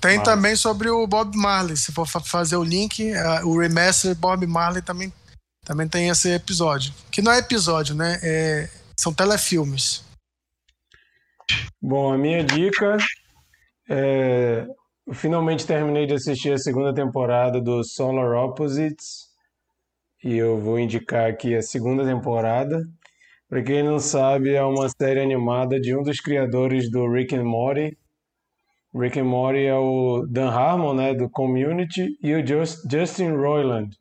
[0.01, 0.31] Tem Massa.
[0.31, 1.77] também sobre o Bob Marley.
[1.77, 5.13] Se for fa- fazer o link, ah, o remaster Bob Marley também,
[5.69, 6.93] também tem esse episódio.
[7.13, 8.19] Que não é episódio, né?
[8.23, 8.69] É-
[8.99, 10.03] são telefilmes.
[11.81, 12.97] Bom, a minha dica
[13.89, 14.67] é.
[15.07, 19.29] Eu finalmente terminei de assistir a segunda temporada do Solar Opposites
[20.23, 22.83] e eu vou indicar aqui a segunda temporada.
[23.49, 27.45] Para quem não sabe, é uma série animada de um dos criadores do Rick and
[27.45, 27.97] Morty.
[28.95, 33.97] Rick and Morty é o Dan Harmon, né, do Community, e o Just- Justin Roiland.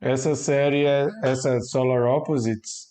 [0.00, 2.86] Essa série, é, essa Solar Opposites,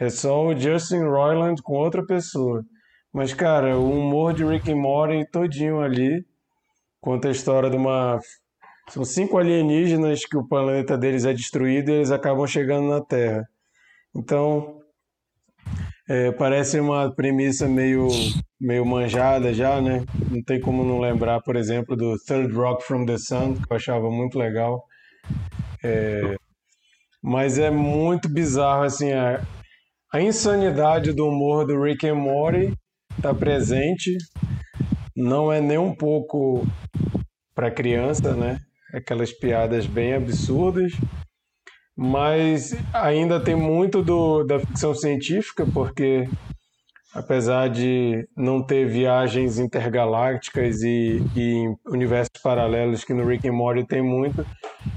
[0.00, 2.62] é só o Justin Roiland com outra pessoa.
[3.12, 6.24] Mas, cara, o humor de Rick and Morty todinho ali
[7.00, 8.18] conta a história de uma.
[8.88, 13.44] São cinco alienígenas que o planeta deles é destruído e eles acabam chegando na Terra.
[14.14, 14.80] Então,
[16.08, 18.08] É, parece uma premissa meio,
[18.60, 20.04] meio manjada já, né?
[20.30, 23.76] Não tem como não lembrar, por exemplo, do Third Rock from the Sun, que eu
[23.76, 24.84] achava muito legal.
[25.82, 26.36] É,
[27.22, 29.42] mas é muito bizarro, assim, a,
[30.12, 32.72] a insanidade do humor do Rick and Morty
[33.16, 34.16] está presente.
[35.14, 36.66] Não é nem um pouco
[37.54, 38.58] para criança, né?
[38.94, 40.92] Aquelas piadas bem absurdas
[41.96, 46.28] mas ainda tem muito do, da ficção científica, porque
[47.14, 53.86] apesar de não ter viagens intergalácticas e, e universos paralelos que no Rick and Morty
[53.86, 54.46] tem muito,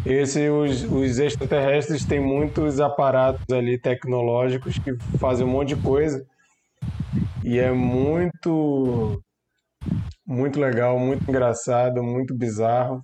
[0.05, 6.25] esse os, os extraterrestres têm muitos aparatos ali tecnológicos que fazem um monte de coisa
[7.43, 9.21] e é muito
[10.25, 13.03] muito legal, muito engraçado, muito bizarro.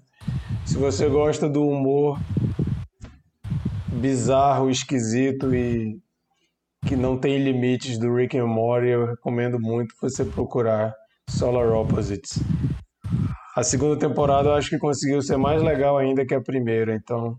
[0.66, 2.20] Se você gosta do humor
[3.88, 6.00] bizarro, esquisito e
[6.86, 10.94] que não tem limites do Rick and Morty, eu recomendo muito você procurar
[11.30, 12.40] Solar Opposites.
[13.56, 17.38] A segunda temporada eu acho que conseguiu ser mais legal ainda que a primeira, então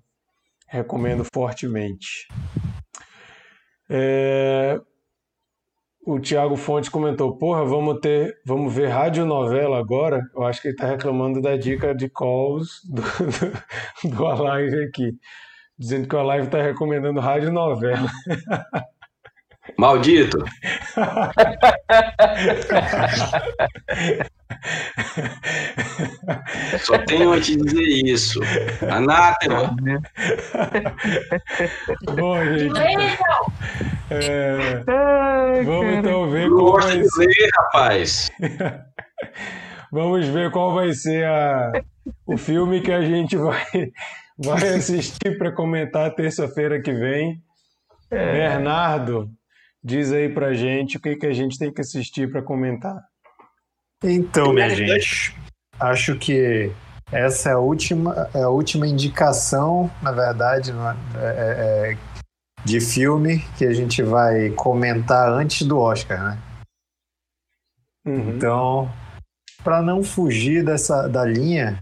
[0.68, 2.28] recomendo fortemente.
[3.90, 4.80] É...
[6.04, 10.20] O Thiago Fonte comentou: Porra, vamos ter, vamos ver radionovela agora.
[10.34, 13.02] Eu acho que ele está reclamando da dica de calls do,
[14.10, 15.12] do, do Alive aqui
[15.82, 18.08] dizendo que o Live está recomendando rádio novela.
[19.78, 20.44] Maldito!
[26.80, 28.40] Só tenho a te dizer isso.
[28.90, 29.74] Anátema!
[32.16, 32.80] Bom, gente.
[34.10, 34.82] É,
[35.64, 37.50] vamos então ver qual vai ser.
[37.56, 38.32] Rapaz.
[39.92, 41.72] vamos ver qual vai ser a,
[42.26, 43.92] o filme que a gente vai
[44.36, 47.40] vai assistir para comentar terça-feira que vem.
[48.10, 48.32] É.
[48.32, 49.30] Bernardo,
[49.82, 53.02] diz aí pra gente o que, que a gente tem que assistir para comentar.
[54.02, 55.36] Então, minha gente,
[55.78, 56.72] acho que
[57.10, 61.98] essa é a última, é a última indicação, na verdade, é, é, é,
[62.64, 66.38] de filme que a gente vai comentar antes do Oscar, né?
[68.04, 68.36] Uhum.
[68.36, 68.92] Então,
[69.62, 71.78] para não fugir dessa da linha,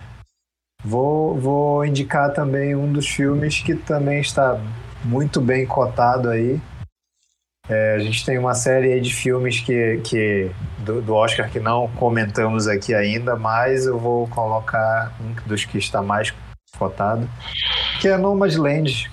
[0.82, 4.58] Vou, vou indicar também um dos filmes que também está
[5.04, 6.60] muito bem cotado aí.
[7.70, 11.86] É, a gente tem uma série de filmes que, que do, do, Oscar que não
[11.92, 16.34] comentamos aqui ainda, mas eu vou colocar um dos que está mais
[16.76, 17.30] cotado,
[18.00, 19.08] que é Nomadland,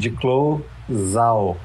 [0.00, 1.56] de Chloe Zhao.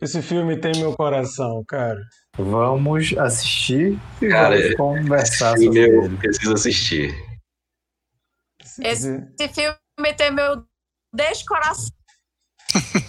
[0.00, 2.00] Esse filme tem meu coração, cara.
[2.38, 6.16] Vamos assistir e Cara, vamos conversar esse sobre eu ele.
[6.16, 7.14] preciso assistir.
[8.82, 10.64] Esse, esse filme tem meu
[11.12, 11.99] descoração.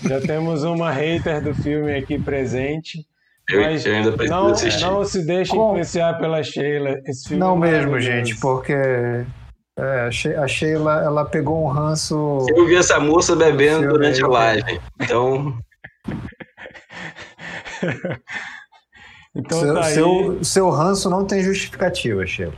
[0.03, 3.05] Já temos uma hater do filme aqui presente.
[3.49, 4.81] Eu, mas eu ainda preciso não, assistir.
[4.85, 6.99] não se deixe Com- influenciar pela Sheila.
[7.05, 9.25] Esse filme Não é mesmo, gente, porque é,
[10.07, 12.45] a She- a Sheila ela pegou um ranço.
[12.49, 14.79] Eu vi essa moça bebendo durante a live.
[15.01, 15.57] Então,
[19.35, 19.93] Então seu, tá aí.
[19.93, 22.53] seu, seu ranço não tem justificativa, Sheila.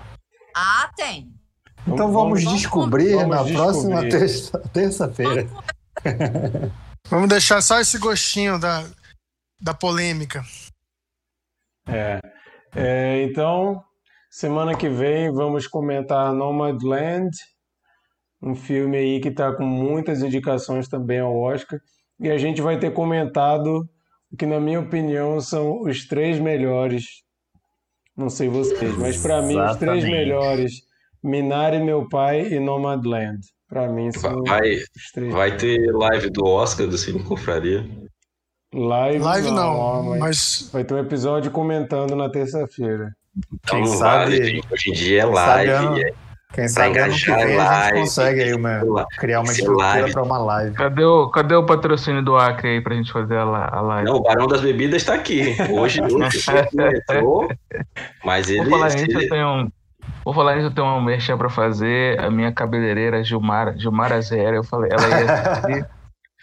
[0.56, 1.28] Ah, tem.
[1.88, 3.56] Então vamos, vamos- descobrir vamos na descobrir.
[3.56, 5.48] próxima terça- terça-feira.
[7.14, 8.84] Vamos deixar só esse gostinho da,
[9.62, 10.44] da polêmica.
[11.88, 12.20] É.
[12.76, 13.84] É, então,
[14.32, 17.30] semana que vem vamos comentar Nomadland,
[18.42, 21.80] um filme aí que está com muitas indicações também ao Oscar.
[22.20, 23.88] E a gente vai ter comentado
[24.32, 27.22] o que, na minha opinião, são os três melhores.
[28.18, 30.82] Não sei vocês, mas para mim, os três melhores:
[31.24, 33.40] Minari, Meu Pai e Nomadland.
[33.74, 34.78] Para mim, são vai,
[35.32, 37.84] vai ter live do Oscar do Cine Confraria.
[38.72, 43.12] Live, Live não, ó, mas mas vai ter um episódio comentando na terça-feira.
[43.54, 44.68] Então Quem não sabe- vale, gente.
[44.72, 45.72] Hoje em dia é live.
[45.72, 46.14] ano- é-
[46.54, 50.12] Quem sabe ano que vem a gente live, consegue aí uma, criar uma estrutura live.
[50.14, 50.76] para uma live.
[50.76, 53.42] Cadê o, cadê o patrocínio do Acre aí pra gente fazer a,
[53.76, 54.08] a live?
[54.08, 55.56] Não, o Barão das Bebidas está aqui.
[55.72, 57.48] Hoje hoje não entrou,
[58.24, 58.62] mas ele.
[58.70, 59.72] Vou falar ele- eu tenho um.
[60.26, 62.20] Vou falar nisso, eu tenho um merchan pra fazer.
[62.20, 65.86] A minha cabeleireira Gilmara, Gilmara Zera, eu falei, ela ia assistir.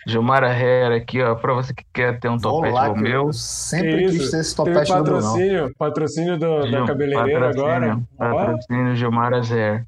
[0.07, 3.03] Gilmara Herrera aqui, ó, pra você que quer ter um topete lá, igual o que
[3.03, 3.27] meu.
[3.27, 4.31] eu sempre Que quis isso?
[4.31, 5.21] ter esse topete do Brunão.
[5.21, 8.47] patrocínio, patrocínio do- da Gil- cabeleireira patrocínio, agora.
[8.47, 9.85] Patrocínio Gilmara Zer.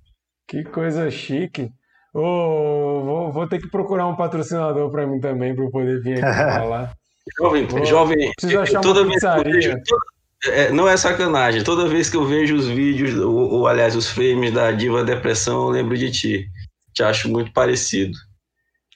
[0.47, 1.71] que coisa chique.
[2.15, 6.23] Ô, vou, vou ter que procurar um patrocinador para mim também para eu poder vir
[6.23, 6.23] aqui
[6.61, 6.93] falar.
[7.41, 9.71] Jovem, Vou- jovem, preciso achar toda uma vez que eu vejo.
[9.71, 10.12] toda-
[10.47, 11.63] é, não é sacanagem.
[11.65, 15.65] Toda vez que eu vejo os vídeos, ou, ou, aliás, os frames da Diva Depressão,
[15.65, 16.47] eu lembro de ti.
[16.95, 18.13] Te acho muito parecido.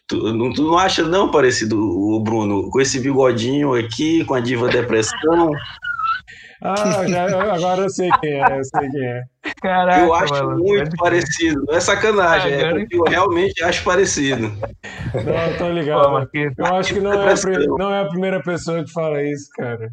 [0.09, 4.41] Tu não, tu não acha não parecido o Bruno com esse bigodinho aqui, com a
[4.41, 5.51] diva depressão?
[6.63, 7.25] Ah, já-
[7.55, 9.23] agora eu sei quem é, eu sei quem é.
[9.61, 10.59] Caraca, eu acho mano.
[10.59, 11.65] muito parecido.
[11.67, 14.43] Não é sacanagem, é Agora- porque eu realmente acho parecido.
[14.49, 16.13] Não, tô Pô, ligado.
[16.13, 17.35] Marquinhos, Eu acho que não é,
[17.79, 19.91] não é a primeira pessoa que fala isso, cara.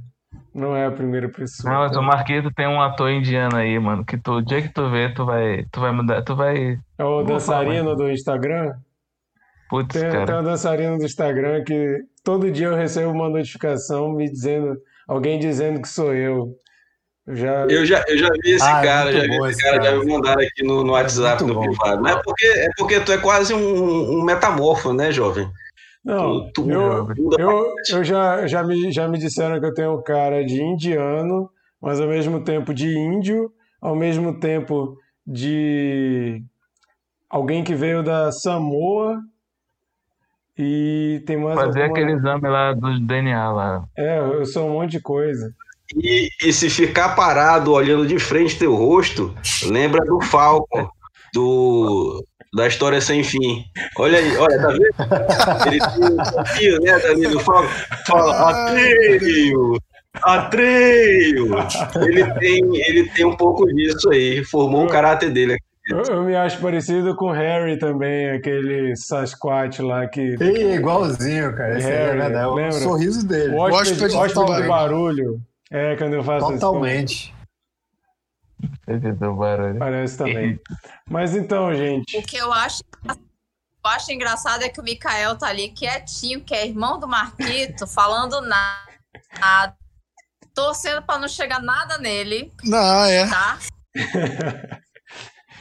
[0.53, 1.73] Não é a primeira pessoa.
[1.73, 4.69] Não, mas o Marquito tem um ator indiano aí, mano, que tu, o dia que
[4.69, 6.77] tu vê, tu vai, tu vai mudar, tu vai...
[6.97, 8.73] É o dançarino falar, do Instagram?
[9.69, 10.41] Putz, Tem, tem cara.
[10.41, 14.77] um dançarino do Instagram que todo dia eu recebo uma notificação me dizendo,
[15.07, 16.55] alguém dizendo que sou eu.
[17.25, 17.65] Eu já.
[17.67, 19.84] Eu já, eu já vi esse Ah, é cara, já vi esse esse cara, já
[19.84, 19.99] cara.
[19.99, 21.67] me mandaram aqui no, no WhatsApp, muito no bom.
[21.75, 22.01] privado.
[22.03, 25.49] Mas é porque, é porque tu é quase um, um metamorfo, né, jovem?
[26.03, 27.07] Não, Tu- tu- eu,
[27.39, 31.49] eu, eu já, já, me, já me disseram que eu tenho cara de indiano,
[31.81, 33.51] mas ao mesmo tempo de índio,
[33.81, 36.43] ao mesmo tempo de
[37.30, 39.19] alguém que veio da Samoa
[40.57, 41.99] e tem mais Fazer alguma...
[41.99, 43.85] aquele exame lá do DNA lá.
[43.97, 45.53] É, eu sou um monte de coisa.
[45.95, 49.34] E, e se ficar parado olhando de frente teu rosto,
[49.67, 50.88] lembra do Falcon,
[51.34, 52.23] do,
[52.53, 53.63] da história sem fim.
[53.97, 55.67] Olha aí, olha, tá vendo?
[55.67, 57.69] Ele tem um pouquinho, né, dali do Falcon.
[58.07, 59.77] Fala, Atreio!
[60.21, 61.47] Atreio!
[62.01, 65.57] Ele tem, ele tem um pouco disso aí, formou o caráter dele.
[65.89, 70.38] Eu, eu me acho parecido com o Harry também, aquele Sasquatch lá que.
[70.39, 71.77] Ei, é igualzinho, cara.
[71.77, 72.45] Esse é Harry, verdade.
[72.45, 72.71] É o lembra?
[72.71, 73.53] sorriso dele.
[73.53, 74.67] O hóspede, hóspede do hóspede do tubarão.
[74.67, 75.41] barulho.
[75.69, 77.34] É, quando eu faço Totalmente.
[79.80, 80.60] Parece também.
[81.10, 82.18] Mas então, gente.
[82.18, 83.15] O que eu acho, eu
[83.84, 88.41] acho engraçado é que o Mikael tá ali quietinho, que é irmão do Marquito, falando
[88.41, 89.76] nada,
[90.53, 93.27] torcendo pra não chegar nada nele, Não, é.
[93.27, 93.60] tá?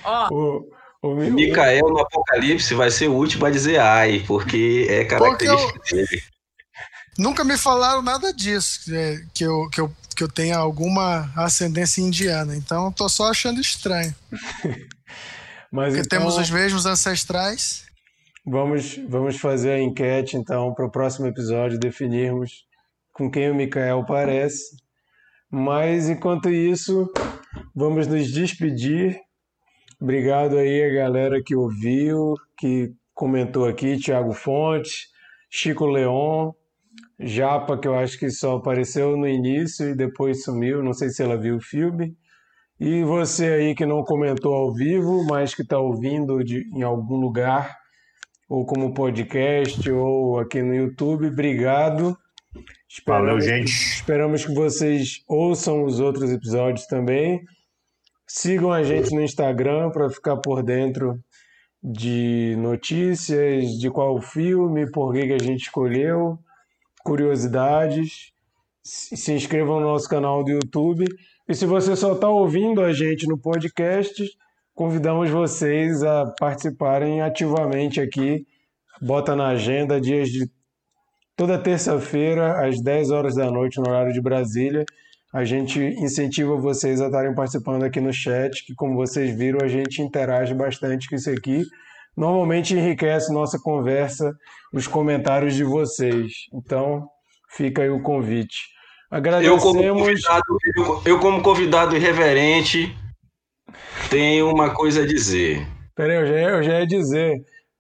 [0.05, 0.69] Ó, O,
[1.03, 5.79] o, o, Micael no Apocalipse vai ser o último a dizer ai, porque é característica
[5.91, 6.23] dele.
[7.19, 9.93] Nunca me falaram nada disso, é, que, eu, que, eu,
[10.23, 12.57] que eu tenha alguma ascendência indiana.
[12.57, 14.15] Então, tô só achando estranho.
[15.71, 17.85] mas Porque então, temos os mesmos ancestrais.
[18.47, 22.65] vamos, vamos fazer a enquete, então, para o próximo episódio definirmos
[23.13, 24.77] com quem o Mikael parece.
[25.51, 27.11] Mas, enquanto isso,
[27.75, 29.19] vamos nos despedir.
[30.01, 35.09] Obrigado aí a galera que ouviu, que comentou aqui, Thiago Fontes,
[35.51, 36.53] Chico Leon,
[37.25, 41.23] Japa, que eu acho que só apareceu no início e depois sumiu, não sei se
[41.23, 42.15] ela viu o filme.
[42.81, 47.17] E você aí que não comentou ao vivo, mas que está ouvindo de, em algum
[47.17, 47.77] lugar,
[48.49, 52.17] ou como podcast, ou aqui no YouTube, obrigado.
[53.07, 53.71] Valeu, Esperamos- gente.
[53.71, 57.41] Esperamos que vocês ouçam os outros episódios também.
[58.27, 61.19] Sigam a gente no Instagram para ficar por dentro
[61.83, 66.39] de notícias, de qual filme, por que que a gente escolheu,
[67.05, 68.33] curiosidades.
[68.83, 71.05] Se inscrevam no nosso canal do YouTube.
[71.49, 74.25] E se você só está ouvindo a gente no podcast,
[74.75, 78.47] convidamos vocês a participarem ativamente aqui.
[79.01, 80.51] Bota na agenda dias de
[81.37, 84.85] toda terça-feira, às 10 horas da noite, no horário de Brasília.
[85.33, 89.69] A gente incentiva vocês a estarem participando aqui no chat, que como vocês viram, a
[89.69, 91.65] gente interage bastante com isso aqui.
[92.17, 94.33] Normalmente enriquece nossa conversa,
[94.73, 96.33] os comentários de vocês.
[96.53, 97.07] Então,
[97.51, 98.71] fica aí o convite.
[99.11, 100.03] Eu como, Agradecemos.
[100.03, 100.43] convidado,
[100.77, 102.97] eu, eu como convidado irreverente,
[104.11, 105.67] tenho uma coisa a dizer.
[105.95, 107.37] Peraí, eu já, ia- eu já ia dizer,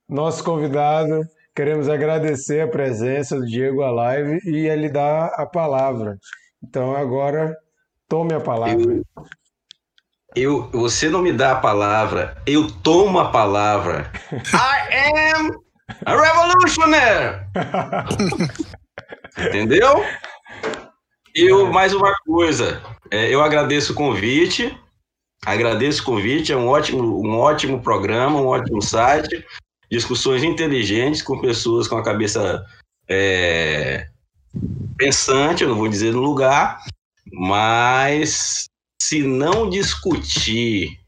[0.09, 1.22] nosso convidado,
[1.54, 6.18] queremos agradecer a presença do Diego à live e ele dar a palavra.
[6.62, 7.56] Então agora
[8.09, 8.92] tome a palavra.
[8.92, 9.04] Eu,
[10.72, 14.10] você não me dá a palavra, eu tomo a palavra.
[14.32, 15.50] I am
[16.06, 17.46] a revolutionary!
[19.38, 20.04] Entendeu?
[21.34, 24.78] Eu, mais uma coisa, é, eu agradeço o convite,
[25.44, 29.44] agradeço o convite, é um ótimo, um ótimo programa, um ótimo site,
[29.90, 32.64] discussões inteligentes com pessoas com a cabeça
[33.09, 34.09] é,
[34.96, 36.78] pensante, eu não vou dizer no lugar,
[37.32, 38.66] mas
[39.03, 41.01] se não discutir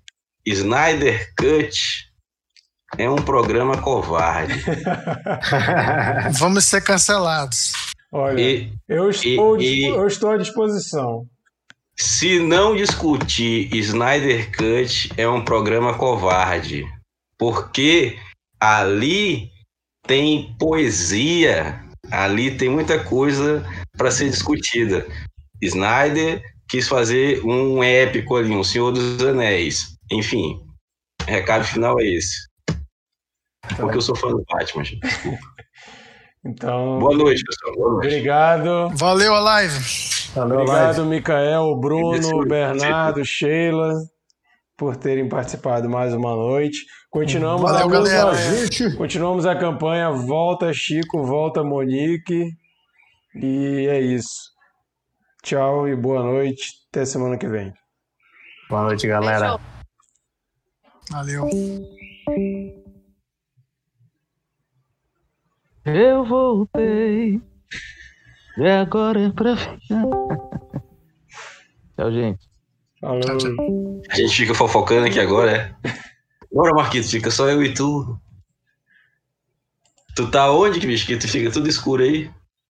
[0.45, 1.79] Snyder Cut,
[2.99, 4.55] é um programa covarde.
[6.39, 7.73] Vamos ser cancelados.
[8.11, 11.27] Olha, E eu estou, e- eu estou à disposição.
[11.97, 16.85] se não discutir Snyder Cut, é um programa covarde.
[17.39, 18.19] Porque
[18.61, 19.51] ali
[20.07, 21.81] tem poesia,
[22.11, 23.65] ali tem muita coisa
[23.97, 25.07] para ser discutida.
[25.63, 29.97] Snyder quis fazer um épico ali, um Senhor dos Anéis.
[30.11, 30.61] Enfim,
[31.27, 32.37] recado final é esse.
[33.77, 35.01] Porque eu sou fã do Batman, gente.
[35.01, 35.39] Desculpa.
[36.47, 37.75] Então, Boa noite, pessoal.
[37.75, 38.07] Boa noite.
[38.09, 38.91] obrigado.
[38.97, 39.79] Valeu a live.
[40.35, 41.09] Valeu, Obrigado, live.
[41.09, 43.95] Micael, Bruno, Esse- Bernardo, Sheila,
[44.77, 46.85] por terem participado mais uma noite.
[47.09, 48.35] Continuamos, Valeu, a, galera.
[48.35, 48.95] gente.
[48.95, 52.51] continuamos a campanha Volta Chico, Volta Monique.
[53.37, 54.53] E é isso.
[55.45, 56.73] Tchau e boa noite.
[56.89, 57.71] Até semana que vem.
[58.71, 59.59] Boa noite, galera.
[59.59, 59.75] Beijo.
[61.11, 61.49] Valeu.
[65.85, 67.43] Eu voltei.
[68.57, 70.05] E agora é pra ficar.
[71.95, 72.49] Tchau, gente.
[72.99, 73.21] Falou.
[73.21, 74.03] Tchau, tchau.
[74.09, 75.91] A gente fica fofocando aqui agora, é?
[76.51, 78.19] Bora, Marquito, fica só eu e tu.
[80.17, 81.07] Tu tá onde, que bicho?
[81.07, 82.33] Que tu fica tudo escuro aí?